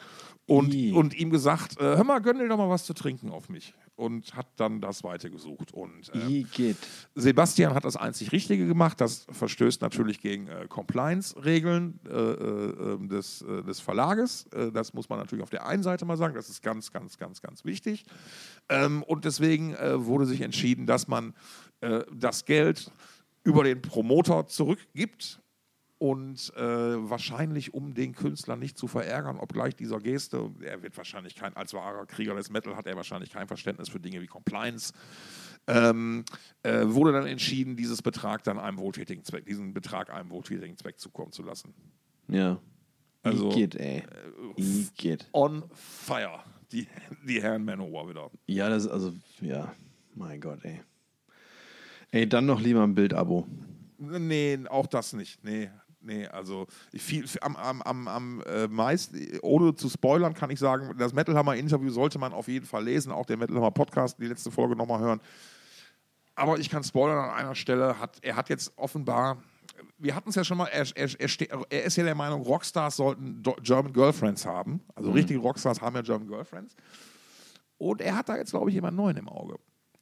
und, 0.50 0.93
und 0.93 1.14
ihm 1.14 1.30
gesagt, 1.30 1.80
äh, 1.80 1.84
hör 1.84 2.04
mal, 2.04 2.20
gönn 2.20 2.39
dir 2.39 2.47
doch 2.47 2.58
mal 2.58 2.70
was 2.70 2.86
zu 2.86 2.93
trinken 2.93 3.30
auf 3.30 3.50
mich. 3.50 3.74
Und 3.95 4.34
hat 4.34 4.47
dann 4.56 4.80
das 4.80 5.04
weitergesucht. 5.04 5.74
Und 5.74 6.10
Igitt. 6.16 6.78
Sebastian 7.16 7.74
hat 7.74 7.84
das 7.84 7.97
einzig 7.97 8.32
Richtige 8.32 8.66
gemacht. 8.66 9.02
Das 9.02 9.28
verstößt 9.30 9.82
natürlich 9.82 10.22
gegen 10.22 10.47
äh, 10.47 10.68
Compliance-Regeln 10.70 12.00
äh, 12.08 12.12
äh, 12.12 12.93
ähm, 12.93 13.10
des, 13.10 13.41
äh, 13.41 13.62
des 13.64 13.82
Verlages. 13.82 14.47
Äh, 14.54 14.72
das 14.72 14.93
muss 14.93 15.10
man 15.10 15.20
natürlich 15.20 15.43
auf 15.43 15.50
der 15.50 15.66
einen 15.66 15.84
Seite 15.84 16.06
mal 16.06 16.18
sagen. 16.18 16.34
Das 16.34 16.50
ist 16.50 16.64
ganz, 16.64 16.91
ganz, 16.91 17.18
ganz, 17.18 17.41
ganz 17.41 17.66
wichtig. 17.66 18.06
Ähm, 18.70 19.04
und 19.04 19.26
deswegen 19.26 19.74
äh, 19.76 20.06
wurde 20.06 20.26
sich 20.26 20.41
entschieden, 20.41 20.86
dass 20.86 21.08
man 21.08 21.34
äh, 21.82 22.04
das 22.14 22.45
Geld 22.45 22.91
über 23.43 23.64
den 23.64 23.82
Promoter 23.82 24.47
zurückgibt. 24.47 25.39
Und 26.00 26.54
äh, 26.56 26.62
wahrscheinlich, 26.62 27.74
um 27.74 27.93
den 27.93 28.16
Künstler 28.16 28.56
nicht 28.56 28.78
zu 28.78 28.88
verärgern, 28.88 29.38
obgleich 29.38 29.76
dieser 29.76 30.00
Geste, 30.00 30.50
er 30.62 30.82
wird 30.82 30.95
wahrscheinlich 30.95 31.36
kein, 31.36 31.54
als 31.58 31.74
wahrer 31.74 32.06
Krieger 32.06 32.36
des 32.36 32.50
Metal 32.50 32.78
hat 32.78 32.88
er 32.88 32.95
wahrscheinlich 32.95 33.32
kein 33.32 33.47
Verständnis 33.47 33.89
für 33.89 34.00
Dinge 34.00 34.22
wie 34.22 34.28
Compliance, 34.28 34.93
ähm, 35.68 36.24
äh, 36.64 36.86
wurde 36.86 37.12
dann 37.12 37.28
entschieden, 37.28 37.76
dieses 37.76 38.02
Betrag 38.02 38.45
dann 38.45 38.58
einem 38.58 38.78
wohltätigen 38.78 39.26
Zweck, 39.26 39.45
diesen 39.45 39.74
Betrag 39.74 40.10
einem 40.10 40.30
wohltätigen 40.30 40.78
Zweck 40.78 40.97
zukommen 41.00 41.34
zu 41.34 41.43
lassen. 41.43 41.74
Ja. 42.30 42.62
Also, 43.22 43.52
Igitt, 43.52 43.76
ey. 43.76 44.04
Igitt. 44.56 45.28
On 45.34 45.66
fire, 45.74 46.39
die, 46.72 46.88
die 47.28 47.41
Herren 47.41 47.66
Manowar 47.66 48.08
wieder. 48.08 48.32
Ja, 48.47 48.70
das 48.70 48.86
ist 48.86 48.91
also, 48.91 49.14
ja, 49.41 49.76
mein 50.16 50.39
Gott, 50.39 50.64
ey. 50.64 50.80
Ey, 52.12 52.30
dann 52.30 52.45
noch 52.45 52.62
lieber 52.62 52.84
ein 52.84 52.95
Bild-Abo. 52.95 53.45
Nee, 53.97 54.60
auch 54.70 54.88
das 54.88 55.12
nicht. 55.12 55.43
Nee, 55.43 55.70
nee, 56.02 56.28
also 56.28 56.68
ich 56.91 57.02
viel, 57.02 57.26
am, 57.41 57.56
am, 57.56 57.82
am, 57.82 58.08
am 58.08 58.41
äh, 58.41 58.68
meisten, 58.68 59.39
ohne 59.41 59.76
zu 59.76 59.89
spoilern, 59.89 60.34
kann 60.34 60.50
ich 60.50 60.60
sagen, 60.60 60.95
das 60.97 61.14
Metal 61.14 61.36
Hammer 61.36 61.56
Interview 61.56 61.89
sollte 61.91 62.20
man 62.20 62.34
auf 62.34 62.47
jeden 62.47 62.66
Fall 62.66 62.84
lesen, 62.84 63.12
auch 63.12 63.26
den 63.26 63.39
Metal 63.39 63.56
Hammer 63.56 63.72
Podcast, 63.72 64.18
die 64.20 64.28
letzte 64.28 64.52
Folge 64.52 64.76
nochmal 64.76 65.00
hören. 65.00 65.22
Aber 66.36 66.58
ich 66.58 66.70
kann 66.70 66.84
spoilern 66.84 67.18
an 67.30 67.32
einer 67.32 67.56
Stelle, 67.56 68.00
hat, 68.00 68.18
er 68.22 68.36
hat 68.36 68.50
jetzt 68.50 68.72
offenbar, 68.78 69.43
wir 69.97 70.16
hatten 70.16 70.30
es 70.30 70.36
ja 70.36 70.43
schon 70.45 70.58
mal, 70.58 70.68
er, 70.68 70.88
er, 70.95 71.10
er, 71.20 71.66
er 71.70 71.84
ist 71.84 71.97
ja 71.97 72.04
der 72.04 72.16
Meinung, 72.16 72.41
Rockstars 72.41 72.95
sollten 72.95 73.43
Do- 73.43 73.58
German 73.62 73.91
Girlfriends 73.91 74.45
haben. 74.45 74.80
Also 74.95 75.12
richtige 75.12 75.39
Rockstars 75.39 75.82
haben 75.82 75.95
ja 75.95 76.02
German 76.02 76.28
Girlfriends. 76.28 76.76
Und 77.78 78.02
er 78.02 78.16
hat 78.16 78.30
da 78.30 78.38
jetzt, 78.38 78.52
glaube 78.52 78.70
ich, 78.70 78.76
jemand 78.76 78.95
Neuen 78.95 79.18
im 79.18 79.28
Auge. 79.28 79.58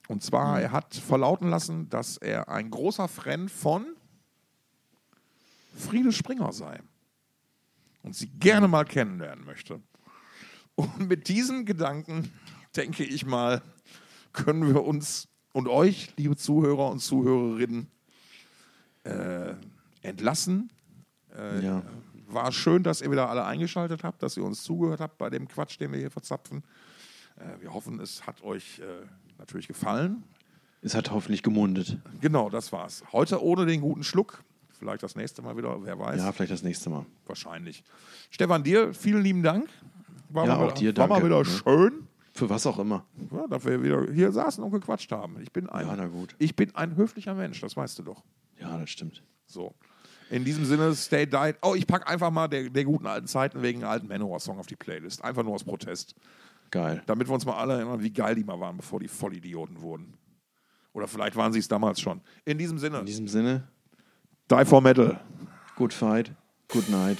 Und 0.07 0.23
zwar, 0.23 0.61
er 0.61 0.71
hat 0.71 0.95
verlauten 0.95 1.49
lassen, 1.49 1.89
dass 1.89 2.17
er 2.17 2.47
ein 2.49 2.69
großer 2.69 3.07
Fan 3.07 3.49
von 3.49 3.96
Friede 5.77 6.11
Springer 6.11 6.51
sei. 6.51 6.79
Und 8.03 8.15
sie 8.15 8.27
gerne 8.27 8.67
mal 8.67 8.85
kennenlernen 8.85 9.45
möchte. 9.45 9.81
Und 10.75 11.07
mit 11.07 11.27
diesem 11.27 11.65
Gedanken, 11.65 12.31
denke 12.75 13.03
ich 13.03 13.25
mal, 13.25 13.61
können 14.33 14.67
wir 14.67 14.83
uns 14.83 15.27
und 15.53 15.67
euch, 15.67 16.13
liebe 16.17 16.35
Zuhörer 16.35 16.91
und 16.91 16.99
Zuhörerinnen, 16.99 17.87
äh, 19.03 19.55
entlassen. 20.01 20.71
Äh, 21.35 21.65
Ja. 21.65 21.83
War 22.29 22.51
schön, 22.51 22.83
dass 22.83 23.01
ihr 23.01 23.09
wieder 23.09 23.29
alle 23.29 23.45
eingeschaltet 23.45 24.03
habt, 24.03 24.21
dass 24.21 24.35
ihr 24.35 24.43
uns 24.43 24.61
zugehört 24.61 24.99
habt 24.99 25.17
bei 25.17 25.29
dem 25.29 25.47
Quatsch, 25.47 25.79
den 25.79 25.93
wir 25.93 25.99
hier 25.99 26.11
verzapfen. 26.11 26.61
Äh, 27.37 27.61
wir 27.61 27.73
hoffen, 27.73 28.01
es 28.01 28.27
hat 28.27 28.43
euch 28.43 28.79
äh, 28.79 29.05
natürlich 29.37 29.67
gefallen. 29.67 30.23
Es 30.81 30.93
hat 30.93 31.09
hoffentlich 31.09 31.41
gemundet. 31.41 31.97
Genau, 32.21 32.49
das 32.49 32.71
war's. 32.71 33.03
Heute 33.13 33.41
ohne 33.41 33.65
den 33.65 33.79
guten 33.81 34.03
Schluck. 34.03 34.43
Vielleicht 34.79 35.01
das 35.03 35.15
nächste 35.15 35.41
Mal 35.41 35.57
wieder, 35.57 35.77
wer 35.83 35.97
weiß. 35.97 36.19
Ja, 36.19 36.31
vielleicht 36.31 36.51
das 36.51 36.63
nächste 36.63 36.89
Mal. 36.89 37.05
Wahrscheinlich. 37.25 37.83
Stefan, 38.29 38.63
dir 38.63 38.93
vielen 38.93 39.23
lieben 39.23 39.43
Dank. 39.43 39.69
War 40.29 40.45
Ja, 40.45 40.55
mal, 40.57 40.67
auch 40.67 40.71
dir 40.73 40.95
War 40.97 41.07
mal 41.07 41.15
danke. 41.21 41.27
wieder 41.27 41.39
Ne? 41.39 41.45
schön, 41.45 42.07
Für 42.33 42.49
was 42.49 42.65
auch 42.67 42.77
immer. 42.79 43.05
ja, 43.31 43.47
dass 43.47 43.65
wir 43.65 43.81
wieder 43.81 44.11
hier 44.13 44.31
saßen 44.31 44.63
und 44.63 44.71
gequatscht 44.71 45.11
haben. 45.11 45.37
Ich 45.41 45.51
bin 45.51 45.67
ein, 45.69 45.87
Ja, 45.87 45.95
na 45.95 46.05
gut. 46.07 46.35
Ich 46.37 46.55
bin 46.55 46.75
ein 46.75 46.95
höflicher 46.95 47.33
Mensch, 47.33 47.59
das 47.61 47.75
weißt 47.75 47.97
du 47.99 48.03
doch. 48.03 48.23
Ja, 48.59 48.77
das 48.77 48.89
stimmt. 48.89 49.23
So. 49.47 49.73
In 50.29 50.43
diesem 50.43 50.65
Sinne, 50.65 50.93
stay 50.93 51.25
diet. 51.25 51.55
Oh, 51.61 51.73
ich 51.73 51.87
packe 51.87 52.05
einfach 52.07 52.29
mal 52.31 52.47
der, 52.49 52.69
der 52.69 52.83
guten 52.83 53.07
alten 53.07 53.27
Zeiten 53.27 53.61
wegen 53.61 53.79
einem 53.79 53.89
alten 53.91 54.07
Manowar-Song 54.09 54.59
auf 54.59 54.67
die 54.67 54.75
Playlist. 54.75 55.23
Einfach 55.23 55.43
nur 55.43 55.53
aus 55.55 55.63
Protest. 55.63 56.13
Geil. 56.69 57.01
Damit 57.05 57.29
wir 57.29 57.33
uns 57.33 57.45
mal 57.45 57.55
alle 57.57 57.75
erinnern, 57.75 58.03
wie 58.03 58.11
geil 58.11 58.35
die 58.35 58.43
mal 58.43 58.59
waren, 58.59 58.75
bevor 58.75 58.99
die 58.99 59.07
Vollidioten 59.07 59.81
wurden. 59.81 60.13
Oder 60.91 61.07
vielleicht 61.07 61.35
waren 61.37 61.53
sie 61.53 61.59
es 61.59 61.67
damals 61.69 62.01
schon. 62.01 62.19
In 62.43 62.57
diesem 62.57 62.77
Sinne, 62.77 62.99
In 62.99 63.05
diesem 63.05 63.27
Sinne, 63.29 63.69
die 64.47 64.65
for 64.65 64.81
Metal. 64.81 65.17
good 65.75 65.93
fight, 65.93 66.31
good 66.69 66.89
night. 66.89 67.19